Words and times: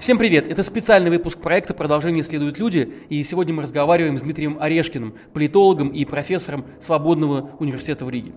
Всем 0.00 0.16
привет! 0.16 0.48
Это 0.50 0.62
специальный 0.62 1.10
выпуск 1.10 1.38
проекта 1.40 1.74
«Продолжение 1.74 2.24
следуют 2.24 2.56
люди», 2.56 2.90
и 3.10 3.22
сегодня 3.22 3.52
мы 3.52 3.60
разговариваем 3.60 4.16
с 4.16 4.22
Дмитрием 4.22 4.56
Орешкиным, 4.58 5.14
политологом 5.34 5.88
и 5.90 6.06
профессором 6.06 6.64
Свободного 6.80 7.50
университета 7.58 8.06
в 8.06 8.10
Риге. 8.10 8.32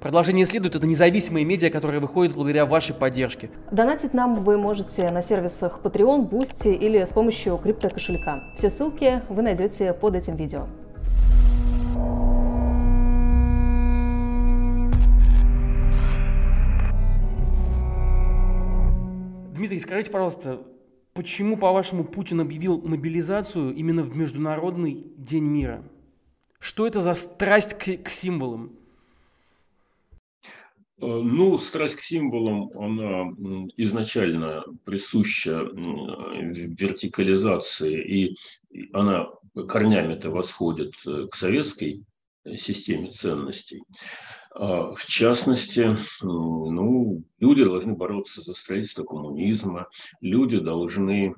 Продолжение 0.00 0.44
следует– 0.44 0.74
это 0.76 0.86
независимые 0.86 1.46
медиа, 1.46 1.70
которые 1.70 1.98
выходят 1.98 2.34
благодаря 2.34 2.66
вашей 2.66 2.94
поддержке. 2.94 3.48
Донатить 3.70 4.12
нам 4.12 4.44
вы 4.44 4.58
можете 4.58 5.10
на 5.10 5.22
сервисах 5.22 5.80
Patreon, 5.82 6.28
Boosty 6.28 6.74
или 6.74 7.02
с 7.02 7.08
помощью 7.08 7.56
криптокошелька. 7.56 8.42
Все 8.58 8.68
ссылки 8.68 9.22
вы 9.30 9.40
найдете 9.40 9.94
под 9.94 10.16
этим 10.16 10.36
видео. 10.36 10.66
Дмитрий, 19.54 19.78
скажите, 19.78 20.10
пожалуйста, 20.10 20.58
почему, 21.14 21.56
по-вашему, 21.56 22.04
Путин 22.04 22.40
объявил 22.40 22.80
мобилизацию 22.80 23.74
именно 23.74 24.02
в 24.02 24.16
Международный 24.16 25.06
день 25.16 25.44
мира? 25.44 25.82
Что 26.58 26.86
это 26.86 27.00
за 27.00 27.14
страсть 27.14 27.74
к, 27.74 28.04
к 28.04 28.08
символам? 28.08 28.72
Э, 31.02 31.06
ну, 31.06 31.58
страсть 31.58 31.96
к 31.96 32.00
символам, 32.00 32.70
она 32.76 33.32
изначально 33.76 34.64
присуща 34.84 35.68
вертикализации, 35.72 38.00
и 38.00 38.38
она 38.92 39.26
корнями-то 39.68 40.30
восходит 40.30 40.94
э, 41.06 41.26
к 41.30 41.34
советской 41.34 42.04
системе 42.56 43.10
ценностей. 43.10 43.82
А, 44.54 44.94
в 44.94 45.04
частности, 45.06 45.96
ну, 46.20 47.24
люди 47.38 47.64
должны 47.64 47.94
бороться 47.94 48.42
за 48.42 48.54
строительство 48.54 49.04
коммунизма, 49.04 49.88
люди 50.20 50.58
должны 50.58 51.34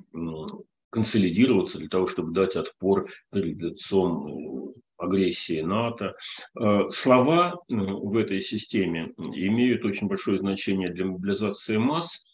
консолидироваться 0.89 1.77
для 1.77 1.89
того, 1.89 2.07
чтобы 2.07 2.33
дать 2.33 2.55
отпор 2.55 3.09
перед 3.31 3.57
лицом 3.57 4.73
агрессии 4.97 5.61
НАТО. 5.61 6.15
А, 6.55 6.89
слова 6.89 7.55
в 7.67 8.17
этой 8.17 8.41
системе 8.41 9.13
имеют 9.17 9.85
очень 9.85 10.07
большое 10.07 10.37
значение 10.37 10.89
для 10.89 11.05
мобилизации 11.05 11.77
масс, 11.77 12.25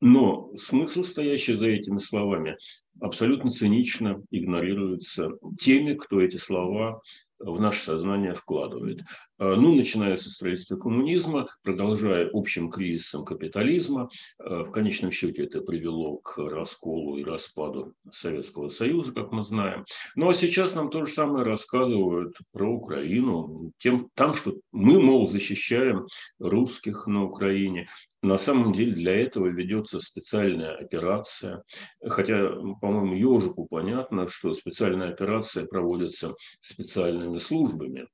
но 0.00 0.50
смысл, 0.56 1.02
стоящий 1.02 1.54
за 1.54 1.66
этими 1.66 1.98
словами, 1.98 2.56
абсолютно 3.00 3.50
цинично 3.50 4.22
игнорируется 4.30 5.32
теми, 5.58 5.94
кто 5.94 6.20
эти 6.20 6.36
слова 6.36 7.00
в 7.38 7.60
наше 7.60 7.80
сознание 7.80 8.34
вкладывает. 8.34 9.02
А, 9.38 9.54
ну, 9.54 9.74
начиная 9.74 10.16
со 10.16 10.30
строительства 10.30 10.76
коммунизма, 10.76 11.48
продолжая 11.62 12.28
общим 12.32 12.70
кризисом 12.70 13.24
капитализма, 13.24 14.08
а, 14.38 14.64
в 14.64 14.72
конечном 14.72 15.12
счете 15.12 15.44
это 15.44 15.60
привело 15.60 16.16
к 16.16 16.38
расколу 16.38 17.16
и 17.16 17.24
распаду 17.24 17.94
Советского 18.10 18.68
Союза, 18.68 19.12
как 19.12 19.30
мы 19.32 19.42
знаем. 19.42 19.84
Ну, 20.16 20.28
а 20.28 20.34
сейчас 20.34 20.74
нам 20.74 20.90
то 20.90 21.04
же 21.04 21.12
самое 21.12 21.44
рассказывают 21.44 22.36
про 22.52 22.68
Украину, 22.68 23.72
тем, 23.78 24.08
там, 24.14 24.34
что 24.34 24.56
мы, 24.72 25.00
мол, 25.00 25.28
защищаем 25.28 26.06
русских 26.40 27.06
на 27.06 27.24
Украине. 27.24 27.88
На 28.20 28.36
самом 28.36 28.72
деле 28.72 28.92
для 28.94 29.14
этого 29.14 29.46
ведется 29.46 30.00
специальная 30.00 30.74
операция, 30.74 31.62
хотя, 32.04 32.50
по-моему, 32.88 33.14
ежику 33.14 33.66
понятно, 33.66 34.28
что 34.28 34.54
специальная 34.54 35.10
операция 35.10 35.66
проводится 35.66 36.32
специальными 36.62 37.36
службами, 37.36 38.08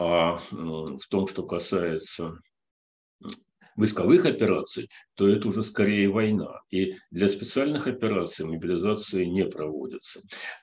а 0.00 0.40
в 0.50 1.06
том, 1.08 1.28
что 1.28 1.44
касается 1.44 2.32
войсковых 3.76 4.24
операций, 4.24 4.88
то 5.14 5.28
это 5.28 5.48
уже 5.48 5.62
скорее 5.62 6.08
война. 6.08 6.60
И 6.70 6.94
для 7.10 7.28
специальных 7.28 7.86
операций 7.86 8.46
мобилизации 8.46 9.24
не 9.24 9.44
проводится. 9.44 10.20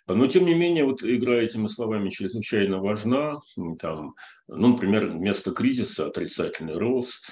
Но, 0.08 0.28
тем 0.28 0.46
не 0.46 0.54
менее, 0.54 0.86
вот 0.86 1.04
игра 1.04 1.36
этими 1.36 1.68
словами 1.68 2.10
чрезвычайно 2.10 2.80
важна. 2.80 3.40
Там, 3.80 4.16
ну, 4.48 4.70
например, 4.70 5.08
вместо 5.08 5.52
кризиса 5.52 6.08
отрицательный 6.08 6.78
рост, 6.78 7.30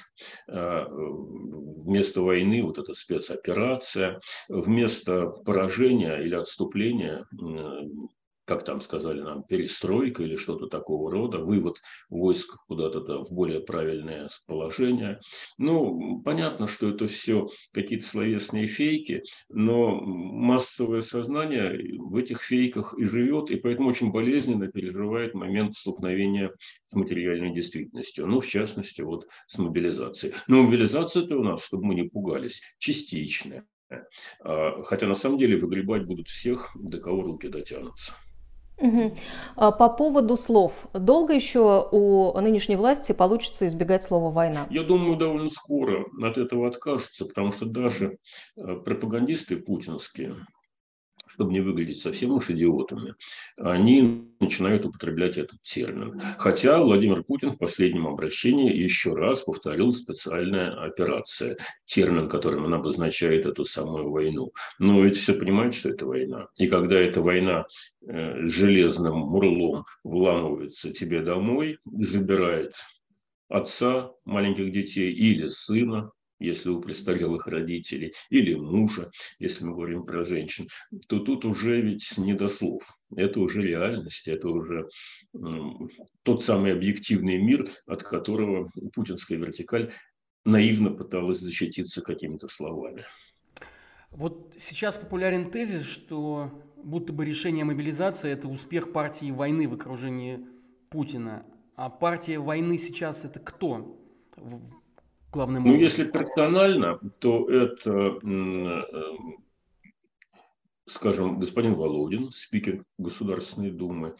а, 0.48 0.86
вместо 0.88 2.22
войны 2.22 2.62
вот 2.62 2.78
эта 2.78 2.94
спецоперация, 2.94 4.20
вместо 4.48 5.26
поражения 5.26 6.16
или 6.16 6.34
отступления 6.34 7.26
как 8.44 8.64
там 8.64 8.80
сказали 8.80 9.20
нам, 9.20 9.44
перестройка 9.44 10.22
или 10.22 10.36
что-то 10.36 10.66
такого 10.66 11.10
рода, 11.10 11.38
вывод 11.38 11.76
войск 12.08 12.56
куда-то 12.66 13.24
в 13.24 13.32
более 13.32 13.60
правильное 13.60 14.28
положение. 14.46 15.20
Ну, 15.58 16.20
понятно, 16.22 16.66
что 16.66 16.90
это 16.90 17.06
все 17.06 17.48
какие-то 17.72 18.06
словесные 18.06 18.66
фейки, 18.66 19.22
но 19.48 20.00
массовое 20.00 21.02
сознание 21.02 21.98
в 21.98 22.16
этих 22.16 22.42
фейках 22.42 22.94
и 22.98 23.04
живет, 23.04 23.50
и 23.50 23.56
поэтому 23.56 23.88
очень 23.88 24.10
болезненно 24.10 24.68
переживает 24.68 25.34
момент 25.34 25.76
столкновения 25.76 26.52
с 26.86 26.94
материальной 26.94 27.54
действительностью, 27.54 28.26
ну, 28.26 28.40
в 28.40 28.46
частности, 28.46 29.02
вот 29.02 29.26
с 29.46 29.58
мобилизацией. 29.58 30.34
Но 30.48 30.62
мобилизация-то 30.62 31.36
у 31.36 31.44
нас, 31.44 31.64
чтобы 31.64 31.86
мы 31.86 31.94
не 31.94 32.04
пугались, 32.04 32.60
частичная. 32.78 33.64
А, 34.40 34.82
хотя 34.84 35.06
на 35.06 35.14
самом 35.14 35.38
деле 35.38 35.56
выгребать 35.56 36.06
будут 36.06 36.28
всех, 36.28 36.70
до 36.74 36.98
кого 36.98 37.22
руки 37.22 37.48
дотянутся. 37.48 38.14
Угу. 38.82 39.14
По 39.56 39.88
поводу 39.88 40.36
слов. 40.36 40.72
Долго 40.92 41.32
еще 41.32 41.88
у 41.90 42.38
нынешней 42.40 42.76
власти 42.76 43.12
получится 43.12 43.66
избегать 43.66 44.02
слова 44.02 44.30
«война»? 44.30 44.66
Я 44.70 44.82
думаю, 44.82 45.16
довольно 45.16 45.48
скоро 45.48 46.04
от 46.20 46.36
этого 46.36 46.66
откажутся, 46.66 47.24
потому 47.24 47.52
что 47.52 47.66
даже 47.66 48.18
э, 48.56 48.74
пропагандисты 48.84 49.56
путинские, 49.56 50.34
чтобы 51.32 51.52
не 51.52 51.60
выглядеть 51.60 51.98
совсем 51.98 52.32
уж 52.32 52.50
идиотами, 52.50 53.14
они 53.56 54.28
начинают 54.40 54.84
употреблять 54.84 55.36
этот 55.36 55.62
термин. 55.62 56.20
Хотя 56.36 56.82
Владимир 56.82 57.22
Путин 57.22 57.52
в 57.52 57.58
последнем 57.58 58.06
обращении 58.06 58.74
еще 58.74 59.14
раз 59.14 59.42
повторил 59.42 59.92
специальная 59.92 60.72
операция, 60.84 61.56
термин, 61.86 62.28
которым 62.28 62.66
он 62.66 62.74
обозначает 62.74 63.46
эту 63.46 63.64
самую 63.64 64.10
войну. 64.10 64.52
Но 64.78 65.02
ведь 65.02 65.16
все 65.16 65.32
понимают, 65.34 65.74
что 65.74 65.88
это 65.88 66.04
война. 66.04 66.48
И 66.58 66.68
когда 66.68 66.96
эта 66.96 67.22
война 67.22 67.64
э, 68.06 68.46
железным 68.46 69.16
мурлом 69.16 69.84
вламывается 70.04 70.92
тебе 70.92 71.22
домой, 71.22 71.78
забирает 71.84 72.74
отца 73.48 74.12
маленьких 74.24 74.72
детей 74.72 75.12
или 75.12 75.48
сына, 75.48 76.10
если 76.42 76.70
у 76.70 76.80
престарелых 76.80 77.46
родителей, 77.46 78.14
или 78.30 78.54
мужа, 78.54 79.10
если 79.38 79.64
мы 79.64 79.74
говорим 79.74 80.04
про 80.04 80.24
женщин, 80.24 80.68
то 81.08 81.18
тут 81.18 81.44
уже 81.44 81.80
ведь 81.80 82.16
не 82.18 82.34
до 82.34 82.48
слов. 82.48 82.96
Это 83.14 83.40
уже 83.40 83.62
реальность, 83.62 84.28
это 84.28 84.48
уже 84.48 84.88
тот 86.22 86.42
самый 86.42 86.72
объективный 86.72 87.38
мир, 87.42 87.70
от 87.86 88.02
которого 88.02 88.70
путинская 88.94 89.38
вертикаль 89.38 89.92
наивно 90.44 90.90
пыталась 90.90 91.38
защититься 91.38 92.02
какими-то 92.02 92.48
словами. 92.48 93.04
Вот 94.10 94.54
сейчас 94.58 94.98
популярен 94.98 95.50
тезис, 95.50 95.84
что 95.84 96.50
будто 96.82 97.12
бы 97.12 97.24
решение 97.24 97.64
мобилизации– 97.64 98.30
это 98.32 98.48
успех 98.48 98.92
партии 98.92 99.30
войны 99.30 99.68
в 99.68 99.74
окружении 99.74 100.40
Путина. 100.90 101.46
А 101.76 101.88
партия 101.88 102.38
войны 102.38 102.76
сейчас– 102.76 103.24
это 103.26 103.40
кто? 103.40 103.98
Главным 105.32 105.62
образом? 105.62 105.78
Ну, 105.78 105.84
если 105.84 106.04
персонально, 106.04 107.00
то 107.18 107.48
это, 107.48 108.18
э, 108.22 108.82
скажем, 110.86 111.38
господин 111.38 111.74
Володин, 111.74 112.30
спикер 112.30 112.84
Государственной 112.98 113.70
Думы, 113.70 114.14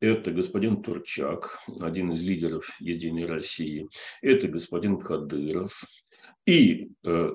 это 0.00 0.30
господин 0.30 0.82
Турчак, 0.82 1.58
один 1.80 2.12
из 2.12 2.22
лидеров 2.22 2.70
Единой 2.78 3.26
России, 3.26 3.88
это 4.22 4.46
господин 4.46 5.00
Кадыров 5.00 5.82
и 6.46 6.90
э, 7.04 7.30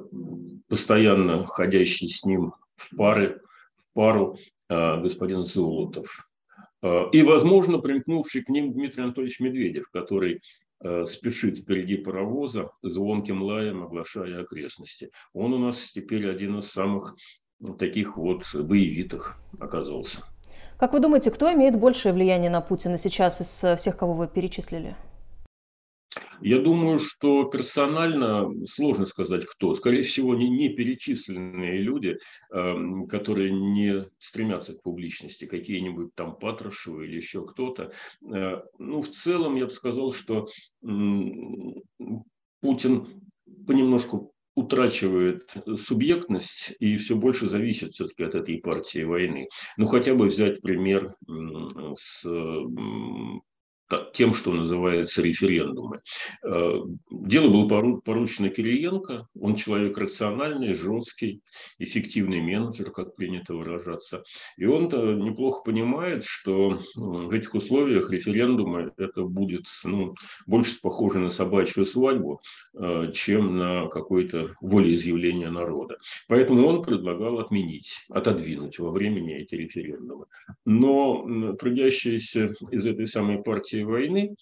постоянно 0.67 1.45
ходящий 1.45 2.07
с 2.07 2.23
ним 2.23 2.53
в, 2.75 2.95
пары, 2.95 3.41
в 3.75 3.93
пару 3.93 4.37
э, 4.69 5.01
господин 5.01 5.45
Золотов. 5.45 6.29
И, 7.13 7.21
возможно, 7.21 7.77
примкнувший 7.79 8.43
к 8.43 8.49
ним 8.49 8.73
Дмитрий 8.73 9.03
Анатольевич 9.03 9.39
Медведев, 9.39 9.89
который 9.89 10.41
спешит 11.05 11.59
впереди 11.59 11.97
паровоза, 11.97 12.71
звонким 12.81 13.41
лаем 13.41 13.83
оглашая 13.83 14.41
окрестности. 14.41 15.11
Он 15.33 15.53
у 15.53 15.57
нас 15.57 15.91
теперь 15.91 16.29
один 16.29 16.59
из 16.59 16.69
самых 16.69 17.15
таких 17.79 18.17
вот 18.17 18.43
боевитых 18.53 19.37
оказался. 19.59 20.19
Как 20.77 20.91
вы 20.93 20.99
думаете, 20.99 21.31
кто 21.31 21.51
имеет 21.53 21.79
большее 21.79 22.13
влияние 22.13 22.49
на 22.49 22.61
Путина 22.61 22.97
сейчас 22.97 23.39
из 23.41 23.79
всех, 23.79 23.95
кого 23.97 24.13
вы 24.13 24.27
перечислили? 24.27 24.95
Я 26.43 26.59
думаю, 26.59 26.99
что 26.99 27.45
персонально 27.45 28.51
сложно 28.67 29.05
сказать, 29.05 29.45
кто. 29.45 29.73
Скорее 29.75 30.01
всего, 30.01 30.35
не, 30.35 30.49
не 30.49 30.67
перечисленные 30.67 31.77
люди, 31.77 32.17
э, 32.51 32.75
которые 33.07 33.53
не 33.53 34.05
стремятся 34.19 34.73
к 34.73 34.81
публичности, 34.81 35.45
какие-нибудь 35.45 36.13
там 36.15 36.35
Патрушевы 36.35 37.05
или 37.05 37.15
еще 37.15 37.45
кто-то. 37.45 37.93
Э, 38.29 38.61
ну, 38.77 39.01
в 39.01 39.09
целом, 39.09 39.55
я 39.55 39.67
бы 39.67 39.71
сказал, 39.71 40.11
что 40.11 40.49
Путин 42.59 43.07
понемножку 43.65 44.33
утрачивает 44.55 45.49
субъектность 45.75 46.73
и 46.79 46.97
все 46.97 47.15
больше 47.15 47.47
зависит 47.47 47.93
все-таки 47.93 48.23
от 48.23 48.35
этой 48.35 48.57
партии 48.57 49.03
войны. 49.03 49.47
Ну, 49.77 49.87
хотя 49.87 50.13
бы 50.13 50.25
взять 50.25 50.61
пример 50.61 51.15
с 51.97 52.25
тем, 54.13 54.33
что 54.33 54.51
называется 54.51 55.21
референдумы. 55.21 56.01
Э, 56.45 56.79
дело 57.11 57.49
было 57.49 57.99
поручено 57.99 58.49
Кириенко, 58.49 59.27
он 59.39 59.55
человек 59.55 59.97
рациональный, 59.97 60.73
жесткий, 60.73 61.41
эффективный 61.79 62.41
менеджер, 62.41 62.91
как 62.91 63.15
принято 63.15 63.53
выражаться. 63.53 64.23
И 64.57 64.65
он 64.65 64.85
неплохо 65.23 65.63
понимает, 65.63 66.23
что 66.23 66.79
в 66.95 67.31
этих 67.31 67.53
условиях 67.53 68.11
референдума 68.11 68.91
это 68.97 69.23
будет 69.23 69.65
ну, 69.83 70.15
больше 70.45 70.79
похоже 70.81 71.19
на 71.19 71.29
собачью 71.29 71.85
свадьбу, 71.85 72.41
э, 72.77 73.11
чем 73.13 73.57
на 73.57 73.87
какое-то 73.87 74.55
волеизъявление 74.61 75.49
народа. 75.49 75.97
Поэтому 76.27 76.65
он 76.65 76.83
предлагал 76.83 77.39
отменить, 77.39 78.05
отодвинуть 78.09 78.79
во 78.79 78.91
времени 78.91 79.35
эти 79.35 79.55
референдумы. 79.55 80.25
Но 80.65 81.55
трудящиеся 81.59 82.53
из 82.71 82.85
этой 82.85 83.07
самой 83.07 83.41
партии 83.41 83.82
войны 83.83 84.35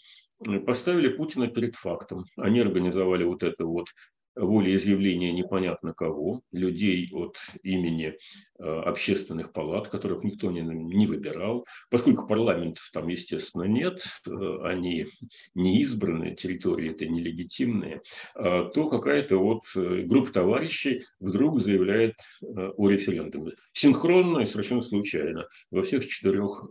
э, 0.48 0.60
поставили 0.60 1.10
Путина 1.10 1.48
перед 1.48 1.76
фактом. 1.76 2.26
Они 2.38 2.60
организовали 2.60 3.24
вот 3.24 3.44
это 3.44 3.66
вот 3.66 3.88
волеизъявление 4.34 5.34
непонятно 5.34 5.94
кого, 5.94 6.42
людей 6.54 7.10
от 7.12 7.36
имени 7.64 8.14
э, 8.60 8.64
общественных 8.64 9.52
палат, 9.52 9.90
которых 9.90 10.24
никто 10.24 10.50
не, 10.52 10.62
не 10.62 11.06
выбирал. 11.06 11.66
Поскольку 11.90 12.28
парламентов 12.28 12.90
там, 12.94 13.10
естественно, 13.10 13.64
нет, 13.64 14.02
э, 14.26 14.32
они 14.64 15.08
не 15.54 15.82
избранные, 15.82 16.36
территории 16.36 16.92
это 16.92 17.06
нелегитимные, 17.08 18.02
то 18.34 18.90
какая-то 18.90 19.38
вот 19.38 19.64
группа 19.76 20.32
товарищей 20.32 21.04
вдруг 21.20 21.60
заявляет 21.60 22.16
о 22.42 22.90
референдуме. 22.90 23.54
Синхронно 23.74 24.40
и 24.40 24.46
совершенно 24.46 24.82
случайно 24.82 25.48
во 25.72 25.84
всех 25.84 26.08
четырех 26.08 26.64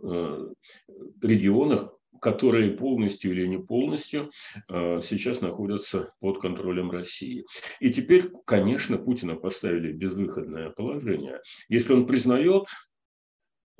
регионах 1.21 1.93
которые 2.21 2.71
полностью 2.71 3.31
или 3.31 3.47
не 3.47 3.57
полностью 3.57 4.31
э, 4.69 5.01
сейчас 5.03 5.41
находятся 5.41 6.13
под 6.19 6.39
контролем 6.39 6.91
России. 6.91 7.45
И 7.79 7.91
теперь, 7.91 8.29
конечно, 8.45 8.97
Путина 8.97 9.35
поставили 9.35 9.91
в 9.91 9.97
безвыходное 9.97 10.69
положение. 10.69 11.41
Если 11.67 11.93
он 11.93 12.05
признает 12.05 12.67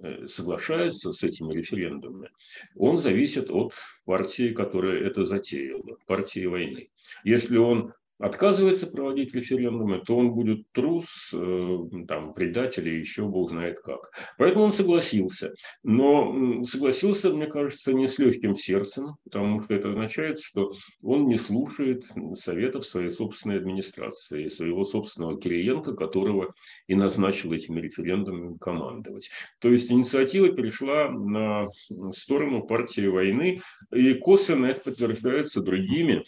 э, 0.02 0.26
соглашается 0.26 1.14
с 1.14 1.24
этими 1.24 1.54
референдумами, 1.54 2.32
он 2.76 2.98
зависит 2.98 3.52
от 3.52 3.74
партии, 4.06 4.54
которая 4.54 5.00
это 5.00 5.24
затеяла, 5.26 5.98
партии 6.08 6.46
войны. 6.48 6.90
Если 7.24 7.58
он 7.58 7.94
отказывается 8.22 8.88
проводить 8.88 9.34
референдумы, 9.34 10.00
то 10.06 10.16
он 10.16 10.32
будет 10.32 10.72
трус, 10.72 11.32
э, 11.34 11.78
там, 12.08 12.34
предатель 12.34 12.88
и 12.88 13.00
еще 13.00 13.28
бог 13.28 13.50
знает 13.50 13.80
как. 13.82 14.12
Поэтому 14.38 14.66
он 14.66 14.74
согласился. 14.74 15.54
Но 15.84 16.64
согласился, 16.64 17.32
мне 17.32 17.48
кажется, 17.48 17.94
не 17.94 18.08
с 18.08 18.20
легким 18.20 18.56
сердцем, 18.56 19.16
потому 19.24 19.64
что 19.64 19.74
это 19.74 19.90
означает, 19.90 20.40
что 20.40 20.72
он 21.02 21.28
не 21.28 21.38
слушает 21.38 22.06
советов 22.36 22.86
своей 22.86 23.10
собственной 23.10 23.58
администрации, 23.58 24.48
своего 24.48 24.84
собственного 24.84 25.40
Кириенко, 25.40 25.94
которого 25.94 26.54
и 26.88 26.96
назначил 26.96 27.52
этими 27.54 27.82
референдумами 27.82 28.58
командовать. 28.58 29.30
То 29.60 29.70
есть 29.70 29.92
инициатива 29.92 30.50
перешла 30.50 31.10
на 31.10 31.68
сторону 32.14 32.64
партии 32.64 33.08
войны, 33.08 33.62
и 33.92 34.14
косвенно 34.14 34.68
это 34.68 34.82
подтверждается 34.82 35.62
другими 35.62 36.24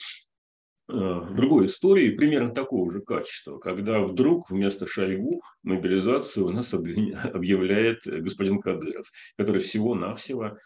другой 0.93 1.65
истории 1.65 2.11
примерно 2.11 2.53
такого 2.53 2.91
же 2.91 3.01
качества, 3.01 3.57
когда 3.57 4.01
вдруг 4.01 4.49
вместо 4.49 4.85
Шойгу 4.85 5.41
мобилизацию 5.63 6.45
у 6.45 6.51
нас 6.51 6.73
объявляет 6.73 8.01
господин 8.05 8.59
Кадыров, 8.59 9.11
который 9.37 9.61
всего-навсего 9.61 10.57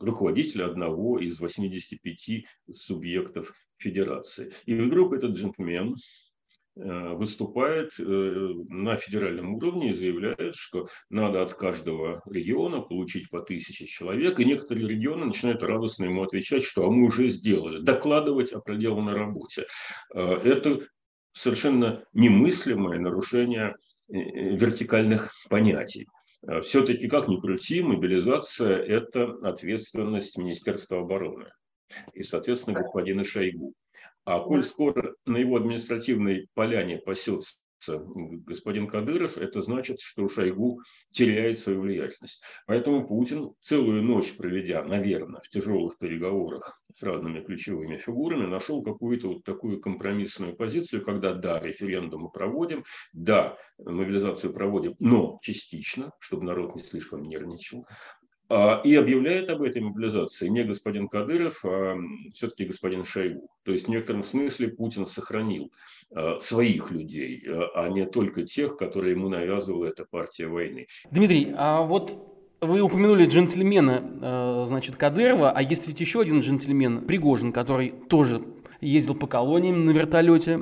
руководитель 0.00 0.64
одного 0.64 1.18
из 1.20 1.38
85 1.40 2.44
субъектов 2.74 3.52
федерации. 3.78 4.52
И 4.66 4.74
вдруг 4.74 5.14
этот 5.14 5.32
джентльмен, 5.36 5.94
Э, 5.94 6.29
выступает 6.76 7.92
э, 7.98 8.02
на 8.02 8.96
федеральном 8.96 9.54
уровне 9.54 9.90
и 9.90 9.94
заявляет, 9.94 10.54
что 10.54 10.88
надо 11.08 11.42
от 11.42 11.54
каждого 11.54 12.22
региона 12.26 12.80
получить 12.80 13.28
по 13.28 13.40
тысяче 13.40 13.86
человек, 13.86 14.38
и 14.38 14.44
некоторые 14.44 14.88
регионы 14.88 15.26
начинают 15.26 15.62
радостно 15.62 16.04
ему 16.04 16.22
отвечать, 16.22 16.62
что 16.62 16.86
а 16.86 16.90
мы 16.90 17.06
уже 17.06 17.28
сделали, 17.30 17.80
докладывать 17.80 18.52
о 18.52 18.60
проделанной 18.60 19.14
работе. 19.14 19.66
Э, 20.14 20.36
это 20.44 20.80
совершенно 21.32 22.04
немыслимое 22.12 22.98
нарушение 22.98 23.76
вертикальных 24.08 25.32
понятий. 25.48 26.08
Все-таки, 26.62 27.08
как 27.08 27.28
ни 27.28 27.38
крути, 27.38 27.80
мобилизация– 27.82 28.76
это 28.78 29.36
ответственность 29.42 30.36
Министерства 30.36 31.00
обороны 31.00 31.46
и, 32.14 32.22
соответственно, 32.22 32.80
господина 32.80 33.24
Шойгу. 33.24 33.74
А 34.24 34.40
коль 34.40 34.64
скоро 34.64 35.14
на 35.26 35.38
его 35.38 35.56
административной 35.56 36.48
поляне 36.54 36.98
пасется 36.98 37.56
господин 37.88 38.86
Кадыров, 38.88 39.38
это 39.38 39.62
значит, 39.62 40.00
что 40.00 40.28
Шойгу 40.28 40.82
теряет 41.10 41.58
свою 41.58 41.80
влиятельность. 41.80 42.42
Поэтому 42.66 43.06
Путин, 43.06 43.54
целую 43.60 44.02
ночь 44.02 44.36
проведя, 44.36 44.82
наверное, 44.84 45.40
в 45.40 45.48
тяжелых 45.48 45.98
переговорах 45.98 46.80
с 46.94 47.02
разными 47.02 47.40
ключевыми 47.40 47.96
фигурами, 47.96 48.46
нашел 48.46 48.82
какую-то 48.82 49.28
вот 49.28 49.44
такую 49.44 49.80
компромиссную 49.80 50.56
позицию, 50.56 51.04
когда 51.04 51.32
да, 51.34 51.60
референдумы 51.60 52.30
проводим, 52.30 52.84
да, 53.12 53.56
мобилизацию 53.78 54.52
проводим, 54.52 54.94
но 54.98 55.38
частично, 55.42 56.12
чтобы 56.18 56.44
народ 56.44 56.74
не 56.74 56.82
слишком 56.82 57.22
нервничал, 57.22 57.86
и 58.50 58.94
объявляет 58.96 59.48
об 59.48 59.62
этой 59.62 59.80
мобилизации 59.80 60.48
не 60.48 60.64
господин 60.64 61.06
Кадыров, 61.06 61.64
а 61.64 61.96
все-таки 62.34 62.64
господин 62.64 63.04
Шойгу. 63.04 63.48
То 63.62 63.70
есть 63.70 63.86
в 63.86 63.88
некотором 63.88 64.24
смысле 64.24 64.68
Путин 64.68 65.06
сохранил 65.06 65.70
а, 66.10 66.40
своих 66.40 66.90
людей, 66.90 67.44
а 67.74 67.88
не 67.88 68.06
только 68.06 68.42
тех, 68.42 68.76
которые 68.76 69.12
ему 69.12 69.28
навязывала 69.28 69.86
эта 69.86 70.04
партия 70.04 70.48
войны. 70.48 70.88
Дмитрий, 71.12 71.54
а 71.56 71.82
вот 71.82 72.18
вы 72.60 72.80
упомянули 72.80 73.26
джентльмена, 73.26 74.64
значит, 74.66 74.96
Кадырова, 74.96 75.50
а 75.50 75.62
есть 75.62 75.86
ведь 75.86 76.00
еще 76.00 76.20
один 76.20 76.40
джентльмен, 76.40 77.06
Пригожин, 77.06 77.52
который 77.52 77.94
тоже 78.08 78.42
ездил 78.80 79.14
по 79.14 79.26
колониям 79.26 79.84
на 79.84 79.90
вертолете 79.92 80.54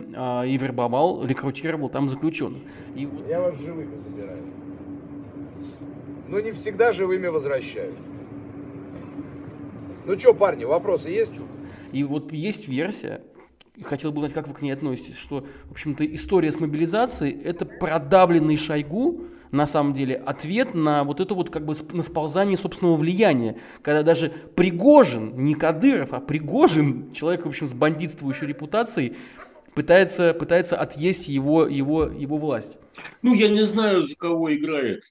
и 0.46 0.58
вербовал, 0.58 1.24
рекрутировал 1.24 1.88
там 1.88 2.08
заключенных. 2.08 2.62
И... 2.94 3.08
Я 3.28 3.40
вас 3.40 3.58
живыми 3.58 3.96
забираю 4.08 4.42
но 6.28 6.40
не 6.40 6.52
всегда 6.52 6.92
живыми 6.92 7.26
возвращают. 7.26 7.96
Ну 10.04 10.18
что, 10.18 10.34
парни, 10.34 10.64
вопросы 10.64 11.08
есть? 11.08 11.34
И 11.92 12.04
вот 12.04 12.32
есть 12.32 12.68
версия, 12.68 13.22
хотел 13.82 14.12
бы 14.12 14.18
узнать, 14.18 14.34
как 14.34 14.48
вы 14.48 14.54
к 14.54 14.62
ней 14.62 14.70
относитесь, 14.72 15.16
что, 15.16 15.46
в 15.64 15.72
общем-то, 15.72 16.04
история 16.14 16.52
с 16.52 16.60
мобилизацией– 16.60 17.40
это 17.44 17.64
продавленный 17.64 18.56
Шойгу, 18.56 19.24
на 19.50 19.66
самом 19.66 19.94
деле, 19.94 20.16
ответ 20.16 20.74
на 20.74 21.04
вот 21.04 21.20
это 21.20 21.34
вот 21.34 21.48
как 21.48 21.64
бы 21.64 21.74
на 21.92 22.02
сползание 22.02 22.58
собственного 22.58 22.96
влияния, 22.96 23.56
когда 23.82 24.02
даже 24.02 24.28
Пригожин, 24.28 25.42
не 25.42 25.54
Кадыров, 25.54 26.12
а 26.12 26.20
Пригожин, 26.20 27.12
человек, 27.12 27.46
в 27.46 27.48
общем, 27.48 27.66
с 27.66 27.72
бандитствующей 27.72 28.46
репутацией, 28.46 29.16
пытается, 29.78 30.34
пытается 30.34 30.76
отъесть 30.76 31.28
его, 31.28 31.64
его, 31.64 32.06
его 32.06 32.36
власть. 32.36 32.78
Ну, 33.22 33.32
я 33.32 33.48
не 33.48 33.64
знаю, 33.64 34.04
за 34.06 34.16
кого 34.16 34.52
играет 34.52 35.04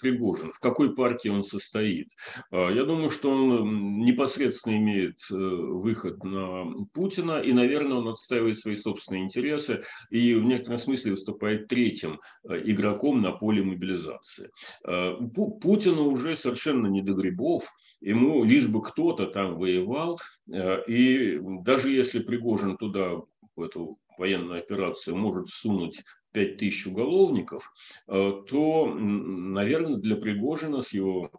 Пригожин, 0.00 0.50
в 0.50 0.58
какой 0.58 0.96
партии 0.96 1.28
он 1.28 1.44
состоит. 1.44 2.08
А, 2.50 2.70
я 2.70 2.82
думаю, 2.82 3.10
что 3.10 3.30
он 3.30 4.00
непосредственно 4.00 4.78
имеет 4.78 5.20
э, 5.30 5.34
выход 5.36 6.24
на 6.24 6.64
Путина, 6.92 7.40
и, 7.40 7.52
наверное, 7.52 7.98
он 7.98 8.08
отстаивает 8.08 8.58
свои 8.58 8.74
собственные 8.74 9.22
интересы 9.22 9.84
и 10.10 10.34
в 10.34 10.42
некотором 10.42 10.78
смысле 10.78 11.12
выступает 11.12 11.68
третьим 11.68 12.18
э, 12.48 12.60
игроком 12.64 13.22
на 13.22 13.30
поле 13.30 13.62
мобилизации. 13.62 14.50
А, 14.84 15.14
Путину 15.62 16.08
уже 16.08 16.36
совершенно 16.36 16.88
не 16.88 17.00
до 17.00 17.12
грибов, 17.12 17.72
ему 18.00 18.44
лишь 18.44 18.66
бы 18.66 18.82
кто-то 18.82 19.26
там 19.26 19.56
воевал, 19.56 20.18
э, 20.52 20.82
и 20.88 21.38
даже 21.62 21.90
если 21.90 22.18
Пригожин 22.18 22.76
туда 22.76 23.20
в 23.60 23.62
эту 23.62 23.98
военную 24.18 24.60
операцию 24.60 25.16
может 25.16 25.48
сунуть 25.48 26.02
5 26.32 26.56
тысяч 26.58 26.86
уголовников, 26.86 27.72
э, 28.08 28.32
то, 28.48 28.86
наверное, 28.86 29.96
для 29.96 30.16
Пригожина 30.16 30.80
с 30.80 30.92
его 30.92 31.30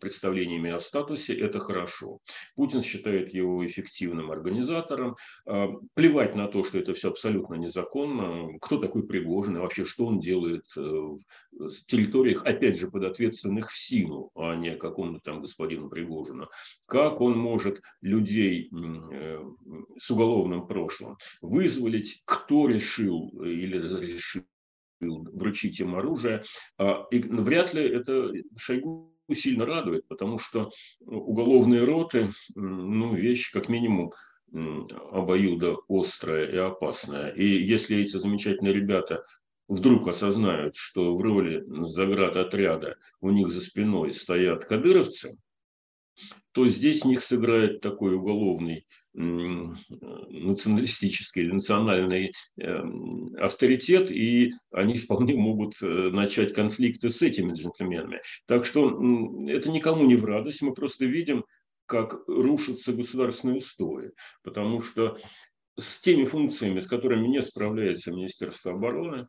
представлениями 0.00 0.70
о 0.70 0.78
статусе, 0.78 1.34
это 1.38 1.58
хорошо. 1.58 2.18
Путин 2.54 2.82
считает 2.82 3.32
его 3.32 3.64
эффективным 3.66 4.30
организатором. 4.30 5.16
А, 5.46 5.68
плевать 5.94 6.34
на 6.34 6.48
то, 6.48 6.64
что 6.64 6.78
это 6.78 6.94
все 6.94 7.10
абсолютно 7.10 7.54
незаконно. 7.54 8.58
Кто 8.60 8.78
такой 8.78 9.06
Пригожин 9.06 9.56
и 9.56 9.60
вообще 9.60 9.84
что 9.84 10.06
он 10.06 10.20
делает 10.20 10.64
э, 10.76 10.80
в 10.80 11.86
территориях, 11.86 12.44
опять 12.44 12.78
же, 12.78 12.90
подответственных 12.90 13.70
в 13.70 13.78
силу, 13.78 14.30
а 14.34 14.54
не 14.56 14.76
какому-то 14.76 15.20
там 15.20 15.40
господину 15.40 15.88
Пригожину. 15.88 16.48
Как 16.86 17.20
он 17.20 17.38
может 17.38 17.80
людей 18.00 18.70
э, 18.70 19.44
с 19.98 20.10
уголовным 20.10 20.66
прошлым 20.66 21.16
вызволить, 21.40 22.22
кто 22.24 22.68
решил 22.68 23.30
или 23.42 23.78
разрешил 23.78 24.44
вручить 25.00 25.80
им 25.80 25.96
оружие. 25.96 26.42
А, 26.78 27.06
и 27.10 27.18
вряд 27.20 27.74
ли 27.74 27.82
это 27.82 28.32
Шойгу 28.56 29.13
сильно 29.32 29.64
радует, 29.64 30.06
потому 30.08 30.38
что 30.38 30.70
уголовные 31.00 31.84
роты, 31.84 32.32
ну, 32.54 33.14
вещь 33.14 33.50
как 33.52 33.68
минимум 33.68 34.12
обоюдо 34.52 35.78
острая 35.88 36.46
и 36.50 36.56
опасная. 36.56 37.30
И 37.30 37.44
если 37.44 37.98
эти 37.98 38.16
замечательные 38.16 38.74
ребята 38.74 39.24
вдруг 39.68 40.08
осознают, 40.08 40.76
что 40.76 41.14
в 41.14 41.20
роли 41.20 41.64
заградотряда 41.66 42.96
у 43.20 43.30
них 43.30 43.50
за 43.50 43.60
спиной 43.60 44.12
стоят 44.12 44.64
кадыровцы, 44.64 45.36
то 46.52 46.68
здесь 46.68 47.04
них 47.04 47.22
сыграет 47.22 47.80
такой 47.80 48.14
уголовный 48.14 48.86
националистический 49.14 51.42
или 51.42 51.52
национальный 51.52 52.32
эм, 52.58 53.34
авторитет, 53.38 54.10
и 54.10 54.52
они 54.72 54.98
вполне 54.98 55.34
могут 55.34 55.80
э, 55.82 55.86
начать 55.86 56.52
конфликты 56.52 57.10
с 57.10 57.22
этими 57.22 57.52
джентльменами. 57.52 58.22
Так 58.46 58.64
что 58.64 58.90
это 59.48 59.70
никому 59.70 60.04
не 60.04 60.16
в 60.16 60.24
радость, 60.24 60.62
мы 60.62 60.74
просто 60.74 61.04
видим, 61.04 61.44
как 61.86 62.26
рушатся 62.26 62.92
государственные 62.92 63.58
устои, 63.58 64.10
потому 64.42 64.80
что 64.80 65.18
с 65.78 66.00
теми 66.00 66.24
функциями, 66.24 66.80
с 66.80 66.86
которыми 66.86 67.28
не 67.28 67.42
справляется 67.42 68.12
Министерство 68.12 68.72
обороны, 68.72 69.26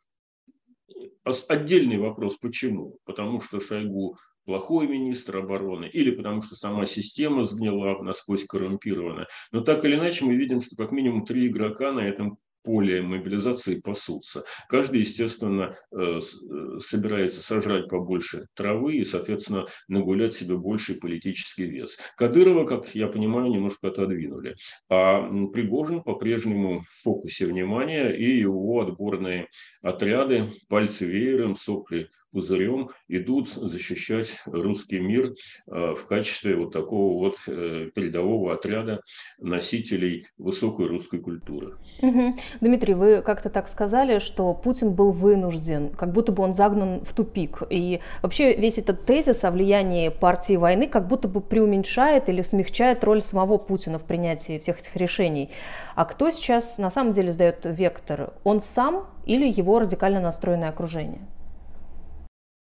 отдельный 1.48 1.98
вопрос, 1.98 2.38
почему? 2.38 2.98
Потому 3.04 3.42
что 3.42 3.60
Шойгу 3.60 4.18
плохой 4.46 4.88
министр 4.88 5.38
обороны, 5.38 5.86
или 5.86 6.12
потому 6.12 6.42
что 6.42 6.56
сама 6.56 6.86
система 6.86 7.44
сгнила, 7.44 8.02
насквозь 8.02 8.46
коррумпирована. 8.46 9.28
Но 9.52 9.62
так 9.62 9.84
или 9.86 9.96
иначе 9.96 10.26
мы 10.26 10.36
видим, 10.36 10.62
что 10.62 10.76
как 10.76 10.92
минимум 10.92 11.26
три 11.26 11.48
игрока 11.48 11.92
на 11.92 12.02
этом 12.02 12.38
поле 12.66 13.02
мобилизации 13.02 13.80
пасутся. 13.80 14.44
Каждый, 14.68 15.02
естественно, 15.02 15.78
э, 15.92 16.20
э, 16.20 16.80
собирается 16.80 17.42
сожрать 17.42 17.88
побольше 17.88 18.48
травы 18.56 18.96
и, 18.96 19.06
соответственно, 19.06 19.68
нагулять 19.88 20.34
себе 20.34 20.58
больший 20.58 20.96
политический 20.96 21.66
вес. 21.66 21.98
Кадырова, 22.18 22.66
как 22.66 22.94
я 22.96 23.08
понимаю, 23.08 23.52
немножко 23.52 23.88
отодвинули. 23.90 24.56
А 24.90 25.22
Пригожин 25.54 26.02
по-прежнему 26.02 26.84
в 26.90 27.04
фокусе 27.04 27.46
внимания, 27.46 28.10
и 28.10 28.40
его 28.40 28.82
отборные 28.82 29.48
отряды, 29.82 30.52
пальцы 30.68 31.06
веером, 31.06 31.56
сопли 31.56 32.10
пузырем 32.36 32.90
идут 33.08 33.48
защищать 33.48 34.28
русский 34.46 35.00
мир 35.00 35.34
э, 35.68 35.94
в 35.96 36.06
качестве 36.06 36.58
вот 36.58 36.74
такого 36.74 37.18
вот 37.18 37.38
э, 37.48 37.90
передового 37.96 38.54
отряда 38.54 39.00
носителей 39.40 40.28
высокой 40.38 40.88
русской 40.88 41.20
культуры. 41.22 41.76
Угу. 42.02 42.36
Дмитрий, 42.60 42.94
вы 42.94 43.22
как-то 43.22 43.50
так 43.50 43.70
сказали, 43.70 44.20
что 44.20 44.54
Путин 44.54 44.94
был 44.94 45.12
вынужден, 45.12 45.92
как 45.92 46.12
будто 46.12 46.34
бы 46.34 46.44
он 46.44 46.52
загнан 46.52 47.06
в 47.06 47.14
тупик. 47.14 47.64
И 47.70 48.02
вообще 48.22 48.54
весь 48.54 48.78
этот 48.78 49.06
тезис 49.06 49.46
о 49.46 49.52
влиянии 49.52 50.10
партии 50.10 50.58
войны 50.58 50.88
как 50.88 51.08
будто 51.08 51.30
бы 51.30 51.40
преуменьшает 51.40 52.28
или 52.28 52.42
смягчает 52.42 53.06
роль 53.06 53.22
самого 53.22 53.58
Путина 53.58 53.98
в 53.98 54.04
принятии 54.04 54.60
всех 54.60 54.80
этих 54.80 54.94
решений. 54.98 55.52
А 55.96 56.04
кто 56.04 56.30
сейчас 56.32 56.80
на 56.80 56.92
самом 56.92 57.14
деле 57.14 57.32
сдает 57.32 57.60
вектор? 57.64 58.34
Он 58.44 58.60
сам 58.60 59.08
или 59.26 59.48
его 59.48 59.80
радикально 59.80 60.20
настроенное 60.20 60.68
окружение? 60.68 61.22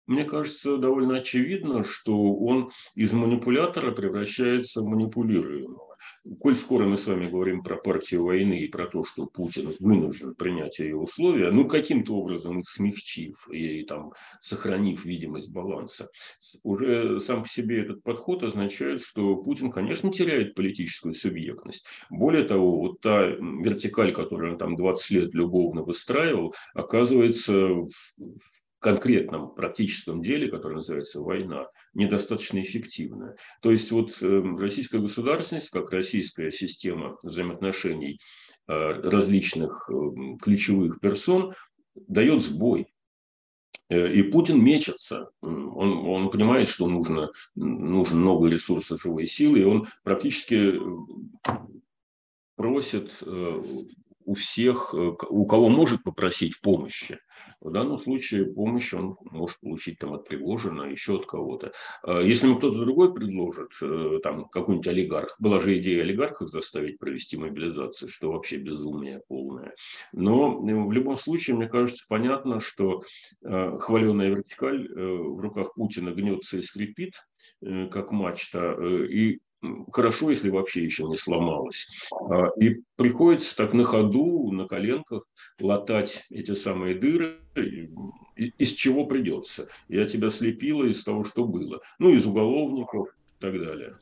Мне 0.08 0.24
кажется, 0.24 0.78
довольно 0.78 1.18
очевидно, 1.18 1.84
что 1.84 2.36
он 2.36 2.72
из 2.94 3.12
манипулятора 3.14 3.92
превращается 3.92 4.82
в 4.82 4.86
манипулируемого. 4.86 5.96
Коль 6.40 6.56
скоро 6.56 6.86
мы 6.86 6.98
с 6.98 7.08
вами 7.08 7.30
говорим 7.30 7.64
про 7.64 7.78
партию 7.78 8.24
войны 8.24 8.60
и 8.60 8.68
про 8.68 8.86
то, 8.86 9.04
что 9.04 9.26
Путин 9.26 9.74
вынужден 9.80 10.36
принять 10.36 10.80
ее 10.80 10.96
условия, 10.98 11.52
ну, 11.52 11.68
каким-то 11.68 12.16
образом 12.16 12.60
их 12.60 12.70
смягчив 12.70 13.48
и 13.52 13.84
там, 13.84 14.12
сохранив 14.42 15.06
видимость 15.06 15.52
баланса, 15.52 16.10
уже 16.64 17.20
сам 17.20 17.44
по 17.44 17.50
себе 17.50 17.82
этот 17.82 18.04
подход 18.04 18.44
означает, 18.44 19.02
что 19.02 19.36
Путин, 19.38 19.72
конечно, 19.72 20.12
теряет 20.12 20.56
политическую 20.56 21.14
субъектность. 21.16 21.88
Более 22.10 22.44
того, 22.44 22.80
вот 22.80 23.02
та 23.02 23.26
вертикаль, 23.26 24.14
которую 24.14 24.54
он 24.54 24.58
там 24.58 24.76
20 24.76 25.12
лет 25.12 25.34
любовно 25.34 25.84
выстраивал, 25.84 26.54
оказывается 26.74 27.54
в 27.68 27.90
конкретном 28.80 29.54
практическом 29.54 30.22
деле, 30.22 30.48
которое 30.48 30.76
называется 30.76 31.22
война, 31.22 31.68
недостаточно 31.94 32.62
эффективная. 32.62 33.36
То 33.62 33.72
есть 33.72 33.92
вот 33.92 34.22
эм, 34.22 34.58
российская 34.58 35.00
государственность, 35.00 35.70
как 35.70 35.92
российская 35.92 36.52
система 36.52 37.18
взаимоотношений 37.24 38.20
э, 38.68 38.74
различных 38.74 39.90
эм, 39.90 40.38
ключевых 40.38 41.00
персон, 41.00 41.56
дает 41.96 42.44
сбой. 42.44 42.88
Э, 43.90 44.12
и 44.14 44.24
Путин 44.24 44.64
мечется. 44.64 45.30
Он, 45.42 46.08
он 46.08 46.30
понимает, 46.30 46.68
что 46.68 46.88
нужно, 46.88 47.32
нужен 47.56 48.20
много 48.20 48.50
ресурсов 48.50 49.02
живой 49.02 49.26
силы, 49.26 49.60
и 49.60 49.66
он 49.66 49.88
практически 50.04 50.76
э, 50.76 51.58
просит 52.56 53.12
у 54.28 54.34
всех, 54.34 54.94
у 54.94 55.46
кого 55.46 55.70
может 55.70 56.04
попросить 56.04 56.60
помощи, 56.62 57.20
в 57.66 57.72
данном 57.72 57.98
случае 57.98 58.46
помощь 58.46 58.94
он 58.94 59.18
может 59.32 59.60
получить 59.60 59.98
там 59.98 60.14
от 60.14 60.28
Пригожина, 60.28 60.84
еще 60.84 61.16
от 61.16 61.26
кого-то. 61.26 61.72
А 62.04 62.22
если 62.22 62.46
ему 62.46 62.58
кто-то 62.58 62.78
другой 62.78 63.12
предложит, 63.12 63.72
э, 63.82 64.20
там 64.22 64.48
какой-нибудь 64.50 64.88
олигарх, 64.88 65.36
была 65.40 65.60
же 65.60 65.80
идея 65.80 66.04
олигархов 66.04 66.52
заставить 66.52 67.00
провести 67.00 67.38
мобилизацию, 67.38 68.08
что 68.08 68.32
вообще 68.32 68.58
безумие 68.58 69.22
полное. 69.28 69.74
Но 70.14 70.60
э, 70.60 70.76
в 70.76 70.92
любом 70.92 71.18
случае, 71.18 71.56
мне 71.56 71.68
кажется, 71.68 72.06
понятно, 72.08 72.60
что 72.60 73.02
э, 73.44 73.78
хваленая 73.80 74.30
вертикаль 74.30 74.88
в 74.88 75.40
руках 75.40 75.74
Путина 75.74 76.12
гнется 76.12 76.58
и 76.58 76.62
скрипит, 76.62 77.14
как 77.62 78.12
мачта, 78.12 78.74
и 79.10 79.40
хорошо, 79.92 80.30
если 80.30 80.50
вообще 80.50 80.84
еще 80.84 81.04
не 81.04 81.18
сломалась. 81.18 81.88
А, 82.30 82.48
и 82.60 82.82
приходится 82.96 83.56
так 83.56 83.74
на 83.74 83.84
ходу, 83.84 84.52
на 84.52 84.68
коленках 84.68 85.24
латать 85.60 86.26
эти 86.30 86.54
самые 86.54 86.96
дыры, 86.96 87.40
из 88.36 88.74
чего 88.74 89.06
придется. 89.06 89.68
Я 89.88 90.06
тебя 90.06 90.30
слепила 90.30 90.86
из 90.86 91.04
того, 91.04 91.24
что 91.24 91.46
было. 91.46 91.82
Ну, 92.00 92.14
из 92.14 92.26
уголовников 92.26 93.08
и 93.08 93.42
так 93.42 93.54
далее. 93.54 93.96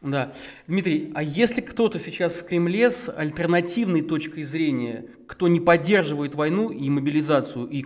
Да. 0.00 0.32
Дмитрий, 0.66 1.12
а 1.14 1.22
если 1.22 1.60
кто-то 1.60 1.98
сейчас 1.98 2.34
в 2.34 2.46
Кремле 2.46 2.90
с 2.90 3.12
альтернативной 3.14 4.00
точкой 4.02 4.44
зрения, 4.44 5.06
кто 5.26 5.46
не 5.46 5.60
поддерживает 5.60 6.34
войну 6.34 6.70
и 6.70 6.88
мобилизацию, 6.88 7.66
и 7.68 7.84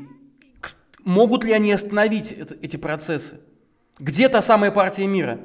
могут 1.01 1.45
ли 1.45 1.53
они 1.53 1.73
остановить 1.73 2.31
это, 2.31 2.57
эти 2.63 2.77
процессы? 2.77 3.41
Где 3.99 4.29
та 4.29 4.43
самая 4.43 4.71
партия 4.71 5.07
мира? 5.07 5.41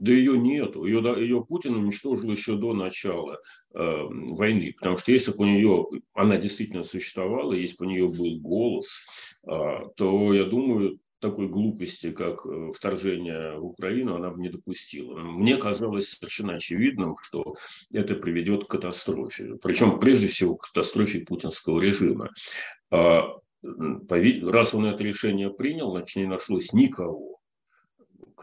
Да 0.00 0.12
ее 0.12 0.38
нету. 0.38 0.86
Ее, 0.86 1.00
ее 1.18 1.44
Путин 1.44 1.74
уничтожил 1.74 2.30
еще 2.30 2.56
до 2.56 2.72
начала 2.72 3.38
э, 3.74 4.02
войны. 4.08 4.74
Потому 4.78 4.96
что 4.96 5.12
если 5.12 5.30
бы 5.30 5.44
у 5.44 5.46
нее, 5.46 5.86
она 6.14 6.38
действительно 6.38 6.84
существовала, 6.84 7.52
если 7.52 7.76
бы 7.76 7.84
у 7.84 7.88
нее 7.90 8.08
был 8.08 8.40
голос, 8.40 9.06
э, 9.46 9.50
то, 9.96 10.32
я 10.32 10.44
думаю, 10.44 10.98
такой 11.20 11.48
глупости, 11.48 12.12
как 12.12 12.46
э, 12.46 12.72
вторжение 12.74 13.58
в 13.58 13.66
Украину, 13.66 14.16
она 14.16 14.30
бы 14.30 14.40
не 14.40 14.48
допустила. 14.48 15.18
Мне 15.18 15.58
казалось 15.58 16.08
совершенно 16.08 16.54
очевидным, 16.54 17.16
что 17.20 17.56
это 17.92 18.14
приведет 18.14 18.64
к 18.64 18.70
катастрофе. 18.70 19.56
Причем, 19.62 20.00
прежде 20.00 20.28
всего, 20.28 20.56
к 20.56 20.68
катастрофе 20.68 21.20
путинского 21.20 21.78
режима. 21.78 22.30
А, 22.90 23.34
раз 23.62 24.74
он 24.74 24.86
это 24.86 25.04
решение 25.04 25.50
принял, 25.50 25.90
значит, 25.90 26.16
не 26.16 26.26
нашлось 26.26 26.72
никого, 26.72 27.39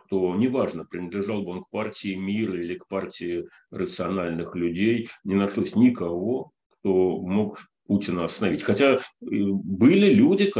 кто, 0.07 0.35
неважно, 0.35 0.85
принадлежал 0.85 1.43
бы 1.43 1.51
он 1.51 1.63
к 1.63 1.69
партии 1.69 2.15
мира 2.15 2.59
или 2.59 2.75
к 2.75 2.87
партии 2.87 3.47
рациональных 3.71 4.55
людей, 4.55 5.09
не 5.23 5.35
нашлось 5.35 5.75
никого, 5.75 6.51
кто 6.79 7.19
мог 7.19 7.59
Путина 7.87 8.25
остановить. 8.25 8.63
Хотя 8.63 8.95
э, 8.95 8.99
были 9.21 10.13
люди, 10.13 10.51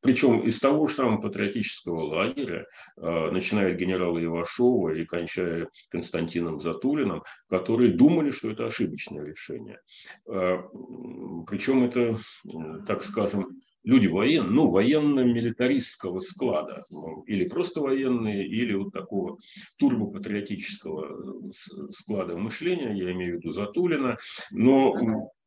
причем 0.00 0.40
из 0.40 0.58
того 0.58 0.86
же 0.86 0.94
самого 0.94 1.20
патриотического 1.20 2.02
лагеря, 2.02 2.66
э, 2.96 3.30
начиная 3.30 3.72
от 3.72 3.78
генерала 3.78 4.22
Ивашова 4.22 4.90
и 4.90 5.04
кончая 5.04 5.68
Константином 5.90 6.60
Затулиным, 6.60 7.22
которые 7.48 7.92
думали, 7.92 8.30
что 8.30 8.50
это 8.50 8.66
ошибочное 8.66 9.24
решение. 9.24 9.80
Э, 10.28 10.58
причем 11.48 11.84
это, 11.84 12.18
так 12.86 13.02
скажем, 13.02 13.60
люди 13.86 14.08
военные, 14.08 14.50
ну, 14.50 14.70
военно-милитаристского 14.70 16.18
склада, 16.18 16.84
ну, 16.90 17.22
или 17.22 17.48
просто 17.48 17.80
военные, 17.80 18.46
или 18.46 18.74
вот 18.74 18.92
такого 18.92 19.38
турбопатриотического 19.78 21.50
склада 21.92 22.36
мышления, 22.36 22.92
я 22.92 23.12
имею 23.12 23.36
в 23.36 23.38
виду 23.38 23.50
Затулина, 23.50 24.18
но 24.50 24.94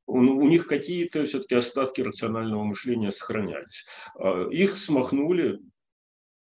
у 0.08 0.48
них 0.48 0.66
какие-то 0.66 1.26
все-таки 1.26 1.56
остатки 1.56 2.02
рационального 2.02 2.64
мышления 2.64 3.12
сохранялись. 3.12 3.86
А, 4.16 4.48
их 4.50 4.76
смахнули 4.76 5.60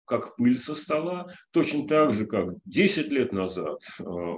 как 0.04 0.36
пыль 0.36 0.58
со 0.58 0.74
стола, 0.74 1.32
точно 1.52 1.88
так 1.88 2.12
же, 2.12 2.26
как 2.26 2.50
10 2.66 3.08
лет 3.08 3.32
назад 3.32 3.80
а, 3.98 4.34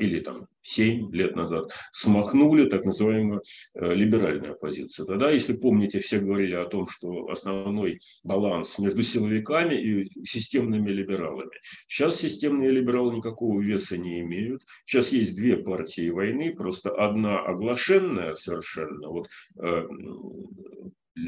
или 0.00 0.20
там 0.20 0.48
7 0.62 1.12
лет 1.14 1.36
назад 1.36 1.70
смахнули 1.92 2.68
так 2.68 2.84
называемую 2.84 3.42
э, 3.74 3.94
либеральную 3.94 4.52
оппозицию. 4.52 5.06
Тогда, 5.06 5.30
если 5.30 5.52
помните, 5.52 6.00
все 6.00 6.18
говорили 6.18 6.54
о 6.54 6.66
том, 6.66 6.88
что 6.88 7.28
основной 7.28 8.00
баланс 8.24 8.78
между 8.78 9.02
силовиками 9.02 9.74
и 9.74 10.10
системными 10.24 10.90
либералами. 10.90 11.50
Сейчас 11.86 12.16
системные 12.16 12.70
либералы 12.70 13.16
никакого 13.16 13.60
веса 13.60 13.98
не 13.98 14.20
имеют. 14.20 14.62
Сейчас 14.84 15.12
есть 15.12 15.34
две 15.36 15.56
партии 15.56 16.10
войны, 16.10 16.54
просто 16.54 16.90
одна 16.90 17.40
оглашенная 17.40 18.34
совершенно, 18.34 19.08
вот 19.08 19.28
э, 19.62 19.86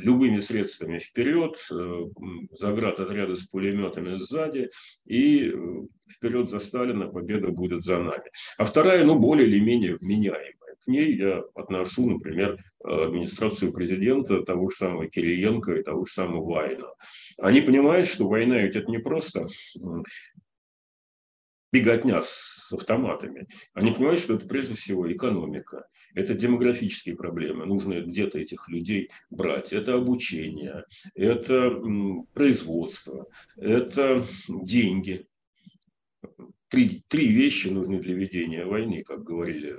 любыми 0.01 0.41
средствами 0.41 0.99
вперед, 0.99 1.57
э, 1.71 2.05
заград 2.53 3.01
отряда 3.01 3.37
с 3.37 3.43
пулеметами 3.43 4.17
сзади, 4.17 4.71
и 5.05 5.51
э, 5.51 5.55
вперед 6.11 6.49
за 6.49 6.59
Сталина, 6.59 7.09
победа 7.09 7.49
будет 7.49 7.85
за 7.85 7.99
нами. 7.99 8.31
А 8.59 8.65
вторая, 8.65 9.05
ну, 9.05 9.19
более 9.19 9.47
или 9.47 9.61
менее 9.61 9.97
вменяемая. 9.97 10.53
К 10.85 10.89
ней 10.89 11.17
я 11.17 11.43
отношу, 11.55 12.11
например, 12.11 12.59
администрацию 12.83 13.73
президента, 13.73 14.43
того 14.43 14.71
же 14.71 14.77
самого 14.77 15.07
Кириенко 15.07 15.75
и 15.75 15.83
того 15.83 16.05
же 16.05 16.13
самого 16.13 16.45
Вайна. 16.45 16.89
Они 17.39 17.61
понимают, 17.61 18.09
что 18.09 18.27
война 18.27 18.59
ведь 18.59 18.75
это 18.75 18.91
не 18.91 18.99
просто 18.99 19.47
беготня 21.73 22.23
с 22.23 22.73
автоматами. 22.73 23.47
Они 23.75 23.93
понимают, 23.93 24.21
что 24.21 24.35
это 24.35 24.47
прежде 24.47 24.75
всего 24.75 25.11
экономика. 25.11 25.87
Это 26.15 26.35
демографические 26.35 27.17
проблемы. 27.17 27.67
Нужно 27.67 28.01
где-то 28.01 28.39
этих 28.39 28.69
людей 28.69 29.11
брать. 29.31 29.73
Это 29.73 29.95
обучение, 29.95 30.85
это 31.15 31.71
производство, 32.35 33.27
это 33.57 34.27
деньги. 34.49 35.27
Три, 36.69 37.03
три 37.09 37.29
вещи 37.29 37.69
нужны 37.69 38.01
для 38.01 38.15
ведения 38.15 38.65
войны, 38.65 39.03
как 39.03 39.25
говорили 39.25 39.77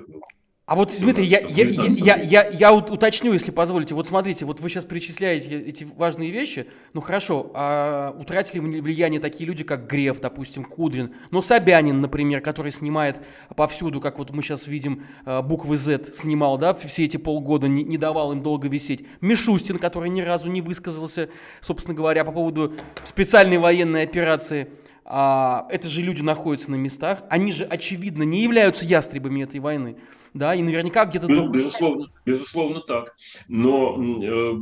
а 0.66 0.78
вот, 0.78 0.96
Дмитрий, 0.98 1.26
я, 1.26 1.42
я, 1.42 1.66
я, 1.68 2.16
я, 2.16 2.48
я, 2.48 2.74
уточню, 2.74 3.34
если 3.34 3.52
позволите. 3.52 3.96
Вот 3.96 4.08
смотрите, 4.08 4.46
вот 4.46 4.62
вы 4.62 4.70
сейчас 4.70 4.86
перечисляете 4.86 5.60
эти 5.60 5.84
важные 5.84 6.32
вещи. 6.32 6.68
Ну 6.94 7.02
хорошо, 7.02 7.52
а 7.54 8.16
утратили 8.18 8.60
влияние 8.60 9.20
такие 9.20 9.46
люди, 9.46 9.66
как 9.66 9.88
Греф, 9.88 10.22
допустим, 10.22 10.64
Кудрин, 10.64 11.16
но 11.32 11.42
Собянин, 11.42 12.00
например, 12.00 12.40
который 12.40 12.72
снимает 12.72 13.18
повсюду, 13.58 14.00
как 14.00 14.18
вот 14.18 14.32
мы 14.32 14.42
сейчас 14.42 14.66
видим, 14.68 15.04
э, 15.26 15.42
буквы 15.42 15.76
Z 15.76 16.14
снимал, 16.14 16.58
да, 16.58 16.74
все 16.74 17.04
эти 17.04 17.18
полгода, 17.18 17.68
не, 17.68 17.84
не 17.84 17.98
давал 17.98 18.32
им 18.32 18.42
долго 18.42 18.70
висеть. 18.70 19.06
Мишустин, 19.20 19.80
который 19.80 20.10
ни 20.10 20.22
разу 20.22 20.50
не 20.50 20.62
высказался, 20.62 21.28
собственно 21.60 21.94
говоря, 21.94 22.24
по 22.24 22.32
поводу 22.32 22.74
специальной 23.04 23.58
военной 23.58 24.04
операции 24.04 24.70
а, 25.06 25.68
это 25.70 25.88
же 25.88 26.02
люди 26.02 26.22
находятся 26.22 26.72
на 26.72 26.76
местах, 26.76 27.24
они 27.30 27.52
же, 27.52 27.66
очевидно, 27.66 28.24
не 28.24 28.44
являются 28.44 28.86
ястребами 28.86 29.44
этой 29.44 29.60
войны, 29.60 29.98
да, 30.34 30.56
и 30.56 30.62
наверняка 30.62 31.06
где-то... 31.06 31.28
Без, 31.28 31.50
безусловно, 31.50 32.12
безусловно 32.26 32.82
так, 32.82 33.16
но 33.48 33.98
э, 34.02 34.54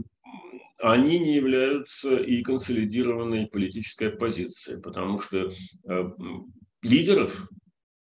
они 0.81 1.19
не 1.19 1.35
являются 1.35 2.15
и 2.17 2.41
консолидированной 2.41 3.47
политической 3.47 4.09
оппозицией, 4.09 4.81
потому 4.81 5.19
что 5.19 5.51
э, 5.85 6.11
лидеров 6.81 7.47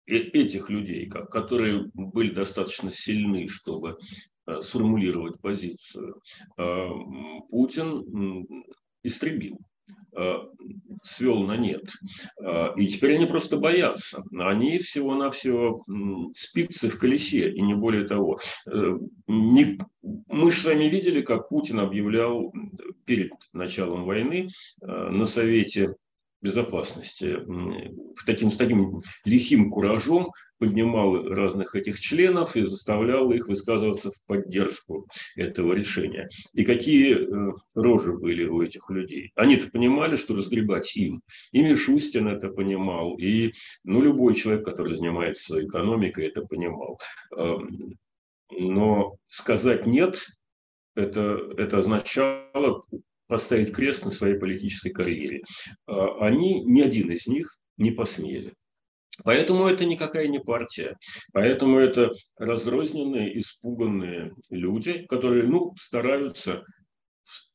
э, 0.06 0.16
этих 0.16 0.70
людей, 0.70 1.08
которые 1.08 1.90
были 1.94 2.34
достаточно 2.34 2.90
сильны, 2.90 3.48
чтобы 3.48 3.98
э, 4.46 4.60
сформулировать 4.60 5.40
позицию, 5.40 6.20
э, 6.56 6.88
Путин 7.50 8.64
истребил. 9.02 9.60
Э, 10.16 10.38
свел 11.02 11.40
на 11.40 11.56
нет. 11.56 11.90
Э, 12.40 12.68
и 12.76 12.86
теперь 12.86 13.16
они 13.16 13.26
просто 13.26 13.56
боятся. 13.56 14.24
Они 14.38 14.78
всего-навсего 14.78 15.84
спицы 16.34 16.88
в 16.88 16.98
колесе, 16.98 17.50
и 17.50 17.60
не 17.60 17.74
более 17.74 18.04
того. 18.04 18.38
Э. 18.66 18.96
Мы 19.26 20.50
же 20.50 20.56
с 20.56 20.64
вами 20.64 20.84
видели, 20.84 21.22
как 21.22 21.48
Путин 21.48 21.80
объявлял 21.80 22.52
перед 23.04 23.32
началом 23.52 24.04
войны 24.04 24.48
на 24.80 25.26
Совете 25.26 25.94
безопасности 26.40 27.38
таким, 28.26 28.50
с 28.50 28.56
таким 28.56 29.02
лихим 29.24 29.70
куражом 29.70 30.30
поднимал 30.64 31.28
разных 31.28 31.74
этих 31.74 32.00
членов 32.00 32.56
и 32.56 32.64
заставлял 32.64 33.30
их 33.30 33.48
высказываться 33.48 34.10
в 34.10 34.14
поддержку 34.26 35.06
этого 35.36 35.74
решения. 35.74 36.28
И 36.54 36.64
какие 36.64 37.16
э, 37.16 37.52
рожи 37.74 38.14
были 38.14 38.46
у 38.46 38.62
этих 38.62 38.88
людей? 38.88 39.30
Они-то 39.34 39.70
понимали, 39.70 40.16
что 40.16 40.34
разгребать 40.34 40.96
им. 40.96 41.20
И 41.52 41.62
Мишустин 41.62 42.28
это 42.28 42.48
понимал, 42.48 43.18
и 43.18 43.52
ну, 43.84 44.00
любой 44.00 44.34
человек, 44.34 44.64
который 44.64 44.96
занимается 44.96 45.62
экономикой, 45.62 46.28
это 46.28 46.40
понимал. 46.40 46.98
Эм, 47.36 47.98
но 48.50 49.16
сказать 49.28 49.86
«нет» 49.86 50.18
это, 50.94 51.40
это 51.58 51.78
означало 51.78 52.84
поставить 53.26 53.74
крест 53.74 54.04
на 54.04 54.10
своей 54.10 54.38
политической 54.38 54.90
карьере. 54.90 55.42
А 55.86 56.26
они, 56.26 56.62
ни 56.64 56.80
один 56.80 57.10
из 57.10 57.26
них 57.26 57.58
не 57.76 57.90
посмели. 57.90 58.54
Поэтому 59.22 59.66
это 59.66 59.84
никакая 59.84 60.26
не 60.28 60.40
партия. 60.40 60.96
Поэтому 61.32 61.78
это 61.78 62.10
разрозненные, 62.36 63.38
испуганные 63.38 64.34
люди, 64.50 65.06
которые 65.06 65.44
ну, 65.44 65.72
стараются 65.78 66.64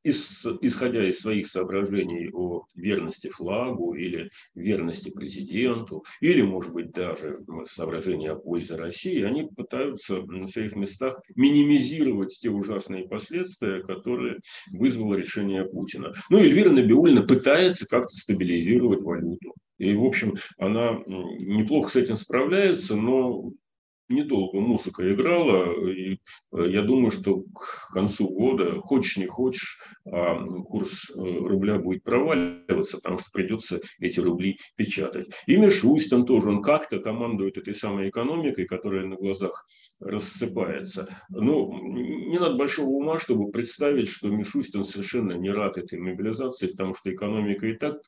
исходя 0.03 1.07
из 1.07 1.19
своих 1.19 1.47
соображений 1.47 2.29
о 2.33 2.63
верности 2.75 3.29
флагу 3.29 3.93
или 3.93 4.29
верности 4.55 5.11
президенту, 5.11 6.03
или, 6.21 6.41
может 6.41 6.73
быть, 6.73 6.91
даже 6.91 7.39
соображения 7.65 8.31
о 8.31 8.35
пользе 8.35 8.75
России, 8.75 9.21
они 9.23 9.43
пытаются 9.43 10.21
на 10.21 10.47
своих 10.47 10.75
местах 10.75 11.21
минимизировать 11.35 12.37
те 12.39 12.49
ужасные 12.49 13.07
последствия, 13.07 13.83
которые 13.83 14.39
вызвало 14.71 15.15
решение 15.15 15.65
Путина. 15.65 16.13
Ну, 16.29 16.39
Эльвира 16.39 16.71
Набиулина 16.71 17.23
пытается 17.23 17.85
как-то 17.85 18.15
стабилизировать 18.15 19.01
валюту. 19.01 19.53
И, 19.79 19.95
в 19.95 20.05
общем, 20.05 20.35
она 20.57 21.01
неплохо 21.07 21.89
с 21.89 21.95
этим 21.95 22.15
справляется, 22.15 22.95
но 22.95 23.51
недолго 24.09 24.59
музыка 24.59 25.09
играла, 25.09 25.87
и 25.87 26.19
э, 26.51 26.69
я 26.69 26.81
думаю, 26.81 27.11
что 27.11 27.41
к 27.41 27.91
концу 27.93 28.27
года, 28.27 28.81
хочешь 28.81 29.17
не 29.17 29.27
хочешь, 29.27 29.79
а, 30.05 30.43
курс 30.45 31.09
э, 31.11 31.13
рубля 31.15 31.77
будет 31.77 32.03
проваливаться, 32.03 32.97
потому 32.97 33.19
что 33.19 33.29
придется 33.31 33.79
эти 33.99 34.19
рубли 34.19 34.57
печатать. 34.75 35.31
И 35.45 35.55
Мишустин 35.55 36.25
тоже, 36.25 36.49
он 36.49 36.61
как-то 36.61 36.99
командует 36.99 37.57
этой 37.57 37.75
самой 37.75 38.09
экономикой, 38.09 38.65
которая 38.65 39.05
на 39.05 39.15
глазах 39.15 39.67
рассыпается. 39.99 41.07
Ну, 41.29 41.71
не 41.91 42.39
надо 42.39 42.55
большого 42.55 42.89
ума, 42.89 43.19
чтобы 43.19 43.51
представить, 43.51 44.07
что 44.09 44.29
Мишустин 44.29 44.83
совершенно 44.83 45.33
не 45.33 45.51
рад 45.51 45.77
этой 45.77 45.99
мобилизации, 45.99 46.67
потому 46.67 46.95
что 46.95 47.13
экономика 47.13 47.67
и 47.67 47.73
так 47.73 48.01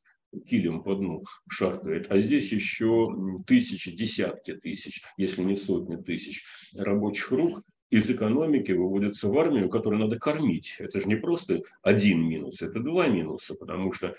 килем 0.47 0.83
по 0.83 0.95
дну 0.95 1.23
шаркает, 1.49 2.07
а 2.09 2.19
здесь 2.19 2.51
еще 2.51 3.43
тысячи, 3.45 3.95
десятки 3.95 4.53
тысяч, 4.53 5.03
если 5.17 5.43
не 5.43 5.55
сотни 5.55 5.95
тысяч 5.95 6.43
рабочих 6.75 7.31
рук 7.31 7.63
из 7.91 8.09
экономики 8.09 8.71
выводятся 8.71 9.27
в 9.27 9.37
армию, 9.37 9.69
которую 9.69 9.99
надо 9.99 10.17
кормить. 10.17 10.77
Это 10.79 11.01
же 11.01 11.07
не 11.07 11.15
просто 11.15 11.61
один 11.81 12.25
минус, 12.25 12.61
это 12.61 12.79
два 12.79 13.07
минуса, 13.07 13.53
потому 13.53 13.91
что 13.91 14.15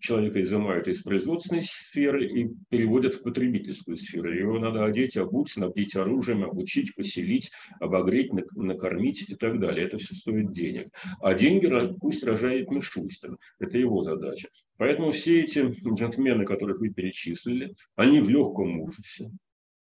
человека 0.00 0.42
изымают 0.42 0.88
из 0.88 1.00
производственной 1.02 1.62
сферы 1.62 2.26
и 2.26 2.50
переводят 2.68 3.14
в 3.14 3.22
потребительскую 3.22 3.96
сферу. 3.96 4.32
Его 4.32 4.58
надо 4.58 4.84
одеть, 4.84 5.16
обуть, 5.16 5.50
снабдить 5.50 5.94
оружием, 5.94 6.42
обучить, 6.42 6.96
поселить, 6.96 7.52
обогреть, 7.78 8.32
накормить 8.56 9.30
и 9.30 9.36
так 9.36 9.60
далее. 9.60 9.86
Это 9.86 9.96
все 9.98 10.16
стоит 10.16 10.52
денег. 10.52 10.88
А 11.22 11.34
деньги 11.34 11.70
пусть 12.00 12.24
рожает 12.24 12.72
Мишустин. 12.72 13.38
Это 13.60 13.78
его 13.78 14.02
задача. 14.02 14.48
Поэтому 14.80 15.10
все 15.10 15.42
эти 15.42 15.58
джентльмены, 15.86 16.46
которых 16.46 16.80
вы 16.80 16.88
перечислили, 16.88 17.74
они 17.96 18.22
в 18.22 18.30
легком 18.30 18.80
ужасе. 18.80 19.30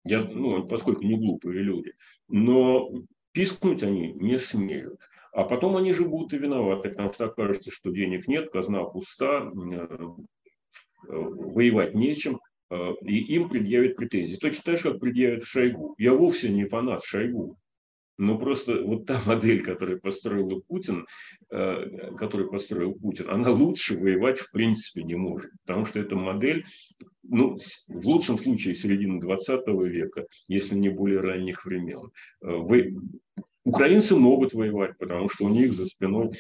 Я, 0.04 0.22
ну, 0.22 0.68
поскольку 0.68 1.06
не 1.06 1.16
глупые 1.16 1.64
люди. 1.64 1.94
Но 2.28 2.92
пискнуть 3.32 3.84
они 3.84 4.12
не 4.12 4.38
смеют. 4.38 5.00
А 5.32 5.46
потом 5.46 5.78
они 5.78 5.94
же 5.94 6.04
будут 6.04 6.34
и 6.34 6.38
виноваты, 6.38 6.90
потому 6.90 7.14
что 7.14 7.28
окажется, 7.28 7.72
что 7.72 7.92
денег 7.92 8.28
нет, 8.28 8.52
казна 8.52 8.84
пуста, 8.84 9.50
э, 9.50 9.98
воевать 11.08 11.96
нечем, 11.96 12.42
э, 12.70 12.92
и 13.06 13.18
им 13.36 13.48
предъявят 13.48 13.96
претензии. 13.96 14.36
Точно 14.36 14.62
так 14.66 14.78
же, 14.78 14.92
как 14.92 15.00
предъявят 15.00 15.46
Шойгу. 15.46 15.96
Я 16.00 16.14
вовсе 16.16 16.50
не 16.50 16.66
фанат 16.66 17.02
Шойгу. 17.06 17.58
Но 18.22 18.38
просто 18.38 18.84
вот 18.84 19.08
та 19.08 19.20
модель, 19.26 19.64
которую 19.64 20.00
построил 20.00 20.64
Путин, 20.68 21.08
э, 21.50 22.12
которую 22.16 22.52
построил 22.52 22.94
Путин, 22.94 23.28
она 23.32 23.50
лучше 23.50 23.98
воевать 23.98 24.38
в 24.38 24.52
принципе 24.52 25.02
не 25.02 25.16
может. 25.16 25.50
Потому 25.66 25.86
что 25.86 26.00
эта 26.00 26.16
модель, 26.16 26.64
ну, 27.24 27.58
в 27.88 28.08
лучшем 28.08 28.38
случае 28.38 28.76
середины 28.76 29.20
20 29.20 29.68
века, 29.86 30.28
если 30.48 30.76
не 30.76 30.90
более 30.90 31.20
ранних 31.20 31.66
времен. 31.66 32.12
Э, 32.44 32.58
вы, 32.58 32.94
Украинцы 33.64 34.16
могут 34.16 34.54
воевать, 34.54 34.98
потому 34.98 35.30
что 35.30 35.46
у 35.46 35.50
них 35.50 35.74
за 35.74 35.86
спиной 35.86 36.32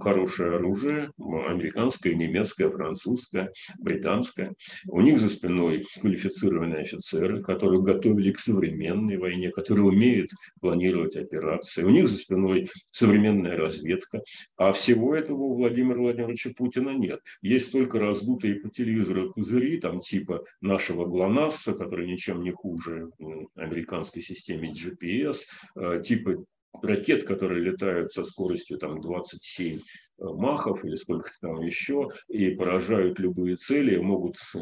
хорошее 0.00 0.56
оружие, 0.56 1.12
американское, 1.18 2.14
немецкое, 2.14 2.68
французское, 2.68 3.52
британское. 3.78 4.54
У 4.88 5.00
них 5.00 5.20
за 5.20 5.28
спиной 5.28 5.86
квалифицированные 6.00 6.80
офицеры, 6.80 7.42
которые 7.42 7.80
готовили 7.80 8.32
к 8.32 8.40
современной 8.40 9.18
войне, 9.18 9.50
которые 9.50 9.84
умеют 9.84 10.30
планировать 10.60 11.16
операции. 11.16 11.84
У 11.84 11.90
них 11.90 12.08
за 12.08 12.18
спиной 12.18 12.68
современная 12.90 13.56
разведка. 13.56 14.22
А 14.56 14.72
всего 14.72 15.14
этого 15.14 15.42
у 15.44 15.54
Владимира 15.54 16.00
Владимировича 16.00 16.50
Путина 16.56 16.90
нет. 16.90 17.20
Есть 17.40 17.70
только 17.70 18.00
раздутые 18.00 18.56
по 18.56 18.68
телевизору 18.68 19.32
пузыри, 19.32 19.78
там 19.78 20.00
типа 20.00 20.44
нашего 20.60 21.06
ГЛОНАССа, 21.06 21.74
который 21.74 22.08
ничем 22.08 22.42
не 22.42 22.50
хуже 22.50 23.10
американской 23.54 24.22
системе 24.22 24.72
GPS, 24.72 25.42
э, 25.76 26.02
типа 26.04 26.44
ракет, 26.82 27.24
которые 27.24 27.62
летают 27.62 28.12
со 28.12 28.24
скоростью 28.24 28.78
там, 28.78 29.00
27 29.00 29.78
э, 29.78 29.80
махов 30.18 30.84
или 30.84 30.94
сколько 30.94 31.30
там 31.40 31.60
еще, 31.62 32.10
и 32.28 32.50
поражают 32.50 33.18
любые 33.18 33.56
цели, 33.56 33.96
могут 33.96 34.36
э, 34.54 34.58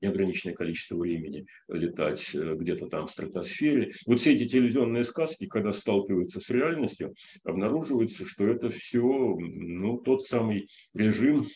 неограниченное 0.00 0.54
количество 0.54 0.96
времени 0.96 1.46
летать 1.68 2.34
э, 2.34 2.54
где-то 2.54 2.86
там 2.86 3.06
в 3.06 3.10
стратосфере. 3.10 3.92
Вот 4.06 4.20
все 4.20 4.34
эти 4.34 4.46
телевизионные 4.46 5.04
сказки, 5.04 5.46
когда 5.46 5.72
сталкиваются 5.72 6.40
с 6.40 6.50
реальностью, 6.50 7.14
обнаруживается, 7.44 8.26
что 8.26 8.46
это 8.46 8.70
все 8.70 9.02
ну, 9.02 9.98
тот 9.98 10.24
самый 10.24 10.68
режим 10.94 11.48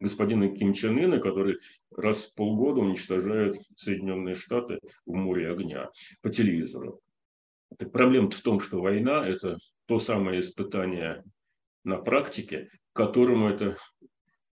господина 0.00 0.48
Ким 0.48 0.72
Чен 0.72 0.98
Ына, 0.98 1.20
который 1.20 1.58
раз 1.94 2.24
в 2.24 2.34
полгода 2.34 2.80
уничтожает 2.80 3.56
Соединенные 3.76 4.34
Штаты 4.34 4.78
в 5.04 5.12
море 5.12 5.50
огня 5.50 5.90
по 6.22 6.30
телевизору. 6.30 7.00
Так 7.78 7.92
проблема 7.92 8.30
в 8.30 8.40
том, 8.40 8.60
что 8.60 8.80
война– 8.80 9.26
это 9.28 9.58
то 9.86 9.98
самое 9.98 10.40
испытание 10.40 11.24
на 11.84 11.96
практике, 11.96 12.68
к 12.92 12.96
которому 12.96 13.48
это 13.48 13.76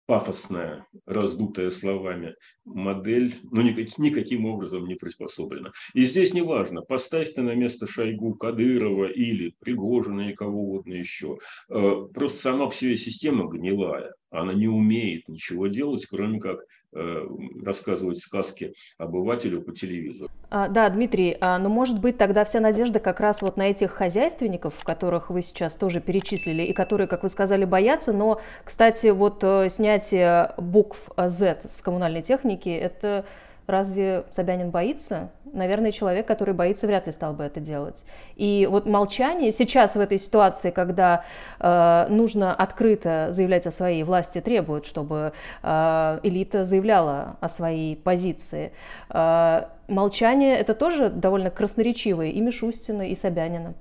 пафосная, 0.06 0.86
раздутая 1.06 1.70
словами 1.70 2.34
модель, 2.64 3.36
ну, 3.44 3.62
никак, 3.62 3.96
никаким 3.98 4.46
образом 4.46 4.86
не 4.86 4.94
приспособлена. 4.94 5.72
И 5.94 6.02
здесь 6.02 6.34
не 6.34 6.42
важно, 6.42 6.82
поставь 6.82 7.32
ты 7.32 7.42
на 7.42 7.54
место 7.54 7.86
Шойгу, 7.86 8.34
Кадырова 8.34 9.06
или 9.06 9.54
Пригожина 9.60 10.30
и 10.30 10.34
кого 10.34 10.64
угодно 10.64 10.94
еще. 10.94 11.38
Э, 11.70 12.06
просто 12.12 12.42
сама 12.42 12.66
по 12.66 12.74
себе 12.74 12.96
система 12.96 13.48
гнилая. 13.48 14.12
Она 14.30 14.52
не 14.52 14.68
умеет 14.68 15.28
ничего 15.28 15.68
делать, 15.68 16.06
кроме 16.06 16.40
как 16.40 16.60
рассказывать 16.92 18.18
сказки 18.18 18.74
обывателю 18.98 19.62
по 19.62 19.72
телевизору. 19.72 20.30
А, 20.50 20.68
да, 20.68 20.88
Дмитрий, 20.90 21.36
а, 21.40 21.58
но 21.58 21.70
может 21.70 22.00
быть 22.00 22.18
тогда 22.18 22.44
вся 22.44 22.60
надежда 22.60 23.00
как 23.00 23.20
раз 23.20 23.40
вот 23.40 23.56
на 23.56 23.70
этих 23.70 23.90
хозяйственников, 23.92 24.84
которых 24.84 25.30
вы 25.30 25.40
сейчас 25.40 25.74
тоже 25.74 26.00
перечислили, 26.00 26.62
и 26.62 26.72
которые, 26.74 27.06
как 27.06 27.22
вы 27.22 27.30
сказали, 27.30 27.64
боятся, 27.64 28.12
но, 28.12 28.40
кстати, 28.64 29.06
вот 29.06 29.42
э, 29.42 29.68
снятие 29.70 30.52
букв 30.58 31.08
Z 31.16 31.62
с 31.64 31.80
коммунальной 31.80 32.22
техники, 32.22 32.68
это 32.68 33.24
Разве 33.66 34.24
Собянин 34.30 34.70
боится? 34.70 35.30
Наверное, 35.52 35.92
человек, 35.92 36.26
который 36.26 36.54
боится, 36.54 36.86
вряд 36.86 37.06
ли 37.06 37.12
стал 37.12 37.32
бы 37.34 37.44
это 37.44 37.60
делать. 37.60 38.04
И 38.36 38.66
вот 38.70 38.86
молчание 38.86 39.52
сейчас 39.52 39.94
в 39.94 40.00
этой 40.00 40.18
ситуации, 40.18 40.70
когда 40.70 41.24
э, 41.58 42.06
нужно 42.08 42.54
открыто 42.54 43.28
заявлять 43.30 43.66
о 43.66 43.70
своей 43.70 44.02
власти, 44.02 44.40
требует, 44.40 44.84
чтобы 44.84 45.32
э, 45.62 46.20
элита 46.22 46.64
заявляла 46.64 47.36
о 47.40 47.48
своей 47.48 47.96
позиции. 47.96 48.72
Э, 49.10 49.66
молчание 49.88 50.56
это 50.56 50.74
тоже 50.74 51.10
довольно 51.10 51.50
красноречивое 51.50 52.28
и 52.28 52.40
Мишустина, 52.40 53.08
и 53.08 53.14
Собянина. 53.14 53.74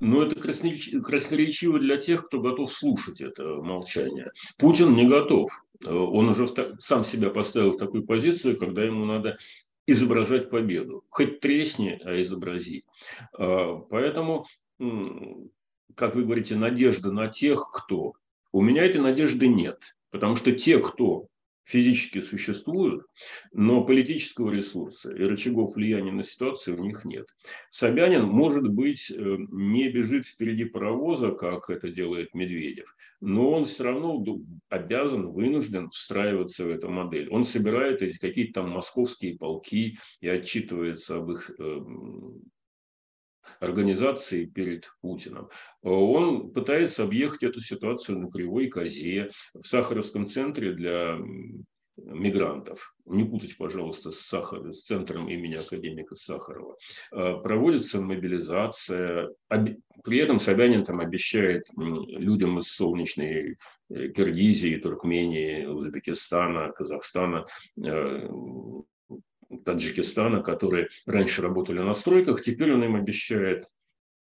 Ну, 0.00 0.20
это 0.20 0.38
красноречиво 0.38 1.78
для 1.78 1.96
тех, 1.96 2.26
кто 2.26 2.40
готов 2.40 2.70
слушать 2.72 3.20
это 3.22 3.42
молчание. 3.62 4.30
Путин 4.58 4.94
не 4.94 5.06
готов. 5.06 5.50
Он 5.84 6.28
уже 6.28 6.46
сам 6.78 7.04
себя 7.04 7.30
поставил 7.30 7.72
в 7.72 7.78
такую 7.78 8.04
позицию, 8.04 8.58
когда 8.58 8.84
ему 8.84 9.04
надо 9.04 9.38
изображать 9.86 10.50
победу. 10.50 11.04
Хоть 11.10 11.40
тресни, 11.40 12.00
а 12.04 12.20
изобрази. 12.20 12.84
А, 13.32 13.76
поэтому, 13.90 14.46
как 15.94 16.14
вы 16.14 16.24
говорите, 16.24 16.56
надежда 16.56 17.12
на 17.12 17.28
тех, 17.28 17.70
кто. 17.72 18.14
У 18.52 18.62
меня 18.62 18.84
этой 18.84 19.00
надежды 19.00 19.48
нет. 19.48 19.96
Потому 20.10 20.36
что 20.36 20.52
те, 20.52 20.78
кто 20.78 21.26
физически 21.66 22.20
существуют, 22.20 23.04
но 23.52 23.84
политического 23.84 24.50
ресурса 24.50 25.14
и 25.14 25.22
рычагов 25.22 25.74
влияния 25.74 26.12
на 26.12 26.22
ситуацию 26.22 26.80
у 26.80 26.84
них 26.84 27.04
нет. 27.04 27.26
Собянин, 27.70 28.24
может 28.24 28.68
быть, 28.68 29.10
э, 29.10 29.36
не 29.50 29.88
бежит 29.90 30.26
впереди 30.26 30.64
паровоза, 30.64 31.32
как 31.32 31.68
это 31.68 31.90
делает 31.90 32.34
Медведев, 32.34 32.86
но 33.20 33.50
он 33.50 33.64
все 33.64 33.84
равно 33.84 34.24
обязан, 34.68 35.28
вынужден 35.32 35.90
встраиваться 35.90 36.64
в 36.64 36.70
эту 36.70 36.88
модель. 36.88 37.28
Он 37.30 37.42
собирает 37.42 38.00
эти 38.00 38.18
какие-то 38.18 38.62
там 38.62 38.70
московские 38.70 39.36
полки 39.36 39.98
и 40.20 40.28
отчитывается 40.28 41.16
об 41.16 41.32
их 41.32 41.50
э, 41.58 41.80
организации 43.60 44.46
перед 44.46 44.88
Путиным. 45.00 45.48
Он 45.82 46.50
пытается 46.52 47.04
объехать 47.04 47.42
эту 47.42 47.60
ситуацию 47.60 48.18
на 48.18 48.30
кривой 48.30 48.68
козе 48.68 49.30
в 49.54 49.66
Сахаровском 49.66 50.26
центре 50.26 50.72
для 50.72 51.18
мигрантов. 51.96 52.94
Не 53.06 53.24
путать, 53.24 53.56
пожалуйста, 53.56 54.10
с, 54.10 54.20
Сахар, 54.20 54.72
с 54.72 54.84
центром 54.84 55.28
имени 55.28 55.54
академика 55.54 56.14
Сахарова. 56.14 56.76
А, 57.12 57.38
проводится 57.38 58.00
мобилизация. 58.00 59.30
При 59.48 60.18
этом 60.18 60.38
Собянин 60.38 60.84
там 60.84 61.00
обещает 61.00 61.64
людям 61.76 62.58
из 62.58 62.68
солнечной 62.68 63.56
э, 63.88 64.08
Киргизии, 64.08 64.76
Туркмении, 64.76 65.64
Узбекистана, 65.64 66.72
Казахстана 66.72 67.46
э, 67.82 68.28
Таджикистана, 69.64 70.42
которые 70.42 70.88
раньше 71.06 71.42
работали 71.42 71.78
на 71.80 71.94
стройках, 71.94 72.42
теперь 72.42 72.72
он 72.72 72.84
им 72.84 72.96
обещает 72.96 73.66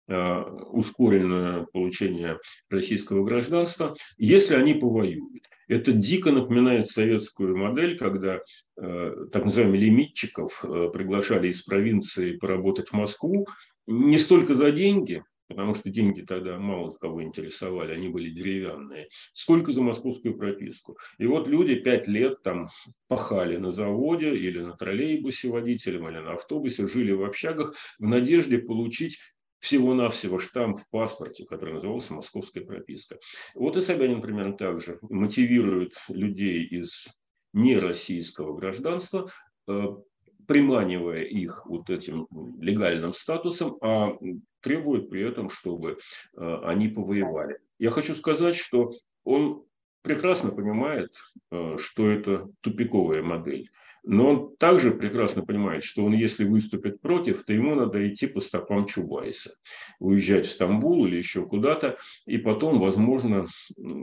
э, 0.08 0.40
ускоренное 0.70 1.66
получение 1.72 2.38
российского 2.70 3.24
гражданства, 3.24 3.96
если 4.16 4.54
они 4.54 4.74
повоюют. 4.74 5.44
Это 5.66 5.92
дико 5.92 6.30
напоминает 6.30 6.88
советскую 6.88 7.56
модель, 7.56 7.96
когда 7.96 8.40
э, 8.76 9.26
так 9.32 9.44
называемых 9.44 9.80
лимитчиков 9.80 10.62
э, 10.62 10.90
приглашали 10.92 11.48
из 11.48 11.62
провинции 11.62 12.36
поработать 12.36 12.90
в 12.90 12.92
Москву 12.92 13.46
не 13.86 14.18
столько 14.18 14.54
за 14.54 14.70
деньги, 14.72 15.24
потому 15.48 15.74
что 15.74 15.90
деньги 15.90 16.22
тогда 16.22 16.58
мало 16.58 16.92
кого 16.92 17.22
интересовали, 17.22 17.92
они 17.92 18.08
были 18.08 18.30
деревянные. 18.30 19.08
Сколько 19.32 19.72
за 19.72 19.82
московскую 19.82 20.36
прописку? 20.36 20.96
И 21.18 21.26
вот 21.26 21.48
люди 21.48 21.74
пять 21.74 22.08
лет 22.08 22.42
там 22.42 22.68
пахали 23.08 23.56
на 23.56 23.70
заводе 23.70 24.34
или 24.34 24.60
на 24.60 24.76
троллейбусе 24.76 25.48
водителем, 25.48 26.08
или 26.08 26.18
на 26.18 26.34
автобусе, 26.34 26.88
жили 26.88 27.12
в 27.12 27.24
общагах 27.24 27.74
в 27.98 28.06
надежде 28.06 28.58
получить 28.58 29.18
всего-навсего 29.58 30.38
штамп 30.38 30.78
в 30.78 30.90
паспорте, 30.90 31.46
который 31.46 31.74
назывался 31.74 32.12
«Московская 32.12 32.60
прописка». 32.60 33.18
Вот 33.54 33.76
и 33.76 33.80
Собянин 33.80 34.20
примерно 34.20 34.54
так 34.56 34.80
же 34.82 34.98
мотивирует 35.02 35.94
людей 36.08 36.64
из 36.64 37.06
нероссийского 37.54 38.54
гражданства 38.54 39.30
э, 39.68 39.86
приманивая 40.46 41.22
их 41.22 41.64
вот 41.66 41.88
этим 41.88 42.26
легальным 42.60 43.14
статусом, 43.14 43.78
а 43.80 44.12
требует 44.64 45.08
при 45.08 45.22
этом, 45.22 45.48
чтобы 45.48 45.98
э, 46.36 46.56
они 46.64 46.88
повоевали. 46.88 47.58
Я 47.78 47.90
хочу 47.90 48.14
сказать, 48.14 48.56
что 48.56 48.92
он 49.22 49.62
прекрасно 50.02 50.50
понимает, 50.50 51.10
э, 51.52 51.76
что 51.78 52.10
это 52.10 52.48
тупиковая 52.60 53.22
модель. 53.22 53.70
Но 54.06 54.28
он 54.28 54.56
также 54.56 54.90
прекрасно 54.90 55.42
понимает, 55.46 55.84
что 55.84 56.04
он, 56.04 56.12
если 56.12 56.44
выступит 56.44 57.00
против, 57.00 57.44
то 57.44 57.52
ему 57.52 57.74
надо 57.74 58.06
идти 58.06 58.26
по 58.26 58.40
стопам 58.40 58.84
Чубайса, 58.86 59.54
уезжать 59.98 60.46
в 60.46 60.50
Стамбул 60.50 61.06
или 61.06 61.16
еще 61.16 61.46
куда-то, 61.46 61.96
и 62.26 62.36
потом, 62.36 62.80
возможно, 62.80 63.46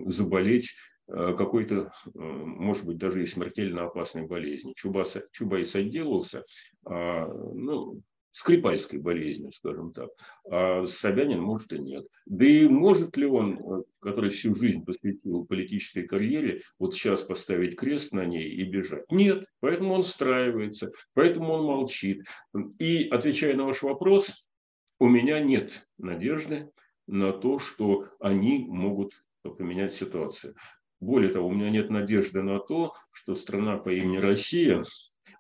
заболеть 0.06 0.72
Э, 1.14 1.34
какой-то, 1.38 1.92
может 2.14 2.86
быть, 2.86 2.98
даже 2.98 3.22
и 3.22 3.26
смертельно 3.26 3.84
опасной 3.84 4.26
болезни. 4.28 4.74
Чубайс, 4.76 5.18
Чубайс 5.34 5.76
отделался, 5.76 6.46
а, 6.86 7.28
ну, 7.28 8.02
скрипальской 8.32 9.00
болезнью, 9.00 9.52
скажем 9.52 9.94
так. 9.94 10.10
А 10.50 10.86
Собянин, 10.86 11.42
может, 11.42 11.74
и 11.74 11.80
нет. 11.80 12.06
Да 12.26 12.46
и 12.46 12.68
может 12.68 13.18
ли 13.18 13.26
он, 13.26 13.60
э, 13.60 13.84
который 14.00 14.30
всю 14.30 14.56
жизнь 14.56 14.84
посвятил 14.86 15.46
политической 15.46 16.04
карьере, 16.04 16.62
вот 16.80 16.96
сейчас 16.96 17.22
поставить 17.22 17.76
крест 17.76 18.14
на 18.14 18.26
ней 18.26 18.50
и 18.50 18.64
бежать? 18.64 19.04
Нет. 19.12 19.46
Поэтому 19.60 19.94
он 19.94 20.04
встраивается, 20.04 20.92
поэтому 21.14 21.54
он 21.54 21.66
молчит. 21.66 22.26
И, 22.80 23.08
отвечая 23.10 23.56
на 23.56 23.66
ваш 23.66 23.84
вопрос, 23.84 24.46
у 25.00 25.08
меня 25.08 25.40
нет 25.40 25.88
надежды 25.98 26.72
на 27.08 27.34
то, 27.34 27.60
что 27.60 28.08
они 28.20 28.66
могут 28.68 29.14
поменять 29.44 29.94
ситуацию. 29.94 30.56
Более 31.00 31.32
того, 31.32 31.48
у 31.48 31.52
меня 31.52 31.70
нет 31.72 31.90
надежды 31.90 32.44
на 32.44 32.60
то, 32.60 32.94
что 33.12 33.34
страна 33.34 33.78
по 33.78 33.90
имени 33.90 34.18
Россия 34.18 34.84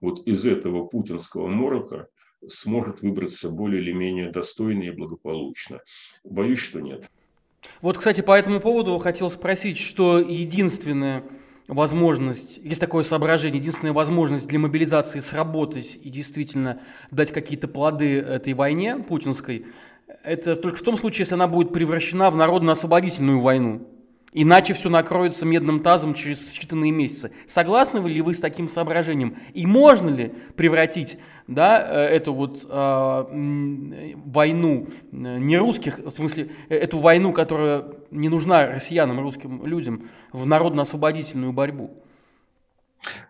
вот 0.02 0.26
из 0.26 0.46
этого 0.46 0.88
путинского 0.88 1.48
морока 1.48 2.08
сможет 2.48 3.02
выбраться 3.02 3.50
более 3.50 3.82
или 3.82 3.92
менее 3.92 4.32
достойно 4.32 4.84
и 4.84 4.92
благополучно. 4.92 5.80
Боюсь, 6.24 6.60
что 6.60 6.80
нет. 6.80 7.10
Вот, 7.82 7.98
кстати, 7.98 8.22
по 8.22 8.38
этому 8.38 8.60
поводу 8.60 8.98
хотел 8.98 9.30
спросить, 9.30 9.78
что 9.78 10.20
единственная 10.20 11.24
возможность, 11.68 12.58
есть 12.58 12.82
такое 12.82 13.04
соображение, 13.04 13.60
единственная 13.60 13.94
возможность 13.94 14.48
для 14.48 14.60
мобилизации 14.60 15.20
сработать 15.20 15.98
и 16.02 16.10
действительно 16.10 16.80
дать 17.12 17.32
какие-то 17.32 17.68
плоды 17.68 18.20
этой 18.20 18.54
войне 18.54 18.98
путинской, 18.98 19.68
это 20.24 20.56
только 20.56 20.78
в 20.78 20.82
том 20.82 20.98
случае, 20.98 21.22
если 21.22 21.36
она 21.36 21.48
будет 21.48 21.72
превращена 21.72 22.30
в 22.30 22.36
народно-освободительную 22.36 23.40
войну. 23.40 23.88
Иначе 24.34 24.74
все 24.74 24.90
накроется 24.90 25.46
медным 25.46 25.82
тазом 25.82 26.14
через 26.14 26.54
считанные 26.58 26.92
месяцы. 26.92 27.32
Согласны 27.48 28.00
ли 28.08 28.22
вы 28.22 28.34
с 28.34 28.40
таким 28.40 28.70
соображением? 28.70 29.38
И 29.54 29.66
можно 29.66 30.10
ли 30.10 30.34
превратить 30.56 31.18
да, 31.48 31.86
э, 31.86 32.16
эту 32.16 32.34
вот 32.34 32.66
э, 32.70 34.14
войну 34.26 34.88
не 35.12 35.58
русских, 35.58 36.00
в 36.00 36.12
смысле, 36.12 36.50
э, 36.70 36.78
эту 36.78 37.00
войну, 37.00 37.34
которая 37.34 37.84
не 38.10 38.30
нужна 38.30 38.68
россиянам, 38.68 39.20
русским 39.20 39.66
людям, 39.66 40.10
в 40.32 40.48
народно-освободительную 40.48 41.52
борьбу? 41.52 41.92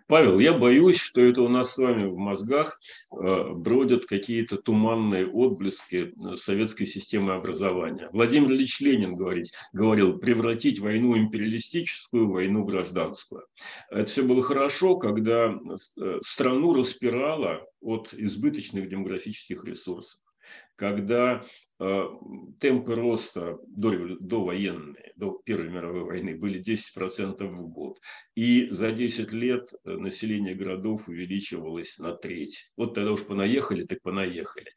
Павел, 0.07 0.39
я 0.39 0.53
боюсь, 0.53 0.99
что 0.99 1.21
это 1.21 1.41
у 1.41 1.47
нас 1.47 1.73
с 1.73 1.77
вами 1.77 2.05
в 2.05 2.17
мозгах 2.17 2.79
э, 3.11 3.49
бродят 3.53 4.05
какие-то 4.05 4.57
туманные 4.57 5.25
отблески 5.25 6.13
э, 6.13 6.35
советской 6.35 6.85
системы 6.85 7.33
образования. 7.33 8.09
Владимир 8.11 8.51
Ильич 8.51 8.81
Ленин 8.81 9.15
говорит, 9.15 9.51
говорил, 9.71 10.17
превратить 10.17 10.79
войну 10.79 11.17
империалистическую 11.17 12.27
в 12.27 12.31
войну 12.31 12.65
гражданскую. 12.65 13.45
Это 13.89 14.05
все 14.05 14.23
было 14.23 14.43
хорошо, 14.43 14.97
когда 14.97 15.47
э, 15.47 16.19
страну 16.21 16.73
распирало 16.73 17.65
от 17.79 18.13
избыточных 18.13 18.89
демографических 18.89 19.63
ресурсов 19.63 20.19
когда 20.75 21.43
э, 21.79 22.03
темпы 22.59 22.95
роста 22.95 23.59
до, 23.67 24.17
до 24.19 24.43
военной, 24.43 25.11
до 25.15 25.39
Первой 25.45 25.69
мировой 25.69 26.03
войны 26.05 26.35
были 26.35 26.59
10% 26.59 27.43
в 27.43 27.67
год. 27.69 27.99
И 28.35 28.67
за 28.71 28.91
10 28.91 29.31
лет 29.31 29.71
э, 29.73 29.91
население 29.91 30.55
городов 30.55 31.07
увеличивалось 31.07 31.99
на 31.99 32.13
треть. 32.13 32.71
Вот 32.77 32.95
тогда 32.95 33.11
уж 33.11 33.23
понаехали, 33.23 33.85
так 33.85 34.01
понаехали 34.01 34.71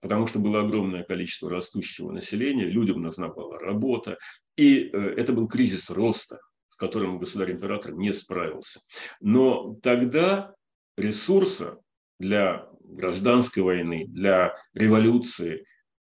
потому 0.00 0.26
что 0.26 0.38
было 0.38 0.60
огромное 0.60 1.02
количество 1.02 1.50
растущего 1.50 2.12
населения, 2.12 2.66
людям 2.66 3.02
нужна 3.02 3.28
была 3.28 3.58
работа, 3.58 4.18
и 4.56 4.90
э, 4.92 5.14
это 5.16 5.32
был 5.32 5.48
кризис 5.48 5.90
роста, 5.90 6.40
с 6.68 6.76
которым 6.76 7.18
государь-император 7.18 7.94
не 7.94 8.12
справился. 8.12 8.80
Но 9.20 9.74
тогда 9.82 10.54
ресурса 10.96 11.80
для 12.18 12.68
гражданской 12.88 13.62
войны, 13.62 14.06
для 14.08 14.54
революции, 14.74 15.64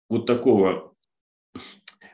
вот 0.08 0.26
такого 0.26 0.94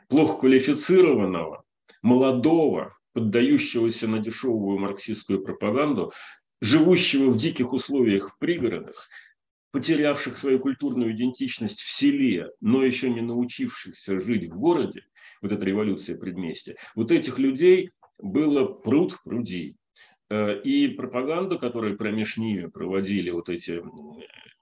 плохо 0.09 0.41
квалифицированного, 0.41 1.65
молодого, 2.03 2.97
поддающегося 3.13 4.09
на 4.09 4.19
дешевую 4.19 4.79
марксистскую 4.79 5.43
пропаганду, 5.43 6.13
живущего 6.61 7.31
в 7.31 7.39
диких 7.39 7.73
условиях 7.73 8.31
в 8.31 8.39
пригородах, 8.39 9.09
потерявших 9.71 10.39
свою 10.39 10.59
культурную 10.61 11.13
идентичность 11.13 11.81
в 11.81 11.93
селе, 11.93 12.51
но 12.61 12.85
еще 12.85 13.11
не 13.11 13.21
научившихся 13.21 14.21
жить 14.21 14.51
в 14.51 14.57
городе, 14.57 15.03
вот 15.43 15.53
эта 15.53 15.65
революция 15.65 16.17
предместья, 16.17 16.77
вот 16.95 17.11
этих 17.11 17.39
людей 17.39 17.91
было 18.19 18.65
пруд 18.65 19.19
пруди. 19.25 19.77
Э, 20.31 20.61
и 20.63 20.89
пропаганду, 20.89 21.59
которую 21.59 21.97
промеж 21.97 22.37
ними 22.37 22.67
проводили 22.67 23.31
вот 23.31 23.49
эти 23.49 23.83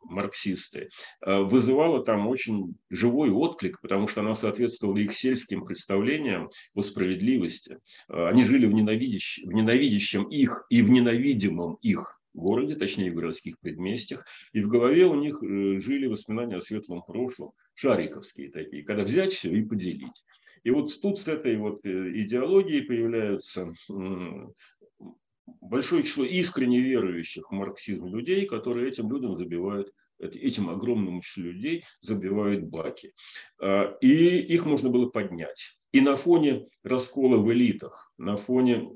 марксисты, 0.05 0.91
э, 1.25 1.41
вызывала 1.41 2.05
там 2.05 2.27
очень 2.29 2.75
живой 2.91 3.31
отклик, 3.31 3.81
потому 3.81 4.09
что 4.09 4.21
она 4.21 4.35
соответствовала 4.35 4.99
их 4.99 5.15
сельским 5.15 5.65
представлениям 5.65 6.51
о 6.75 6.83
справедливости. 6.83 7.79
Э, 8.09 8.29
они 8.29 8.43
жили 8.43 8.67
в, 8.67 8.73
ненавидящем, 8.73 9.49
в 9.49 9.53
ненавидящем 9.53 10.25
их 10.25 10.67
и 10.71 10.83
в 10.83 10.91
ненавидимом 10.91 11.75
их 11.83 12.21
городе, 12.35 12.77
точнее 12.77 13.11
в 13.11 13.15
городских 13.15 13.59
предместьях, 13.59 14.25
и 14.53 14.61
в 14.61 14.69
голове 14.69 15.07
у 15.07 15.15
них 15.15 15.43
жили 15.43 16.07
воспоминания 16.07 16.57
о 16.57 16.61
светлом 16.63 17.03
прошлом, 17.03 17.53
шариковские 17.75 18.51
такие, 18.51 18.85
когда 18.85 19.03
взять 19.03 19.35
все 19.35 19.53
и 19.53 19.63
поделить. 19.63 20.25
И 20.65 20.71
вот 20.71 20.99
тут 21.03 21.19
с 21.19 21.29
этой 21.29 21.57
вот 21.57 21.85
идеологией 21.85 22.85
появляются 22.85 23.75
большое 25.61 26.03
число 26.03 26.25
искренне 26.25 26.81
верующих 26.81 27.51
в 27.51 27.55
марксизм 27.55 28.07
людей, 28.07 28.47
которые 28.47 28.89
этим 28.89 29.11
людям 29.11 29.37
забивают 29.37 29.93
этим 30.19 30.71
огромному 30.71 31.21
числу 31.21 31.45
людей 31.45 31.85
забивают 32.01 32.63
баки. 32.63 33.13
А, 33.61 33.97
и 34.01 34.39
их 34.39 34.65
можно 34.67 34.89
было 34.89 35.09
поднять. 35.09 35.77
И 35.93 36.01
на 36.01 36.17
фоне 36.17 36.69
раскола 36.83 37.37
в 37.37 37.53
элитах, 37.53 38.13
на 38.19 38.37
фоне 38.37 38.91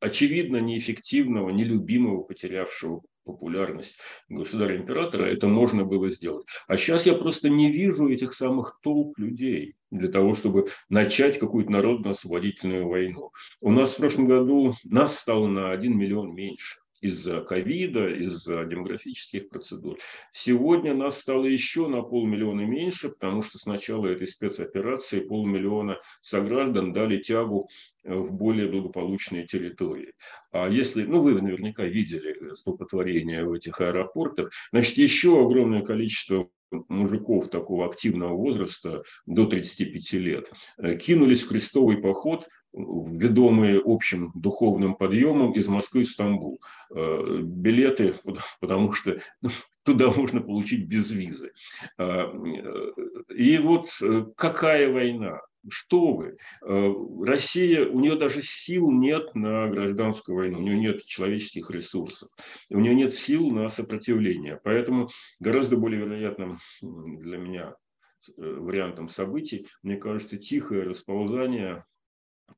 очевидно 0.00 0.58
неэффективного, 0.58 1.50
нелюбимого, 1.50 2.22
потерявшего 2.22 3.02
популярность 3.32 3.98
государя-императора, 4.28 5.24
это 5.24 5.48
можно 5.48 5.84
было 5.84 6.10
сделать. 6.10 6.46
А 6.66 6.76
сейчас 6.76 7.06
я 7.06 7.14
просто 7.14 7.48
не 7.48 7.70
вижу 7.70 8.08
этих 8.08 8.34
самых 8.34 8.78
толп 8.82 9.18
людей 9.18 9.76
для 9.90 10.08
того, 10.08 10.34
чтобы 10.34 10.68
начать 10.88 11.38
какую-то 11.38 11.70
народно-освободительную 11.72 12.88
войну. 12.88 13.30
У 13.60 13.72
нас 13.72 13.92
в 13.92 13.96
прошлом 13.96 14.26
году 14.26 14.74
нас 14.84 15.18
стало 15.18 15.46
на 15.46 15.70
1 15.70 15.96
миллион 15.96 16.34
меньше 16.34 16.79
из-за 17.00 17.40
ковида, 17.40 18.08
из-за 18.22 18.64
демографических 18.64 19.48
процедур. 19.48 19.98
Сегодня 20.32 20.94
нас 20.94 21.20
стало 21.20 21.46
еще 21.46 21.88
на 21.88 22.02
полмиллиона 22.02 22.62
меньше, 22.62 23.08
потому 23.08 23.42
что 23.42 23.58
с 23.58 23.66
начала 23.66 24.06
этой 24.06 24.26
спецоперации 24.26 25.20
полмиллиона 25.20 25.98
сограждан 26.22 26.92
дали 26.92 27.18
тягу 27.18 27.68
э, 28.04 28.14
в 28.14 28.32
более 28.32 28.68
благополучные 28.68 29.46
территории. 29.46 30.12
А 30.52 30.68
если, 30.68 31.04
ну 31.04 31.20
вы 31.20 31.40
наверняка 31.40 31.84
видели 31.84 32.54
столпотворение 32.54 33.44
в 33.44 33.52
этих 33.52 33.80
аэропортах, 33.80 34.50
значит 34.72 34.96
еще 34.96 35.42
огромное 35.42 35.82
количество 35.82 36.50
мужиков 36.88 37.48
такого 37.48 37.86
активного 37.86 38.34
возраста 38.34 39.02
до 39.26 39.46
35 39.46 40.12
лет 40.14 40.50
э, 40.78 40.96
кинулись 40.96 41.42
в 41.42 41.48
крестовый 41.48 41.98
поход 41.98 42.48
ведомые 42.72 43.82
общим 43.84 44.30
духовным 44.34 44.94
подъемом 44.94 45.52
из 45.52 45.66
Москвы 45.66 46.04
в 46.04 46.10
Стамбул. 46.10 46.60
Э, 46.94 47.40
билеты, 47.42 48.14
потому 48.60 48.92
что 48.92 49.20
ну, 49.42 49.50
туда 49.82 50.10
можно 50.10 50.40
получить 50.40 50.86
без 50.86 51.10
визы. 51.10 51.52
Э, 51.98 52.26
и 53.34 53.58
вот 53.58 53.90
какая 54.36 54.92
война? 54.92 55.40
Что 55.68 56.12
вы? 56.12 56.38
Россия, 56.62 57.86
у 57.86 58.00
нее 58.00 58.16
даже 58.16 58.40
сил 58.42 58.90
нет 58.90 59.34
на 59.34 59.68
гражданскую 59.68 60.36
войну, 60.36 60.58
у 60.58 60.62
нее 60.62 60.78
нет 60.78 61.04
человеческих 61.04 61.70
ресурсов, 61.70 62.30
у 62.70 62.80
нее 62.80 62.94
нет 62.94 63.12
сил 63.12 63.50
на 63.50 63.68
сопротивление. 63.68 64.58
Поэтому 64.64 65.08
гораздо 65.38 65.76
более 65.76 66.00
вероятным 66.00 66.58
для 66.80 67.36
меня 67.36 67.74
вариантом 68.36 69.08
событий, 69.08 69.66
мне 69.82 69.96
кажется, 69.96 70.36
тихое 70.38 70.82
расползание 70.82 71.84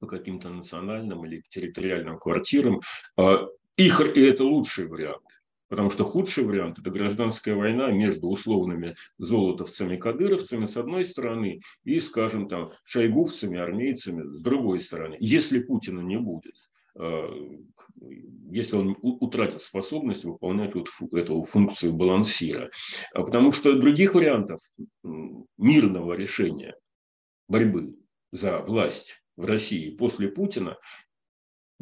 по 0.01 0.07
каким-то 0.07 0.49
национальным 0.49 1.25
или 1.27 1.43
территориальным 1.49 2.19
квартирам. 2.19 2.81
А, 3.17 3.47
их, 3.77 4.01
и 4.01 4.21
это 4.21 4.45
лучший 4.45 4.87
вариант. 4.87 5.25
Потому 5.73 5.89
что 5.89 6.05
худший 6.05 6.45
вариант– 6.45 6.79
это 6.81 6.91
гражданская 6.91 7.55
война 7.55 7.91
между 7.91 8.29
условными 8.29 8.95
золотовцами, 9.17 9.97
кадыровцами 9.97 10.67
с 10.67 10.77
одной 10.77 11.03
стороны 11.03 11.63
и, 11.83 11.99
скажем, 11.99 12.47
там, 12.47 12.73
шойгувцами, 12.85 13.59
армейцами 13.59 14.23
с 14.23 14.43
другой 14.43 14.81
стороны. 14.81 15.17
Если 15.19 15.61
Путина 15.61 16.01
не 16.01 16.19
будет, 16.19 16.53
а, 16.95 17.27
если 18.51 18.77
он 18.77 18.99
утратит 19.01 19.63
способность 19.63 20.25
выполнять 20.25 20.75
вот 20.75 20.91
эту 21.15 21.43
функцию 21.45 21.95
балансира. 21.95 22.69
А 23.15 23.23
потому 23.23 23.53
что 23.53 23.73
других 23.73 24.15
вариантов 24.15 24.61
мирного 25.57 26.13
решения 26.13 26.77
борьбы 27.49 27.97
за 28.31 28.59
власть 28.59 29.23
в 29.37 29.47
России 29.47 29.89
после 29.89 30.29
Путина 30.29 30.77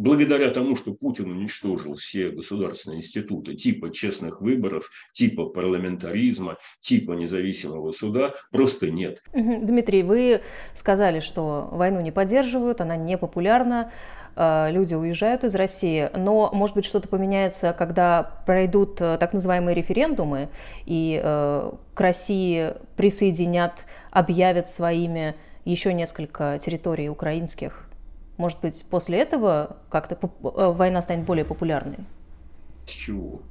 благодаря 0.00 0.50
тому, 0.50 0.76
что 0.76 0.94
Путин 0.94 1.30
уничтожил 1.30 1.94
все 1.94 2.30
государственные 2.30 3.00
институты 3.00 3.54
типа 3.54 3.92
честных 3.92 4.40
выборов, 4.40 4.90
типа 5.12 5.46
парламентаризма, 5.46 6.56
типа 6.80 7.12
независимого 7.12 7.92
суда, 7.92 8.32
просто 8.50 8.90
нет. 8.90 9.22
Дмитрий, 9.34 10.02
вы 10.02 10.40
сказали, 10.74 11.20
что 11.20 11.68
войну 11.70 12.00
не 12.00 12.10
поддерживают, 12.10 12.80
она 12.80 12.96
не 12.96 13.18
популярна, 13.18 13.92
э, 14.36 14.70
люди 14.70 14.94
уезжают 14.94 15.44
из 15.44 15.54
России, 15.54 16.08
но, 16.16 16.50
может 16.52 16.76
быть, 16.76 16.86
что-то 16.86 17.06
поменяется, 17.08 17.74
когда 17.76 18.42
пройдут 18.46 19.00
э, 19.02 19.18
так 19.18 19.34
называемые 19.34 19.74
референдумы, 19.74 20.48
и 20.86 21.20
э, 21.22 21.72
к 21.92 22.00
России 22.00 22.72
присоединят, 22.96 23.84
объявят 24.10 24.66
своими 24.66 25.34
еще 25.66 25.92
несколько 25.92 26.58
территорий 26.58 27.10
украинских? 27.10 27.89
Может 28.40 28.62
быть, 28.62 28.86
после 28.88 29.18
этого 29.18 29.76
как-то 29.90 30.14
э, 30.14 30.72
война 30.72 31.02
станет 31.02 31.26
более 31.26 31.44
популярной? 31.44 31.98
С 32.86 32.90
чего? 32.90 33.42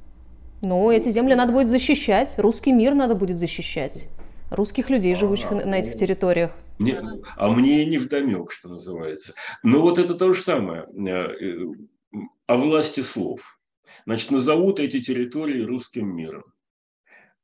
Ну, 0.62 0.90
эти 0.90 1.10
земли 1.10 1.36
надо 1.36 1.52
будет 1.52 1.68
защищать, 1.68 2.34
русский 2.38 2.72
мир 2.72 2.96
надо 2.96 3.14
будет 3.14 3.36
защищать, 3.36 4.08
русских 4.50 4.90
людей, 4.90 5.14
живущих 5.14 5.52
а, 5.52 5.54
на 5.54 5.76
этих 5.76 5.92
ну, 5.92 5.98
территориях. 6.00 6.50
Нет, 6.80 7.04
а 7.36 7.50
мне 7.50 7.86
не 7.86 7.98
вдомек, 7.98 8.50
что 8.50 8.68
называется. 8.68 9.34
Но 9.62 9.80
вот 9.80 9.98
это 9.98 10.14
то 10.16 10.32
же 10.32 10.42
самое 10.42 10.82
э, 10.82 11.08
э, 11.08 12.18
о 12.48 12.56
власти 12.56 12.98
слов. 12.98 13.60
Значит, 14.06 14.32
назовут 14.32 14.80
эти 14.80 15.00
территории 15.00 15.62
русским 15.62 16.08
миром. 16.16 16.42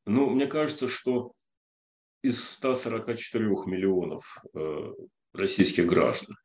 Ну, 0.04 0.30
мне 0.30 0.48
кажется, 0.48 0.88
что 0.88 1.30
из 2.22 2.42
144 2.42 3.46
миллионов 3.66 4.42
российских 5.36 5.86
граждан. 5.86 6.36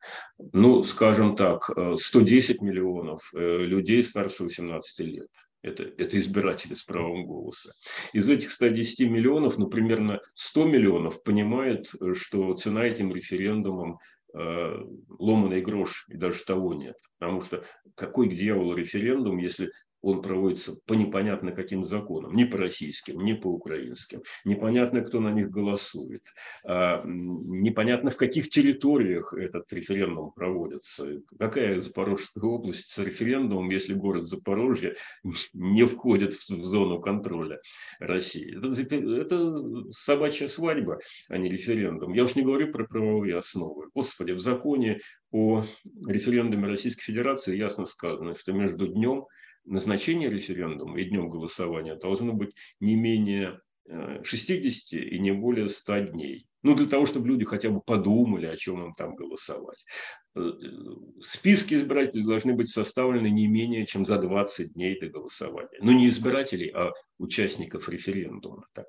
Ну, 0.52 0.82
скажем 0.82 1.36
так, 1.36 1.70
110 1.94 2.56
э, 2.60 2.64
миллионов 2.64 3.30
э, 3.34 3.58
людей 3.58 4.02
старше 4.02 4.44
18 4.44 5.06
лет. 5.06 5.28
Это, 5.62 5.84
это 5.84 6.18
избиратели 6.18 6.74
с 6.74 6.82
правом 6.82 7.24
голоса. 7.24 7.72
Из 8.12 8.28
этих 8.28 8.50
110 8.50 9.08
миллионов, 9.08 9.58
ну, 9.58 9.68
примерно 9.68 10.20
100 10.34 10.64
миллионов 10.64 11.22
понимает, 11.22 11.90
э, 12.00 12.14
что 12.14 12.54
цена 12.54 12.84
этим 12.84 13.14
референдумом 13.14 13.98
э, 14.34 14.84
ломаный 15.08 15.60
грош, 15.60 16.06
и 16.08 16.16
даже 16.16 16.44
того 16.44 16.74
нет. 16.74 16.96
Потому 17.18 17.42
что 17.42 17.64
какой 17.94 18.28
к 18.28 18.34
дьяволу 18.34 18.74
референдум, 18.74 19.38
если 19.38 19.70
он 20.02 20.20
проводится 20.20 20.74
по 20.86 20.94
непонятно 20.94 21.52
каким 21.52 21.84
законам, 21.84 22.34
не 22.34 22.44
по 22.44 22.58
российским, 22.58 23.24
не 23.24 23.34
по 23.34 23.46
украинским, 23.46 24.22
непонятно, 24.44 25.00
кто 25.02 25.20
на 25.20 25.30
них 25.30 25.50
голосует, 25.50 26.22
а, 26.64 27.02
непонятно, 27.04 28.10
в 28.10 28.16
каких 28.16 28.50
территориях 28.50 29.32
этот 29.32 29.72
референдум 29.72 30.32
проводится, 30.32 31.22
какая 31.38 31.80
Запорожская 31.80 32.44
область 32.44 32.90
с 32.90 32.98
референдумом, 32.98 33.70
если 33.70 33.94
город 33.94 34.26
Запорожье 34.26 34.96
не 35.52 35.86
входит 35.86 36.34
в 36.34 36.46
зону 36.46 37.00
контроля 37.00 37.60
России. 38.00 38.58
Это, 38.58 38.96
это 38.96 39.92
собачья 39.92 40.48
свадьба, 40.48 40.98
а 41.28 41.38
не 41.38 41.48
референдум. 41.48 42.12
Я 42.12 42.24
уж 42.24 42.34
не 42.34 42.42
говорю 42.42 42.72
про 42.72 42.84
правовые 42.84 43.38
основы. 43.38 43.88
Господи, 43.94 44.32
в 44.32 44.40
законе 44.40 45.00
о 45.30 45.64
референдуме 46.06 46.68
Российской 46.68 47.04
Федерации 47.04 47.56
ясно 47.56 47.86
сказано, 47.86 48.34
что 48.34 48.52
между 48.52 48.88
днем 48.88 49.26
назначение 49.64 50.30
референдума 50.30 51.00
и 51.00 51.04
днем 51.04 51.28
голосования 51.28 51.96
должно 51.96 52.32
быть 52.32 52.54
не 52.80 52.96
менее 52.96 53.60
60 53.88 54.92
э, 54.92 55.04
и 55.04 55.18
не 55.18 55.32
более 55.32 55.68
100 55.68 55.98
дней. 56.00 56.46
Ну, 56.62 56.76
для 56.76 56.86
того, 56.86 57.06
чтобы 57.06 57.28
люди 57.28 57.44
хотя 57.44 57.70
бы 57.70 57.80
подумали, 57.80 58.46
о 58.46 58.56
чем 58.56 58.84
им 58.84 58.94
там 58.94 59.16
голосовать. 59.16 59.84
Э, 60.36 60.52
списки 61.20 61.74
избирателей 61.74 62.24
должны 62.24 62.54
быть 62.54 62.68
составлены 62.68 63.28
не 63.28 63.48
менее 63.48 63.86
чем 63.86 64.04
за 64.04 64.18
20 64.18 64.74
дней 64.74 64.98
до 65.00 65.08
голосования. 65.08 65.78
Ну, 65.80 65.92
не 65.92 66.08
избирателей, 66.08 66.70
а 66.74 66.92
участников 67.18 67.88
референдума, 67.88 68.66
так 68.74 68.86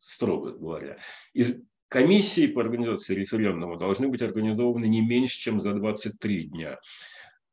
строго 0.00 0.52
говоря. 0.52 0.98
Из 1.32 1.60
комиссии 1.88 2.46
по 2.46 2.60
организации 2.60 3.14
референдума 3.14 3.78
должны 3.78 4.08
быть 4.08 4.22
организованы 4.22 4.86
не 4.86 5.00
меньше, 5.00 5.38
чем 5.40 5.60
за 5.60 5.74
23 5.74 6.44
дня. 6.44 6.78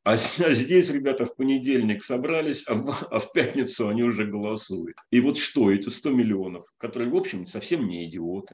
А, 0.06 0.12
а 0.14 0.54
здесь 0.54 0.90
ребята 0.92 1.26
в 1.26 1.36
понедельник 1.36 2.04
собрались, 2.04 2.64
а 2.68 2.76
в, 2.76 3.08
а 3.10 3.20
в 3.20 3.32
пятницу 3.32 3.90
они 3.90 4.04
уже 4.04 4.26
голосуют. 4.26 4.96
И 5.10 5.20
вот 5.20 5.40
что, 5.40 5.72
эти 5.72 5.90
100 5.90 6.12
миллионов, 6.12 6.66
которые, 6.78 7.10
в 7.10 7.16
общем, 7.16 7.48
совсем 7.48 7.88
не 7.88 8.08
идиоты, 8.08 8.54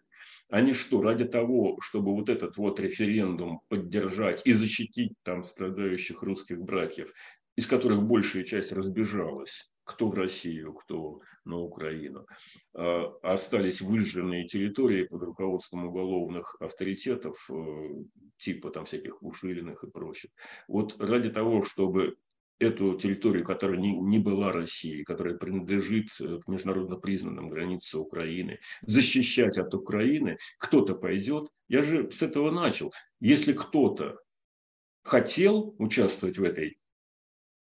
они 0.49 0.71
что, 0.71 1.01
ради 1.01 1.25
того, 1.25 1.77
чтобы 1.81 2.15
вот 2.15 2.29
этот 2.29 2.55
вот 2.55 2.79
референдум 2.79 3.59
поддержать 3.67 4.41
и 4.45 4.53
защитить 4.53 5.11
там 5.23 5.43
страдающих 5.43 6.23
русских 6.23 6.61
братьев, 6.61 7.11
из 7.57 7.67
которых 7.67 8.01
большая 8.01 8.45
часть 8.45 8.71
разбежалась, 8.71 9.69
кто 9.83 10.07
в 10.07 10.13
Россию, 10.13 10.73
кто 10.73 11.19
на 11.45 11.57
Украину. 11.57 12.25
А, 12.73 13.13
остались 13.23 13.81
выжженные 13.81 14.47
территории 14.47 15.03
под 15.03 15.23
руководством 15.23 15.85
уголовных 15.85 16.55
авторитетов, 16.59 17.49
э, 17.49 17.89
типа 18.37 18.71
там 18.71 18.85
всяких 18.85 19.21
Ушилиных 19.21 19.83
и 19.83 19.89
прочих. 19.89 20.31
Вот 20.67 20.99
ради 20.99 21.29
того, 21.29 21.63
чтобы 21.63 22.17
эту 22.61 22.93
территорию, 22.93 23.43
которая 23.43 23.79
не, 23.79 23.91
не 23.91 24.19
была 24.19 24.51
Россией, 24.51 25.03
которая 25.03 25.35
принадлежит 25.35 26.09
э, 26.19 26.39
к 26.43 26.47
международно 26.47 26.95
признанным 26.95 27.49
границам 27.49 28.01
Украины, 28.01 28.59
защищать 28.83 29.57
от 29.57 29.73
Украины, 29.73 30.37
кто-то 30.59 30.93
пойдет. 30.93 31.49
Я 31.67 31.81
же 31.81 32.09
с 32.11 32.21
этого 32.21 32.51
начал. 32.51 32.93
Если 33.19 33.53
кто-то 33.53 34.19
хотел 35.03 35.75
участвовать 35.79 36.37
в 36.37 36.43
этой 36.43 36.77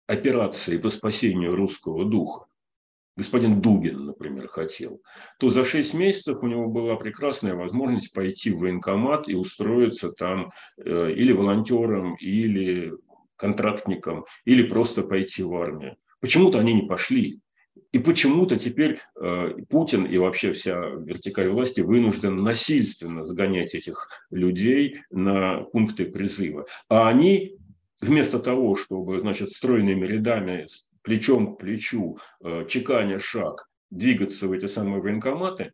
операции 0.06 0.78
по 0.78 0.90
спасению 0.90 1.56
русского 1.56 2.06
духа, 2.06 2.46
господин 3.15 3.62
Дугин, 3.62 4.06
например, 4.06 4.47
хотел, 4.47 5.02
то 5.39 5.49
за 5.49 5.63
6 5.63 5.93
месяцев 5.93 6.39
у 6.41 6.47
него 6.47 6.67
была 6.67 6.95
прекрасная 6.95 7.54
возможность 7.54 8.13
пойти 8.13 8.52
в 8.52 8.60
военкомат 8.60 9.30
и 9.30 9.36
устроиться 9.36 10.12
там 10.12 10.52
э, 10.78 11.12
или 11.12 11.32
волонтером, 11.32 12.15
или 12.15 12.93
контрактником, 13.36 14.26
или 14.45 14.63
просто 14.63 15.04
пойти 15.04 15.43
в 15.43 15.54
армию. 15.56 15.97
Почему-то 16.21 16.60
они 16.60 16.73
не 16.73 16.88
пошли. 16.88 17.39
И 17.91 17.99
почему-то 17.99 18.58
теперь 18.58 18.99
э, 19.19 19.56
Путин 19.69 20.06
и 20.06 20.17
вообще 20.17 20.52
вся 20.52 20.80
вертикаль 20.80 21.49
власти 21.49 21.82
вынужден 21.82 22.38
насильственно 22.38 23.26
сгонять 23.26 23.76
этих 23.76 24.08
людей 24.32 25.02
на 25.12 25.62
пункты 25.62 26.06
призыва. 26.06 26.65
А 26.89 27.08
они 27.08 27.58
вместо 28.02 28.39
того, 28.39 28.76
чтобы, 28.76 29.19
значит, 29.19 29.52
стройными 29.52 30.06
рядами, 30.06 30.67
плечом 31.04 31.56
к 31.56 31.60
плечу, 31.60 32.18
э, 32.44 32.66
чеканя 32.68 33.20
шаг, 33.20 33.70
двигаться 33.92 34.48
в 34.48 34.52
эти 34.52 34.66
самые 34.66 35.02
военкоматы, 35.02 35.74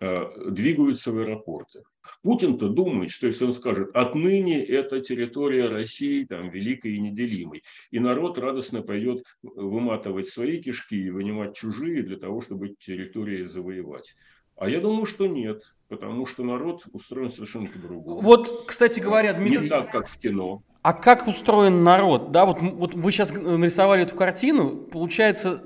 э, 0.00 0.50
двигаются 0.50 1.12
в 1.12 1.18
аэропорты. 1.18 1.82
Путин-то 2.22 2.68
думает, 2.68 3.10
что 3.10 3.26
если 3.26 3.44
он 3.44 3.52
скажет, 3.52 3.90
отныне 3.94 4.64
это 4.64 5.00
территория 5.00 5.68
России, 5.68 6.24
там, 6.24 6.50
великой 6.50 6.94
и 6.94 7.00
неделимой, 7.00 7.62
и 7.90 7.98
народ 8.00 8.38
радостно 8.38 8.82
пойдет 8.82 9.24
выматывать 9.42 10.28
свои 10.28 10.60
кишки 10.60 10.96
и 10.96 11.10
вынимать 11.10 11.54
чужие 11.54 12.02
для 12.02 12.16
того, 12.16 12.40
чтобы 12.40 12.74
территории 12.78 13.44
завоевать. 13.44 14.16
А 14.56 14.68
я 14.68 14.80
думаю, 14.80 15.06
что 15.06 15.26
нет, 15.26 15.62
потому 15.88 16.26
что 16.26 16.44
народ 16.44 16.84
устроен 16.92 17.30
совершенно 17.30 17.66
по-другому. 17.66 18.20
Вот, 18.20 18.64
кстати 18.66 19.00
говоря, 19.00 19.32
Дмитрий... 19.34 19.62
Не 19.62 19.68
так, 19.68 19.90
как 19.90 20.08
в 20.08 20.18
кино. 20.18 20.62
А 20.82 20.92
как 20.94 21.26
устроен 21.26 21.84
народ? 21.84 22.32
Да, 22.32 22.46
вот, 22.46 22.60
вот 22.62 22.94
вы 22.94 23.12
сейчас 23.12 23.32
нарисовали 23.32 24.02
эту 24.02 24.16
картину, 24.16 24.76
получается, 24.76 25.62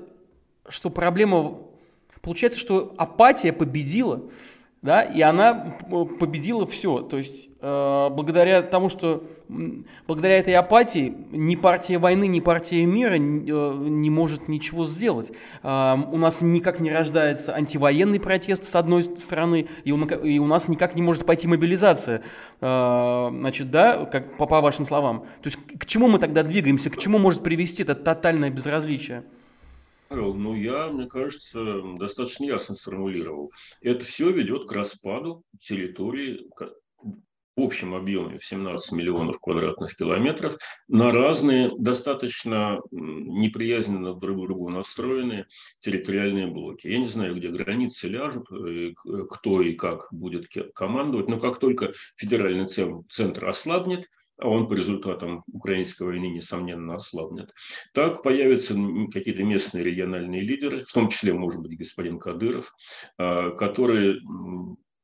что 0.67 0.89
проблема, 0.89 1.59
получается, 2.21 2.59
что 2.59 2.93
апатия 2.97 3.53
победила 3.53 4.23
да, 4.81 5.01
и 5.01 5.19
она 5.21 5.75
победила 6.19 6.67
все. 6.67 6.99
То 6.99 7.17
есть, 7.17 7.49
э, 7.59 8.09
благодаря 8.11 8.61
тому, 8.61 8.89
что 8.89 9.23
благодаря 10.05 10.37
этой 10.37 10.53
апатии 10.53 11.15
ни 11.31 11.55
партия 11.55 11.97
войны, 11.97 12.27
ни 12.27 12.39
партия 12.39 12.85
мира 12.85 13.15
не, 13.15 13.49
э, 13.49 13.73
не 13.89 14.11
может 14.11 14.47
ничего 14.47 14.85
сделать. 14.85 15.31
Э, 15.63 15.95
у 16.11 16.17
нас 16.17 16.41
никак 16.41 16.79
не 16.79 16.91
рождается 16.91 17.55
антивоенный 17.55 18.19
протест 18.19 18.65
с 18.65 18.75
одной 18.75 19.01
стороны, 19.01 19.67
и 19.85 19.91
у, 19.91 20.05
и 20.05 20.37
у 20.37 20.45
нас 20.45 20.67
никак 20.67 20.95
не 20.95 21.01
может 21.01 21.25
пойти 21.25 21.47
мобилизация. 21.47 22.21
Э, 22.61 23.29
значит, 23.31 23.71
да, 23.71 24.05
как 24.05 24.37
по, 24.37 24.45
по 24.45 24.61
вашим 24.61 24.85
словам. 24.85 25.21
То 25.41 25.47
есть, 25.47 25.57
к 25.79 25.87
чему 25.87 26.07
мы 26.07 26.19
тогда 26.19 26.43
двигаемся, 26.43 26.91
к 26.91 26.97
чему 26.97 27.17
может 27.17 27.41
привести 27.41 27.81
это 27.81 27.95
тотальное 27.95 28.51
безразличие? 28.51 29.23
Ну, 30.09 30.55
я, 30.55 30.87
мне 30.87 31.07
кажется, 31.07 31.81
достаточно 31.97 32.45
ясно 32.45 32.75
сформулировал. 32.75 33.51
Это 33.81 34.05
все 34.05 34.31
ведет 34.31 34.67
к 34.67 34.71
распаду 34.71 35.43
территории 35.59 36.47
в 37.55 37.61
общем 37.61 37.95
объеме 37.95 38.37
в 38.37 38.45
17 38.45 38.91
миллионов 38.91 39.39
квадратных 39.39 39.95
километров 39.95 40.57
на 40.87 41.11
разные, 41.11 41.71
достаточно 41.77 42.81
неприязненно 42.91 44.13
друг 44.13 44.37
к 44.37 44.47
другу 44.47 44.69
настроенные 44.69 45.45
территориальные 45.79 46.47
блоки. 46.47 46.87
Я 46.87 46.99
не 46.99 47.07
знаю, 47.07 47.35
где 47.35 47.49
границы 47.49 48.09
ляжут, 48.09 48.51
э, 48.51 48.93
кто 49.29 49.61
и 49.61 49.73
как 49.73 50.07
будет 50.11 50.47
командовать, 50.73 51.29
но 51.29 51.39
как 51.39 51.59
только 51.59 51.93
федеральный 52.17 52.67
центр 52.67 53.47
ослабнет, 53.47 54.09
а 54.37 54.49
он 54.49 54.67
по 54.67 54.73
результатам 54.73 55.43
украинской 55.51 56.03
войны, 56.03 56.25
несомненно, 56.25 56.95
ослабнет, 56.95 57.51
так 57.93 58.23
появятся 58.23 58.75
какие-то 59.11 59.43
местные 59.43 59.83
региональные 59.83 60.41
лидеры, 60.41 60.83
в 60.85 60.91
том 60.91 61.09
числе, 61.09 61.33
может 61.33 61.61
быть, 61.61 61.77
господин 61.77 62.19
Кадыров, 62.19 62.73
а, 63.17 63.51
которые 63.51 64.19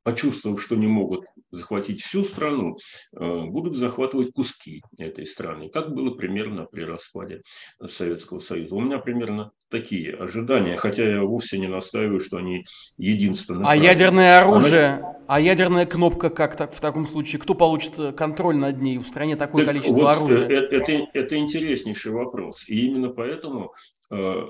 почувствовав, 0.04 0.62
что 0.62 0.76
не 0.76 0.88
могут 0.88 1.26
захватить 1.52 2.02
всю 2.02 2.24
страну, 2.24 2.78
э, 3.16 3.44
будут 3.46 3.76
захватывать 3.76 4.34
куски 4.34 4.82
этой 4.98 5.26
страны, 5.26 5.70
как 5.70 5.94
было 5.94 6.12
примерно 6.12 6.66
при 6.66 6.84
распаде 6.84 7.42
Советского 7.88 8.40
Союза. 8.40 8.76
У 8.76 8.82
меня 8.82 9.00
примерно 9.00 9.52
такие 9.70 10.16
ожидания, 10.16 10.78
хотя 10.78 11.08
я 11.08 11.22
вовсе 11.24 11.60
не 11.60 11.68
настаиваю, 11.68 12.20
что 12.20 12.38
они 12.38 12.66
единственные. 12.98 13.68
А 13.68 13.76
ядерное 13.76 14.42
оружие, 14.42 14.94
Она... 14.94 15.11
а 15.32 15.40
ядерная 15.40 15.86
кнопка 15.86 16.30
как 16.30 16.58
так 16.58 16.74
в 16.74 16.82
таком 16.82 17.06
случае? 17.06 17.40
Кто 17.40 17.56
получит 17.56 17.98
э, 17.98 18.12
контроль 18.12 18.58
над 18.58 18.82
ней 18.82 18.98
в 18.98 19.08
стране 19.08 19.38
такое 19.38 19.64
так 19.64 19.74
количество 19.74 20.02
вот 20.02 20.10
оружия? 20.10 20.44
Это, 20.46 20.76
это, 20.76 21.08
это 21.14 21.38
интереснейший 21.38 22.12
вопрос. 22.12 22.68
И 22.68 22.88
именно 22.88 23.08
поэтому 23.08 23.74
э, 24.12 24.46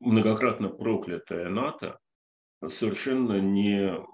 многократно 0.00 0.68
проклятая 0.68 1.48
НАТО 1.48 1.98
совершенно 2.68 3.40
не 3.40 4.04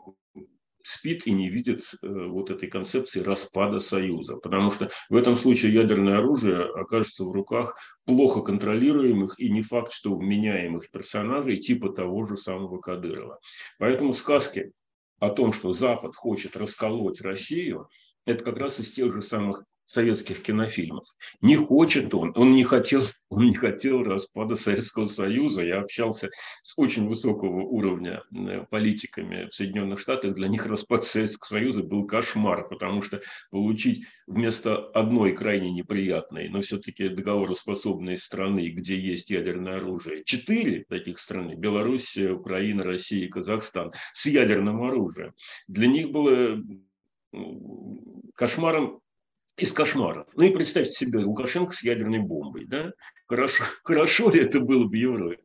спит 0.84 1.26
и 1.26 1.32
не 1.32 1.48
видит 1.48 1.82
э, 2.00 2.06
вот 2.06 2.50
этой 2.50 2.68
концепции 2.68 3.20
распада 3.20 3.80
Союза. 3.80 4.36
Потому 4.36 4.70
что 4.70 4.90
в 5.10 5.16
этом 5.16 5.34
случае 5.34 5.74
ядерное 5.74 6.18
оружие 6.18 6.62
окажется 6.62 7.24
в 7.24 7.32
руках 7.32 7.76
плохо 8.04 8.42
контролируемых 8.42 9.40
и 9.40 9.50
не 9.50 9.62
факт, 9.62 9.90
что 9.90 10.14
вменяемых 10.14 10.92
персонажей 10.92 11.56
типа 11.56 11.88
того 11.88 12.24
же 12.24 12.36
самого 12.36 12.78
Кадырова. 12.78 13.40
Поэтому 13.80 14.12
сказки 14.12 14.70
о 15.18 15.30
том, 15.30 15.52
что 15.52 15.72
Запад 15.72 16.14
хочет 16.14 16.56
расколоть 16.56 17.20
Россию, 17.20 17.88
это 18.24 18.44
как 18.44 18.58
раз 18.58 18.80
из 18.80 18.92
тех 18.92 19.12
же 19.12 19.22
самых 19.22 19.64
советских 19.88 20.42
кинофильмов. 20.42 21.06
Не 21.40 21.56
хочет 21.56 22.12
он, 22.14 22.32
он 22.36 22.54
не 22.54 22.62
хотел, 22.62 23.00
он 23.30 23.44
не 23.44 23.54
хотел 23.54 24.04
распада 24.04 24.54
Советского 24.54 25.06
Союза. 25.06 25.62
Я 25.62 25.80
общался 25.80 26.30
с 26.62 26.74
очень 26.76 27.08
высокого 27.08 27.62
уровня 27.62 28.22
э, 28.30 28.64
политиками 28.70 29.48
в 29.48 29.54
Соединенных 29.54 29.98
Штатах. 29.98 30.34
Для 30.34 30.48
них 30.48 30.66
распад 30.66 31.04
Советского 31.04 31.58
Союза 31.58 31.82
был 31.82 32.06
кошмар, 32.06 32.68
потому 32.68 33.00
что 33.00 33.22
получить 33.50 34.04
вместо 34.26 34.76
одной 34.76 35.32
крайне 35.32 35.72
неприятной, 35.72 36.50
но 36.50 36.60
все-таки 36.60 37.08
договороспособной 37.08 38.18
страны, 38.18 38.68
где 38.68 38.98
есть 39.00 39.30
ядерное 39.30 39.76
оружие, 39.76 40.22
четыре 40.24 40.84
таких 40.88 41.18
страны, 41.18 41.54
Белоруссия, 41.54 42.30
Украина, 42.30 42.84
Россия 42.84 43.24
и 43.24 43.28
Казахстан, 43.28 43.92
с 44.12 44.26
ядерным 44.26 44.82
оружием, 44.82 45.32
для 45.66 45.86
них 45.86 46.10
было 46.10 46.62
кошмаром 48.34 49.00
из 49.58 49.72
кошмаров. 49.72 50.26
Ну 50.34 50.44
и 50.44 50.50
представьте 50.50 50.92
себе 50.92 51.18
Лукашенко 51.18 51.74
с 51.74 51.82
ядерной 51.82 52.20
бомбой. 52.20 52.64
Да? 52.64 52.92
Хорошо, 53.26 53.64
хорошо 53.82 54.30
ли 54.30 54.40
это 54.40 54.60
было 54.60 54.84
бы 54.84 54.96
Европе? 54.96 55.42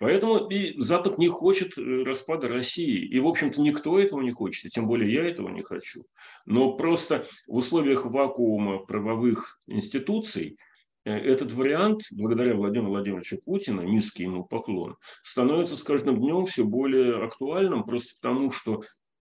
Поэтому 0.00 0.48
и 0.48 0.80
Запад 0.80 1.18
не 1.18 1.28
хочет 1.28 1.76
э, 1.78 2.02
распада 2.02 2.48
России. 2.48 3.06
И, 3.06 3.20
в 3.20 3.28
общем-то, 3.28 3.60
никто 3.60 3.98
этого 3.98 4.20
не 4.20 4.32
хочет, 4.32 4.66
и 4.66 4.70
тем 4.70 4.86
более 4.86 5.12
я 5.12 5.28
этого 5.28 5.48
не 5.48 5.62
хочу. 5.62 6.04
Но 6.46 6.72
просто 6.72 7.26
в 7.46 7.56
условиях 7.56 8.06
вакуума 8.06 8.78
правовых 8.78 9.60
институций 9.66 10.58
э, 11.04 11.12
этот 11.12 11.52
вариант, 11.52 12.02
благодаря 12.10 12.54
Владимиру 12.54 12.90
Владимировичу 12.90 13.40
Путину, 13.44 13.82
низкий 13.82 14.24
ему 14.24 14.44
поклон, 14.44 14.96
становится 15.22 15.76
с 15.76 15.82
каждым 15.82 16.18
днем 16.18 16.46
все 16.46 16.64
более 16.64 17.22
актуальным, 17.22 17.84
просто 17.84 18.14
потому 18.20 18.50
что 18.50 18.82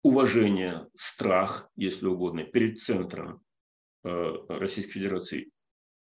уважение, 0.03 0.87
страх, 0.95 1.69
если 1.75 2.07
угодно, 2.07 2.43
перед 2.43 2.79
центром 2.79 3.44
Российской 4.47 4.91
Федерации 4.91 5.51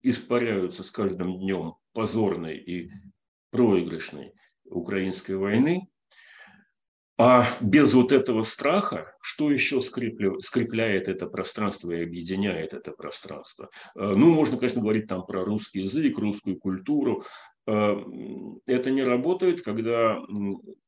испаряются 0.02 0.82
с 0.82 0.90
каждым 0.90 1.38
днем 1.38 1.74
позорной 1.92 2.58
и 2.58 2.90
проигрышной 3.50 4.32
украинской 4.64 5.36
войны, 5.36 5.88
а 7.20 7.48
без 7.60 7.94
вот 7.94 8.12
этого 8.12 8.42
страха, 8.42 9.12
что 9.20 9.50
еще 9.50 9.80
скрепляет 9.80 11.08
это 11.08 11.26
пространство 11.26 11.90
и 11.90 12.04
объединяет 12.04 12.72
это 12.72 12.92
пространство? 12.92 13.70
Э, 13.96 14.14
ну, 14.16 14.32
можно, 14.32 14.56
конечно, 14.56 14.80
говорить 14.80 15.08
там 15.08 15.26
про 15.26 15.44
русский 15.44 15.80
язык, 15.80 16.16
русскую 16.16 16.60
культуру. 16.60 17.24
Э, 17.66 17.96
это 18.66 18.92
не 18.92 19.02
работает, 19.02 19.62
когда 19.62 20.20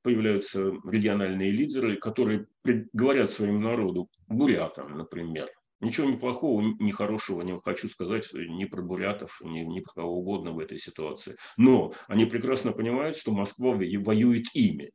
появляются 0.03 0.73
региональные 0.85 1.51
лидеры, 1.51 1.97
которые 1.97 2.47
говорят 2.93 3.29
своему 3.29 3.59
народу, 3.59 4.09
бурятам, 4.29 4.99
например, 4.99 5.49
Ничего 5.81 6.11
ни 6.11 6.17
плохого, 6.17 6.61
ни 6.79 6.91
хорошего 6.91 7.43
не 7.43 7.59
хочу 7.61 7.89
сказать 7.89 8.29
ни 8.33 8.67
про 8.67 8.83
бурятов, 8.83 9.41
ни, 9.43 9.61
ни 9.61 9.81
про 9.81 9.93
кого 9.95 10.19
угодно 10.19 10.53
в 10.53 10.59
этой 10.59 10.79
ситуации. 10.79 11.37
Но 11.57 11.95
они 12.07 12.27
прекрасно 12.27 12.73
понимают, 12.73 13.17
что 13.17 13.33
Москва 13.33 13.73
воюет 13.73 14.47
ими. 14.55 14.91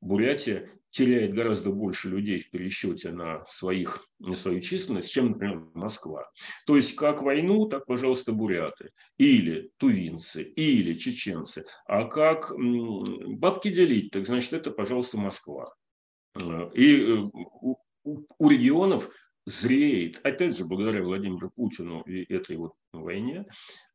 Бурятия 0.00 0.70
теряет 0.90 1.34
гораздо 1.34 1.70
больше 1.70 2.08
людей 2.08 2.38
в 2.38 2.50
пересчете 2.50 3.10
на, 3.10 3.44
своих, 3.48 4.06
на 4.20 4.36
свою 4.36 4.60
численность, 4.60 5.10
чем, 5.12 5.30
например, 5.30 5.62
Москва. 5.74 6.30
То 6.66 6.76
есть 6.76 6.94
как 6.94 7.22
войну, 7.22 7.66
так, 7.66 7.84
пожалуйста, 7.84 8.32
буряты. 8.32 8.90
Или 9.18 9.70
тувинцы, 9.76 10.42
или 10.42 10.94
чеченцы. 10.94 11.64
А 11.86 12.04
как 12.04 12.52
бабки 12.56 13.70
делить, 13.70 14.12
так 14.12 14.26
значит, 14.26 14.52
это, 14.52 14.70
пожалуйста, 14.70 15.18
Москва. 15.18 15.74
И 16.74 17.02
э, 17.02 17.16
у 18.04 18.48
регионов 18.48 19.10
зреет, 19.48 20.20
опять 20.24 20.56
же, 20.56 20.64
благодаря 20.64 21.02
Владимиру 21.02 21.50
Путину 21.54 22.02
и 22.02 22.22
этой 22.32 22.56
вот 22.56 22.74
войне, 22.92 23.46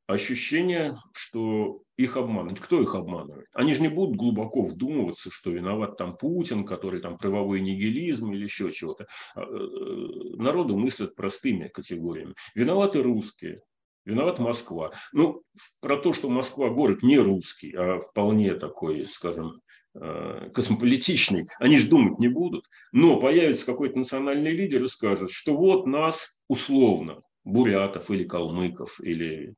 ощущение, 0.07 0.97
что 1.13 1.81
их 1.97 2.17
обманывают. 2.17 2.59
Кто 2.59 2.81
их 2.81 2.95
обманывает? 2.95 3.47
Они 3.53 3.73
же 3.73 3.81
не 3.81 3.87
будут 3.87 4.17
глубоко 4.17 4.61
вдумываться, 4.61 5.29
что 5.31 5.51
виноват 5.51 5.97
там 5.97 6.17
Путин, 6.17 6.65
который 6.65 6.99
там 7.01 7.17
правовой 7.17 7.61
нигилизм 7.61 8.31
или 8.33 8.43
еще 8.43 8.71
чего-то. 8.71 9.07
А, 9.35 9.41
э, 9.41 10.35
народу 10.37 10.77
мыслят 10.77 11.15
простыми 11.15 11.67
категориями. 11.67 12.33
Виноваты 12.55 13.01
русские, 13.01 13.61
Виноват 14.05 14.39
Москва. 14.39 14.91
Ну, 15.13 15.43
про 15.79 15.97
то, 15.97 16.11
что 16.11 16.29
Москва 16.29 16.69
город 16.69 17.03
не 17.03 17.17
русский, 17.17 17.73
а 17.73 17.99
вполне 17.99 18.53
такой, 18.55 19.07
скажем, 19.07 19.61
космополитичный, 19.93 21.47
они 21.59 21.77
же 21.77 21.87
думать 21.87 22.19
не 22.19 22.27
будут. 22.27 22.65
Но 22.91 23.19
появится 23.19 23.65
какой-то 23.65 23.97
национальный 23.97 24.51
лидер 24.51 24.83
и 24.83 24.87
скажет, 24.87 25.31
что 25.31 25.55
вот 25.55 25.85
нас 25.85 26.37
условно, 26.47 27.21
бурятов 27.43 28.09
или 28.09 28.23
калмыков 28.23 28.99
или 29.01 29.55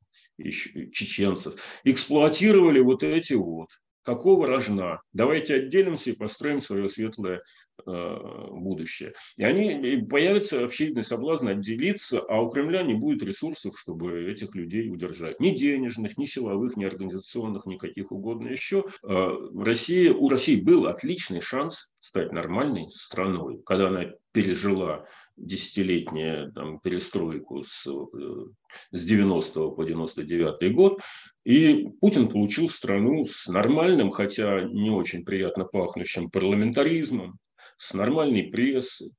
чеченцев, 0.92 1.56
эксплуатировали 1.84 2.80
вот 2.80 3.04
эти 3.04 3.34
вот 3.34 3.70
какого 4.04 4.48
рожна. 4.48 5.02
Давайте 5.14 5.56
отделимся 5.56 6.12
и 6.12 6.16
построим 6.16 6.62
свое 6.62 6.88
светлое 6.88 7.38
э, 7.38 7.42
будущее. 7.86 9.14
И 9.38 9.44
они 9.44 9.94
и 9.94 10.02
появится 10.02 10.64
общественный 10.64 11.04
соблазн 11.04 11.48
отделиться, 11.50 12.20
а 12.20 12.42
у 12.42 12.50
Кремля 12.50 12.84
не 12.84 12.94
будет 12.94 13.24
ресурсов, 13.24 13.78
чтобы 13.80 14.32
этих 14.32 14.56
людей 14.56 14.90
удержать. 14.90 15.40
Ни 15.40 15.52
денежных, 15.52 16.18
ни 16.18 16.26
силовых, 16.26 16.78
ни 16.78 16.86
организационных, 16.86 17.66
никаких 17.66 18.12
угодно 18.12 18.48
еще. 18.48 18.86
Э, 19.04 19.30
Россия, 19.56 20.14
у 20.14 20.30
России 20.30 20.60
был 20.60 20.88
отличный 20.88 21.42
шанс 21.42 21.94
стать 22.00 22.32
нормальной 22.32 22.90
страной, 22.90 23.62
когда 23.66 23.88
она 23.88 24.06
пережила 24.32 25.06
десятилетнюю 25.38 26.52
там, 26.54 26.80
перестройку 26.80 27.62
с, 27.64 27.88
э, 27.88 28.46
с 28.92 29.06
90 29.06 29.70
по 29.72 29.84
99 29.84 30.74
год. 30.74 31.02
И 31.44 31.88
Путин 32.02 32.30
получил 32.30 32.70
страну 32.70 33.26
с 33.26 33.48
нормальным, 33.48 34.12
хотя 34.12 34.62
не 34.64 34.90
очень 34.90 35.24
приятно 35.24 35.66
пахнущим 35.66 36.30
парламентаризмом, 36.30 37.38
с 37.78 37.94
нормальной 37.94 38.44
прессой, 38.44 39.12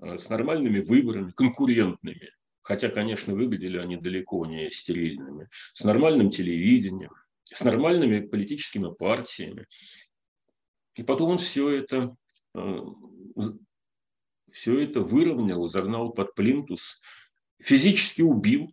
э, 0.00 0.18
с 0.18 0.28
нормальными 0.28 0.80
выборами, 0.80 1.32
конкурентными. 1.32 2.30
Хотя, 2.62 2.88
конечно, 2.88 3.34
выглядели 3.34 3.78
они 3.78 3.96
далеко 3.96 4.44
не 4.46 4.70
стерильными. 4.70 5.48
С 5.72 5.82
нормальным 5.84 6.30
телевидением, 6.30 7.12
с 7.44 7.62
нормальными 7.64 8.20
политическими 8.20 8.92
партиями. 8.92 9.66
И 10.94 11.02
потом 11.02 11.30
он 11.30 11.38
все 11.38 11.70
это 11.70 12.14
э, 12.54 12.80
все 14.52 14.80
это 14.80 15.00
выровнял, 15.00 15.66
загнал 15.68 16.12
под 16.12 16.34
плинтус, 16.34 17.00
физически 17.58 18.22
убил 18.22 18.72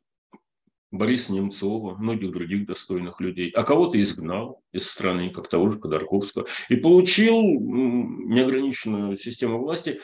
Бориса 0.91 1.33
Немцова, 1.33 1.95
многих 1.95 2.31
других 2.31 2.65
достойных 2.65 3.19
людей, 3.19 3.49
а 3.51 3.63
кого-то 3.63 3.99
изгнал 3.99 4.61
из 4.71 4.87
страны, 4.87 5.29
как 5.29 5.49
того 5.49 5.69
же 5.69 5.79
Ходорковского, 5.79 6.47
и 6.69 6.77
получил 6.77 7.41
неограниченную 7.41 9.17
систему 9.17 9.59
власти, 9.59 9.99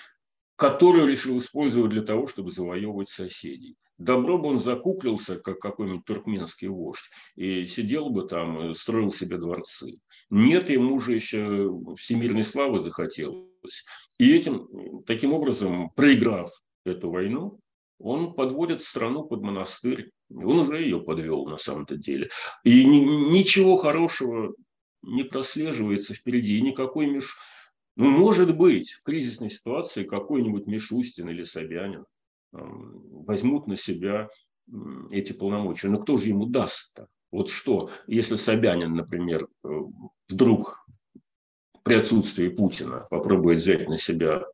которую 0.55 1.07
решил 1.07 1.37
использовать 1.37 1.91
для 1.91 2.01
того, 2.01 2.27
чтобы 2.27 2.51
завоевывать 2.51 3.09
соседей. 3.09 3.75
Добро 3.97 4.37
бы 4.37 4.49
он 4.49 4.59
закуклился, 4.59 5.39
как 5.39 5.59
какой-нибудь 5.59 6.05
туркменский 6.05 6.67
вождь, 6.67 7.09
и 7.35 7.65
сидел 7.67 8.09
бы 8.09 8.27
там, 8.27 8.73
строил 8.73 9.11
себе 9.11 9.37
дворцы. 9.37 9.99
Нет, 10.29 10.69
ему 10.69 10.99
же 10.99 11.13
еще 11.13 11.79
всемирной 11.95 12.43
славы 12.43 12.79
захотелось. 12.79 13.85
И 14.17 14.35
этим, 14.35 15.03
таким 15.05 15.33
образом, 15.33 15.91
проиграв 15.91 16.51
эту 16.85 17.11
войну, 17.11 17.59
он 17.99 18.33
подводит 18.33 18.83
страну 18.83 19.23
под 19.23 19.41
монастырь. 19.41 20.11
Он 20.29 20.59
уже 20.59 20.81
ее 20.81 20.99
подвел 20.99 21.45
на 21.45 21.57
самом-то 21.57 21.97
деле. 21.97 22.29
И 22.63 22.85
ничего 22.85 23.77
хорошего 23.77 24.53
не 25.01 25.23
прослеживается 25.23 26.13
впереди. 26.13 26.57
И 26.57 26.61
никакой 26.61 27.07
меж... 27.07 27.37
Ну, 27.95 28.09
может 28.09 28.55
быть, 28.57 28.91
в 28.91 29.03
кризисной 29.03 29.49
ситуации 29.49 30.03
какой-нибудь 30.03 30.65
Мишустин 30.65 31.29
или 31.29 31.43
Собянин 31.43 32.05
возьмут 32.51 33.67
на 33.67 33.75
себя 33.75 34.29
эти 35.11 35.33
полномочия. 35.33 35.89
Но 35.89 35.99
кто 35.99 36.17
же 36.17 36.29
ему 36.29 36.45
даст-то? 36.45 37.07
Вот 37.31 37.49
что, 37.49 37.89
если 38.07 38.35
Собянин, 38.35 38.93
например, 38.93 39.47
э, 39.63 39.67
вдруг 40.29 40.85
при 41.81 41.95
отсутствии 41.95 42.47
Путина 42.47 43.07
попробует 43.09 43.59
взять 43.59 43.89
на 43.89 43.97
себя 43.97 44.45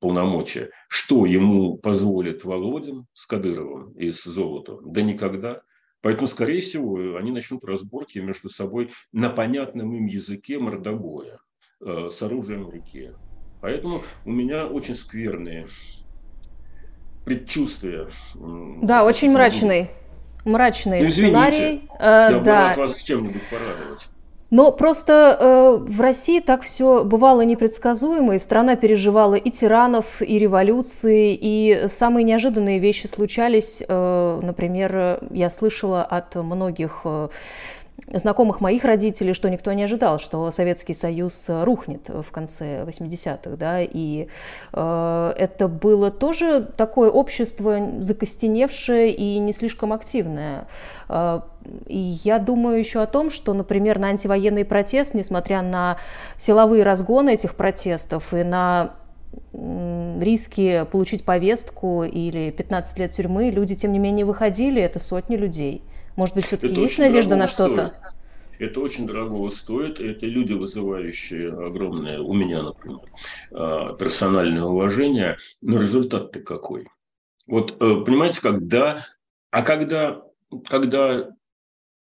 полномочия, 0.00 0.70
что 0.88 1.26
ему 1.26 1.76
позволит 1.76 2.44
Володин 2.44 3.06
с 3.14 3.26
Кадыровым 3.26 3.92
и 3.92 4.10
с 4.10 4.24
Золотом? 4.24 4.92
Да 4.92 5.02
никогда. 5.02 5.62
Поэтому, 6.02 6.26
скорее 6.26 6.60
всего, 6.60 7.16
они 7.16 7.30
начнут 7.30 7.64
разборки 7.64 8.18
между 8.18 8.48
собой 8.48 8.90
на 9.12 9.28
понятном 9.28 9.94
им 9.94 10.06
языке 10.06 10.58
мордобоя 10.58 11.38
э, 11.84 12.08
с 12.10 12.22
оружием 12.22 12.64
в 12.64 12.70
руке. 12.70 13.14
Поэтому 13.60 14.02
у 14.24 14.30
меня 14.30 14.66
очень 14.66 14.94
скверные 14.94 15.68
предчувствия. 17.26 18.08
Да, 18.82 19.04
очень 19.04 19.30
мрачный. 19.30 19.90
Мрачный 20.46 21.02
ну, 21.02 21.10
сценарий. 21.10 21.82
Э, 21.98 22.28
Я 22.32 22.40
да. 22.40 22.74
бы 22.74 22.80
вас 22.80 23.02
чем-нибудь 23.02 23.42
порадовать. 23.50 24.08
Но 24.50 24.72
просто 24.72 25.36
э, 25.38 25.76
в 25.78 26.00
России 26.00 26.40
так 26.40 26.62
все 26.62 27.04
бывало 27.04 27.42
непредсказуемо, 27.42 28.34
и 28.34 28.38
страна 28.38 28.74
переживала 28.74 29.36
и 29.36 29.50
тиранов, 29.50 30.20
и 30.22 30.38
революции, 30.38 31.38
и 31.40 31.86
самые 31.88 32.24
неожиданные 32.24 32.80
вещи 32.80 33.06
случались. 33.06 33.80
Э, 33.86 34.40
например, 34.42 35.20
я 35.30 35.50
слышала 35.50 36.02
от 36.02 36.34
многих 36.34 37.02
э, 37.04 37.28
знакомых 38.12 38.60
моих 38.60 38.84
родителей, 38.84 39.32
что 39.34 39.48
никто 39.50 39.72
не 39.72 39.84
ожидал, 39.84 40.18
что 40.18 40.50
Советский 40.50 40.94
Союз 40.94 41.46
рухнет 41.48 42.08
в 42.08 42.30
конце 42.30 42.84
80-х, 42.84 43.56
да, 43.56 43.80
и 43.80 44.28
э, 44.72 45.32
это 45.36 45.68
было 45.68 46.10
тоже 46.10 46.68
такое 46.76 47.10
общество 47.10 47.78
закостеневшее 48.00 49.12
и 49.12 49.38
не 49.38 49.52
слишком 49.52 49.92
активное. 49.92 50.66
Э, 51.08 51.40
и 51.86 52.18
я 52.24 52.38
думаю 52.38 52.78
еще 52.78 53.02
о 53.02 53.06
том, 53.06 53.30
что, 53.30 53.52
например, 53.54 53.98
на 53.98 54.08
антивоенный 54.08 54.64
протест, 54.64 55.14
несмотря 55.14 55.62
на 55.62 55.98
силовые 56.36 56.82
разгоны 56.82 57.34
этих 57.34 57.54
протестов 57.54 58.32
и 58.32 58.42
на 58.42 58.94
риски 59.52 60.84
получить 60.90 61.24
повестку 61.24 62.04
или 62.04 62.50
15 62.50 62.98
лет 62.98 63.12
тюрьмы, 63.12 63.50
люди, 63.50 63.74
тем 63.74 63.92
не 63.92 63.98
менее, 63.98 64.24
выходили, 64.24 64.82
это 64.82 64.98
сотни 64.98 65.36
людей. 65.36 65.82
Может 66.16 66.34
быть, 66.34 66.46
все-таки 66.46 66.74
есть 66.80 66.98
надежда 66.98 67.36
на 67.36 67.46
что-то? 67.46 68.14
Это 68.58 68.80
очень 68.80 69.06
дорого 69.06 69.48
стоит. 69.48 70.00
Это 70.00 70.26
люди, 70.26 70.52
вызывающие 70.52 71.48
огромное, 71.50 72.20
у 72.20 72.34
меня, 72.34 72.62
например, 72.62 73.00
а, 73.50 73.94
персональное 73.94 74.64
уважение. 74.64 75.38
Но 75.62 75.80
результат-то 75.80 76.40
какой? 76.40 76.88
Вот, 77.46 77.72
э, 77.72 78.04
понимаете, 78.04 78.40
когда... 78.42 79.06
А 79.50 79.62
когда, 79.62 80.22
когда 80.68 81.30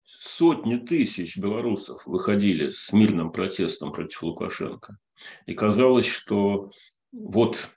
сотни 0.03 0.75
тысяч 0.77 1.37
белорусов 1.37 2.05
выходили 2.05 2.69
с 2.69 2.91
мирным 2.91 3.31
протестом 3.31 3.93
против 3.93 4.21
Лукашенко, 4.21 4.97
и 5.45 5.53
казалось, 5.53 6.05
что 6.05 6.71
вот 7.11 7.69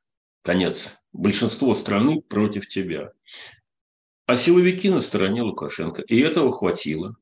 конец, 0.42 0.96
большинство 1.12 1.74
страны 1.74 2.22
против 2.22 2.68
тебя. 2.68 3.12
А 4.26 4.36
силовики 4.36 4.90
на 4.90 5.00
стороне 5.00 5.42
Лукашенко. 5.42 6.02
И 6.02 6.18
этого 6.18 6.52
хватило. 6.52 7.16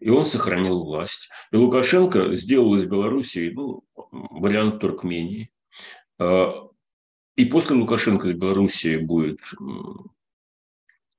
И 0.00 0.08
он 0.08 0.24
сохранил 0.24 0.84
власть. 0.84 1.28
И 1.52 1.56
Лукашенко 1.56 2.34
сделал 2.34 2.74
из 2.74 2.84
Белоруссии 2.84 3.52
ну, 3.54 3.84
вариант 3.94 4.80
Туркмении. 4.80 5.50
А, 6.18 6.66
и 7.36 7.44
после 7.44 7.76
Лукашенко 7.76 8.28
из 8.28 8.36
Белоруссии 8.36 8.96
будет 8.96 9.40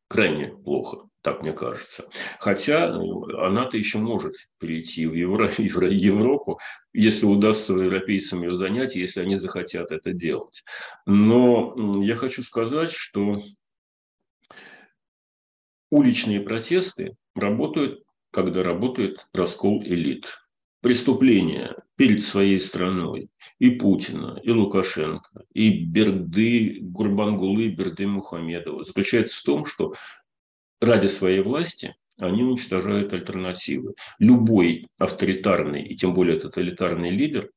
крайне 0.07 0.47
плохо, 0.47 1.07
так 1.21 1.43
мне 1.43 1.53
кажется. 1.53 2.09
Хотя 2.39 2.91
ну, 2.91 3.25
она-то 3.37 3.77
еще 3.77 3.99
может 3.99 4.33
перейти 4.57 5.05
в 5.05 5.13
Евро, 5.13 5.51
Европу, 5.57 6.59
если 6.93 7.27
удастся 7.27 7.73
европейцам 7.73 8.41
ее 8.41 8.57
занять, 8.57 8.95
если 8.95 9.21
они 9.21 9.35
захотят 9.35 9.91
это 9.91 10.13
делать. 10.13 10.63
Но 11.05 12.01
я 12.01 12.15
хочу 12.15 12.41
сказать, 12.41 12.91
что 12.91 13.43
уличные 15.89 16.41
протесты 16.41 17.15
работают, 17.35 18.03
когда 18.31 18.63
работает 18.63 19.25
раскол 19.33 19.83
элит. 19.83 20.27
Преступления 20.81 21.75
перед 21.95 22.21
своей 22.21 22.59
страной 22.59 23.29
и 23.57 23.71
Путина, 23.71 24.39
и 24.43 24.51
Лукашенко, 24.51 25.43
и 25.53 25.83
Берды, 25.83 26.77
Гурбангулы, 26.81 27.63
и 27.63 27.69
Берды 27.69 28.05
Мухамедова 28.05 28.83
заключается 28.83 29.39
в 29.39 29.43
том, 29.43 29.65
что 29.65 29.95
ради 30.79 31.07
своей 31.07 31.41
власти 31.41 31.95
они 32.17 32.43
уничтожают 32.43 33.13
альтернативы. 33.13 33.95
Любой 34.19 34.87
авторитарный 34.97 35.83
и 35.83 35.95
тем 35.95 36.13
более 36.13 36.39
тоталитарный 36.39 37.09
лидер 37.09 37.49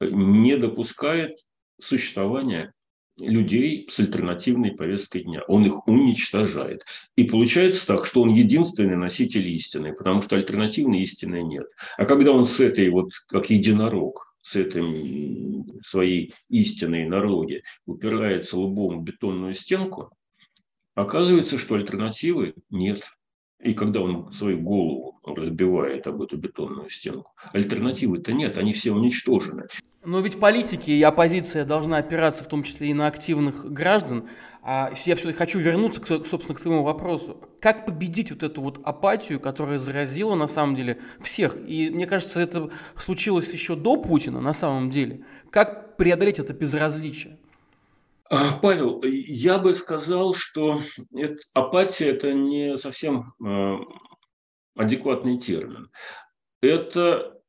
не 0.00 0.56
допускает 0.56 1.38
существования 1.80 2.72
людей 3.18 3.86
с 3.90 3.98
альтернативной 4.00 4.72
повесткой 4.72 5.22
дня. 5.22 5.42
Он 5.48 5.66
их 5.66 5.86
уничтожает. 5.86 6.84
И 7.16 7.24
получается 7.24 7.86
так, 7.86 8.06
что 8.06 8.22
он 8.22 8.30
единственный 8.30 8.96
носитель 8.96 9.46
истины, 9.48 9.92
потому 9.92 10.22
что 10.22 10.36
альтернативной 10.36 11.00
истины 11.00 11.42
нет. 11.42 11.66
А 11.96 12.04
когда 12.04 12.32
он 12.32 12.44
с 12.44 12.60
этой 12.60 12.88
вот, 12.90 13.10
как 13.28 13.50
единорог, 13.50 14.34
с 14.40 14.56
этой 14.56 15.64
своей 15.84 16.34
истиной 16.48 17.06
на 17.06 17.20
роге 17.20 17.62
упирается 17.86 18.58
лбом 18.58 19.00
в 19.00 19.02
бетонную 19.02 19.54
стенку, 19.54 20.10
оказывается, 20.94 21.58
что 21.58 21.74
альтернативы 21.74 22.54
нет. 22.70 23.02
И 23.60 23.74
когда 23.74 24.00
он 24.00 24.32
свою 24.32 24.60
голову 24.60 25.20
разбивает 25.24 26.06
об 26.06 26.22
эту 26.22 26.36
бетонную 26.36 26.90
стенку, 26.90 27.32
альтернативы-то 27.52 28.32
нет, 28.32 28.56
они 28.56 28.72
все 28.72 28.92
уничтожены. 28.92 29.66
Но 30.04 30.20
ведь 30.20 30.38
политики 30.38 30.90
и 30.90 31.02
оппозиция 31.02 31.64
должна 31.64 31.96
опираться 31.98 32.44
в 32.44 32.48
том 32.48 32.62
числе 32.62 32.90
и 32.90 32.94
на 32.94 33.08
активных 33.08 33.64
граждан. 33.72 34.28
А 34.62 34.90
я 35.04 35.16
все-таки 35.16 35.36
хочу 35.36 35.58
вернуться, 35.58 36.00
к, 36.00 36.06
собственно, 36.24 36.54
к 36.54 36.60
своему 36.60 36.84
вопросу. 36.84 37.40
Как 37.60 37.84
победить 37.84 38.30
вот 38.30 38.44
эту 38.44 38.62
вот 38.62 38.80
апатию, 38.84 39.40
которая 39.40 39.76
заразила 39.76 40.36
на 40.36 40.46
самом 40.46 40.76
деле 40.76 40.98
всех? 41.20 41.58
И 41.66 41.90
мне 41.90 42.06
кажется, 42.06 42.40
это 42.40 42.70
случилось 42.96 43.52
еще 43.52 43.74
до 43.74 43.96
Путина 43.96 44.40
на 44.40 44.52
самом 44.52 44.88
деле. 44.88 45.24
Как 45.50 45.96
преодолеть 45.96 46.38
это 46.38 46.54
безразличие? 46.54 47.38
А, 48.30 48.58
Павел, 48.58 49.02
я 49.04 49.58
бы 49.58 49.74
сказал, 49.74 50.34
что 50.34 50.82
это, 51.14 51.36
апатия– 51.54 52.06
это 52.10 52.34
не 52.34 52.76
совсем 52.76 53.32
э, 53.42 53.76
адекватный 54.76 55.38
термин. 55.38 55.90
Это 56.60 57.40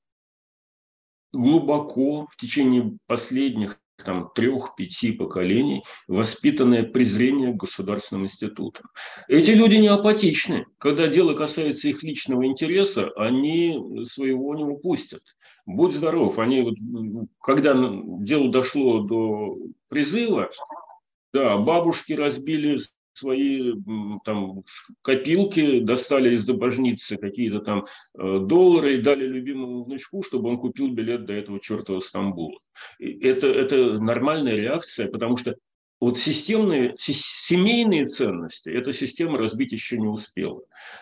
глубоко 1.33 2.27
в 2.27 2.37
течение 2.37 2.97
последних 3.07 3.77
там, 4.05 4.31
трех-пяти 4.33 5.11
поколений 5.11 5.83
воспитанное 6.07 6.83
презрение 6.83 7.51
к 7.51 7.57
государственным 7.57 8.25
институтам. 8.25 8.85
Эти 9.27 9.51
люди 9.51 9.75
не 9.75 9.87
апатичны. 9.87 10.65
Когда 10.77 11.07
дело 11.07 11.33
касается 11.33 11.89
их 11.89 12.03
личного 12.03 12.45
интереса, 12.45 13.09
они 13.17 14.05
своего 14.05 14.55
не 14.55 14.63
упустят. 14.63 15.23
Будь 15.69 15.93
здоров. 15.93 16.39
Они, 16.39 16.61
вот, 16.63 17.27
когда 17.39 17.75
дело 17.75 18.49
дошло 18.49 19.01
до 19.01 19.59
призыва, 19.87 20.49
да, 21.31 21.57
бабушки 21.57 22.13
разбили 22.13 22.79
свои 23.13 23.73
там 24.25 24.63
копилки, 25.03 25.81
достали 25.81 26.33
из 26.33 26.43
забожницы 26.43 27.17
какие-то 27.17 27.59
там 27.59 27.85
э, 28.17 28.39
доллары 28.39 28.95
и 28.95 29.01
дали 29.01 29.27
любимому 29.27 29.83
внучку, 29.83 30.23
чтобы 30.23 30.49
он 30.49 30.57
купил 30.57 30.89
билет 30.89 31.25
до 31.25 31.33
этого 31.33 31.59
чертова 31.59 31.99
Стамбула. 31.99 32.57
Это, 32.97 33.45
это 33.45 33.99
нормальная 33.99 34.55
реакция, 34.55 35.07
потому 35.07 35.37
что 35.37 35.55
вот 35.99 36.17
системные, 36.17 36.95
семейные 36.97 38.05
ценности 38.05 38.69
эта 38.69 38.93
система 38.93 39.37
разбить 39.37 39.71
еще 39.71 39.97
не 39.97 40.07
успела. 40.07 40.61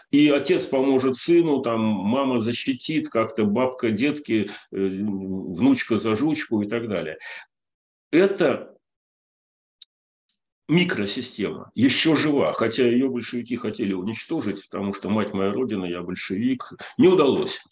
И 0.10 0.30
отец 0.30 0.66
поможет 0.66 1.18
сыну, 1.18 1.62
там, 1.62 1.82
мама 1.82 2.40
защитит 2.40 3.10
как-то, 3.10 3.46
бабка, 3.46 3.92
детки, 3.92 4.50
э, 4.72 4.78
внучка 4.78 6.00
за 6.00 6.16
жучку 6.16 6.62
и 6.62 6.68
так 6.68 6.88
далее. 6.88 7.18
Это 8.12 8.76
микросистема 10.68 11.72
еще 11.76 12.16
жива, 12.16 12.54
хотя 12.54 12.88
ее 12.88 13.10
большевики 13.10 13.56
хотели 13.56 13.94
уничтожить, 13.94 14.68
потому 14.70 14.94
что 14.94 15.10
мать 15.10 15.34
моя 15.34 15.52
родина, 15.52 15.86
я 15.86 16.02
большевик, 16.02 16.74
не 16.98 17.08
удалось. 17.08 17.64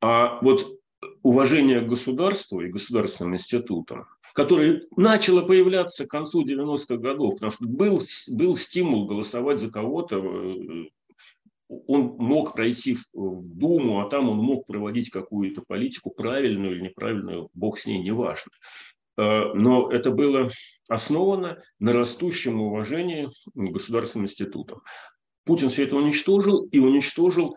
А 0.00 0.38
вот 0.42 0.78
уважение 1.22 1.80
к 1.80 1.88
государству 1.88 2.60
и 2.60 2.68
государственным 2.68 3.34
институтам 3.34 4.06
которое 4.34 4.82
начало 4.96 5.42
появляться 5.42 6.06
к 6.06 6.10
концу 6.10 6.44
90-х 6.44 6.96
годов, 6.96 7.34
потому 7.34 7.52
что 7.52 7.66
был, 7.66 8.02
был 8.28 8.56
стимул 8.56 9.06
голосовать 9.06 9.60
за 9.60 9.70
кого-то, 9.70 10.16
э, 10.16 10.86
он 11.86 12.16
мог 12.18 12.54
пройти 12.54 12.96
в 13.12 13.42
Думу, 13.42 14.00
а 14.00 14.08
там 14.08 14.28
он 14.28 14.38
мог 14.38 14.66
проводить 14.66 15.10
какую-то 15.10 15.62
политику, 15.66 16.10
правильную 16.10 16.76
или 16.76 16.82
неправильную, 16.88 17.48
бог 17.54 17.78
с 17.78 17.86
ней, 17.86 17.98
неважно. 17.98 18.50
Э, 19.16 19.52
но 19.54 19.90
это 19.90 20.10
было 20.10 20.50
основано 20.88 21.62
на 21.78 21.92
растущем 21.92 22.60
уважении 22.60 23.30
государственным 23.54 24.26
институтам. 24.26 24.82
Путин 25.44 25.68
все 25.68 25.84
это 25.84 25.96
уничтожил 25.96 26.64
и 26.66 26.78
уничтожил, 26.78 27.56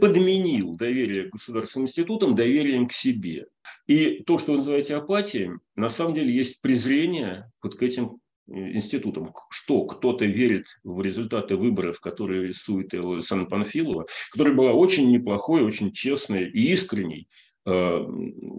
подменил 0.00 0.76
доверие 0.76 1.24
к 1.24 1.32
государственным 1.32 1.86
институтам 1.86 2.34
доверием 2.34 2.88
к 2.88 2.92
себе. 2.92 3.46
И 3.86 4.22
то, 4.24 4.38
что 4.38 4.52
вы 4.52 4.58
называете 4.58 4.96
апатией, 4.96 5.52
на 5.76 5.88
самом 5.88 6.14
деле 6.14 6.34
есть 6.34 6.60
презрение 6.60 7.50
вот 7.62 7.76
к 7.76 7.82
этим 7.82 8.18
институтам, 8.46 9.34
что 9.50 9.84
кто-то 9.84 10.24
верит 10.24 10.66
в 10.82 11.02
результаты 11.02 11.56
выборов, 11.56 12.00
которые 12.00 12.48
рисует 12.48 12.94
Александра 12.94 13.46
Панфилова, 13.46 14.06
которая 14.32 14.54
была 14.54 14.72
очень 14.72 15.10
неплохой, 15.10 15.62
очень 15.62 15.92
честной 15.92 16.48
и 16.48 16.72
искренней, 16.72 17.28
Э, 17.68 18.02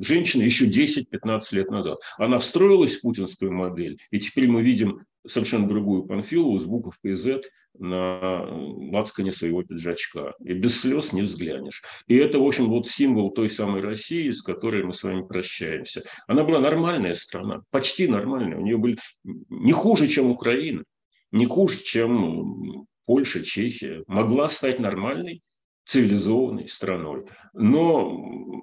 женщина 0.01 0.43
еще 0.43 0.67
10-15 0.67 1.41
лет 1.53 1.71
назад. 1.71 1.99
Она 2.19 2.37
встроилась 2.37 2.97
в 2.97 3.01
путинскую 3.01 3.51
модель, 3.51 3.99
и 4.11 4.19
теперь 4.19 4.47
мы 4.47 4.61
видим 4.61 5.03
совершенно 5.25 5.67
другую 5.67 6.03
Панфилову 6.03 6.59
с 6.59 6.65
буковкой 6.65 7.15
Z 7.15 7.41
на 7.77 8.45
лацкане 8.91 9.31
своего 9.31 9.63
пиджачка. 9.63 10.33
И 10.43 10.53
без 10.53 10.81
слез 10.81 11.13
не 11.13 11.21
взглянешь. 11.21 11.83
И 12.07 12.15
это, 12.15 12.39
в 12.39 12.45
общем, 12.45 12.69
вот 12.69 12.87
символ 12.87 13.31
той 13.31 13.49
самой 13.49 13.81
России, 13.81 14.31
с 14.31 14.41
которой 14.41 14.83
мы 14.83 14.93
с 14.93 15.03
вами 15.03 15.21
прощаемся. 15.21 16.03
Она 16.27 16.43
была 16.43 16.59
нормальная 16.59 17.13
страна, 17.13 17.61
почти 17.71 18.07
нормальная. 18.07 18.57
У 18.57 18.61
нее 18.61 18.77
были 18.77 18.97
не 19.23 19.71
хуже, 19.71 20.07
чем 20.07 20.31
Украина, 20.31 20.83
не 21.31 21.45
хуже, 21.45 21.83
чем 21.83 22.87
Польша, 23.05 23.43
Чехия. 23.43 24.03
Могла 24.07 24.47
стать 24.47 24.79
нормальной, 24.79 25.41
цивилизованной 25.85 26.67
страной. 26.67 27.25
Но 27.53 28.61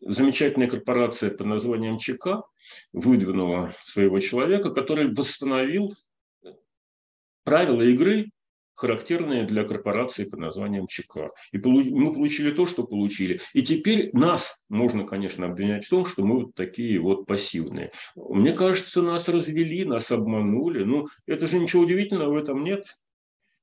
замечательная 0.00 0.68
корпорация 0.68 1.30
под 1.30 1.46
названием 1.46 1.98
ЧК 1.98 2.42
выдвинула 2.92 3.74
своего 3.82 4.18
человека, 4.20 4.70
который 4.70 5.12
восстановил 5.12 5.94
правила 7.44 7.82
игры, 7.82 8.30
характерные 8.74 9.44
для 9.44 9.64
корпорации 9.64 10.24
под 10.24 10.40
названием 10.40 10.86
ЧК. 10.86 11.28
И 11.52 11.58
мы 11.58 12.12
получили 12.12 12.50
то, 12.50 12.66
что 12.66 12.84
получили. 12.84 13.40
И 13.52 13.62
теперь 13.62 14.10
нас 14.12 14.64
можно, 14.68 15.04
конечно, 15.04 15.46
обвинять 15.46 15.86
в 15.86 15.90
том, 15.90 16.06
что 16.06 16.24
мы 16.24 16.44
вот 16.44 16.54
такие 16.54 16.98
вот 17.00 17.26
пассивные. 17.26 17.92
Мне 18.14 18.52
кажется, 18.52 19.02
нас 19.02 19.28
развели, 19.28 19.84
нас 19.84 20.10
обманули. 20.10 20.84
Ну, 20.84 21.08
это 21.26 21.46
же 21.46 21.58
ничего 21.58 21.82
удивительного 21.82 22.32
в 22.32 22.36
этом 22.36 22.64
нет. 22.64 22.86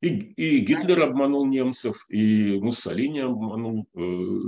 И, 0.02 0.08
и 0.08 0.60
Гитлер 0.62 1.04
обманул 1.04 1.46
немцев, 1.46 2.06
и 2.10 2.60
Муссолини 2.60 3.20
обманул 3.20 3.88
э, 3.94 4.00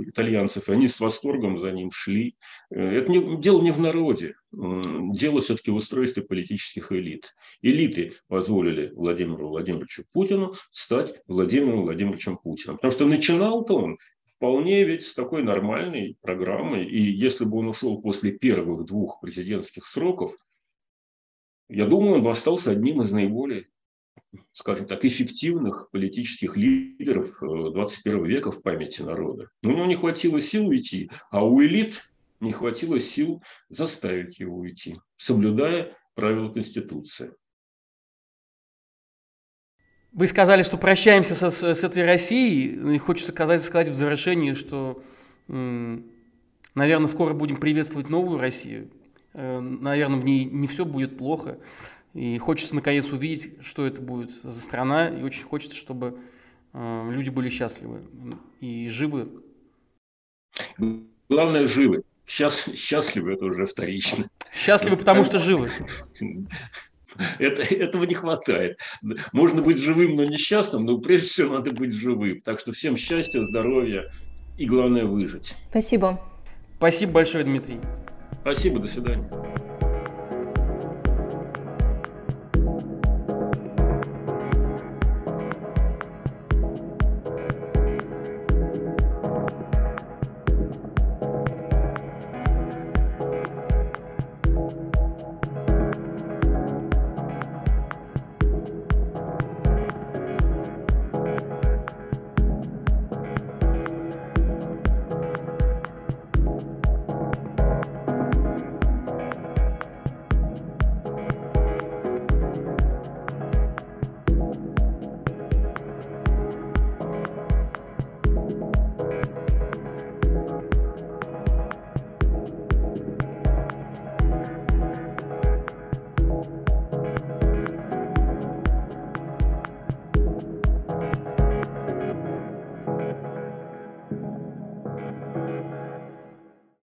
итальянцев, 0.08 0.68
и 0.68 0.72
они 0.72 0.88
с 0.88 0.98
восторгом 0.98 1.58
за 1.58 1.70
ним 1.70 1.92
шли. 1.92 2.36
Э, 2.70 2.80
это 2.80 3.12
не, 3.12 3.40
дело 3.40 3.62
не 3.62 3.70
в 3.70 3.78
народе, 3.78 4.34
дело 4.50 5.42
все-таки 5.42 5.70
в 5.70 5.76
устройстве 5.76 6.24
политических 6.24 6.90
элит. 6.90 7.36
Элиты 7.62 8.14
позволили 8.26 8.90
Владимиру 8.96 9.48
Владимировичу 9.48 10.04
Путину 10.12 10.54
стать 10.72 11.22
Владимиром 11.28 11.82
Владимировичем 11.82 12.36
Путиным. 12.36 12.76
Потому 12.76 12.90
что 12.90 13.06
начинал-то 13.06 13.76
он 13.76 13.98
вполне 14.36 14.82
ведь 14.84 15.06
с 15.06 15.14
такой 15.14 15.44
нормальной 15.44 16.18
программой, 16.20 16.84
и 16.84 17.00
если 17.00 17.44
бы 17.44 17.58
он 17.58 17.68
ушел 17.68 18.02
после 18.02 18.32
первых 18.32 18.86
двух 18.86 19.20
президентских 19.20 19.86
сроков, 19.86 20.36
я 21.68 21.86
думаю, 21.86 22.16
он 22.16 22.24
бы 22.24 22.30
остался 22.30 22.72
одним 22.72 23.02
из 23.02 23.12
наиболее 23.12 23.68
скажем 24.52 24.86
так, 24.86 25.04
эффективных 25.04 25.88
политических 25.90 26.56
лидеров 26.56 27.38
21 27.40 28.24
э, 28.24 28.28
века 28.28 28.50
в 28.50 28.62
памяти 28.62 29.02
народа. 29.02 29.48
Но 29.62 29.70
у 29.70 29.76
него 29.76 29.86
не 29.86 29.96
хватило 29.96 30.40
сил 30.40 30.68
уйти, 30.68 31.10
а 31.30 31.44
у 31.44 31.62
элит 31.62 32.02
не 32.40 32.52
хватило 32.52 32.98
сил 32.98 33.42
заставить 33.68 34.38
его 34.38 34.58
уйти, 34.58 34.98
соблюдая 35.16 35.96
правила 36.14 36.52
Конституции. 36.52 37.32
Вы 40.12 40.28
сказали, 40.28 40.62
что 40.62 40.76
прощаемся 40.76 41.34
с, 41.34 41.62
с 41.62 41.82
этой 41.82 42.04
Россией, 42.04 42.94
и 42.94 42.98
хочется 42.98 43.32
сказать, 43.32 43.62
сказать 43.62 43.88
в 43.88 43.94
завершении, 43.94 44.52
что, 44.52 45.02
наверное, 45.48 47.08
скоро 47.08 47.34
будем 47.34 47.56
приветствовать 47.56 48.08
новую 48.08 48.38
Россию. 48.38 48.90
Э, 49.32 49.58
наверное, 49.58 50.20
в 50.20 50.24
ней 50.24 50.44
не 50.44 50.68
все 50.68 50.84
будет 50.84 51.18
плохо. 51.18 51.58
И 52.14 52.38
хочется 52.38 52.74
наконец 52.76 53.12
увидеть, 53.12 53.54
что 53.62 53.84
это 53.84 54.00
будет 54.00 54.30
за 54.42 54.60
страна, 54.60 55.08
и 55.08 55.22
очень 55.22 55.42
хочется, 55.42 55.76
чтобы 55.76 56.18
э, 56.72 57.10
люди 57.10 57.28
были 57.28 57.50
счастливы 57.50 58.02
и 58.60 58.88
живы. 58.88 59.28
Главное, 61.28 61.66
живы. 61.66 62.04
Сейчас 62.24 62.68
счастливы 62.74 63.32
это 63.32 63.44
уже 63.46 63.66
вторично. 63.66 64.28
Счастливы, 64.52 64.96
потому 64.96 65.24
что 65.24 65.38
живы. 65.38 65.70
Это, 67.38 67.62
этого 67.62 68.04
не 68.04 68.14
хватает. 68.14 68.78
Можно 69.32 69.62
быть 69.62 69.78
живым, 69.78 70.16
но 70.16 70.24
несчастным, 70.24 70.84
но 70.84 70.98
прежде 70.98 71.28
всего 71.28 71.58
надо 71.58 71.72
быть 71.72 71.92
живым. 71.92 72.40
Так 72.40 72.60
что 72.60 72.72
всем 72.72 72.96
счастья, 72.96 73.42
здоровья 73.42 74.12
и 74.58 74.66
главное 74.66 75.04
выжить. 75.04 75.54
Спасибо. 75.70 76.20
Спасибо 76.76 77.12
большое, 77.12 77.44
Дмитрий. 77.44 77.78
Спасибо, 78.42 78.78
до 78.78 78.88
свидания. 78.88 79.28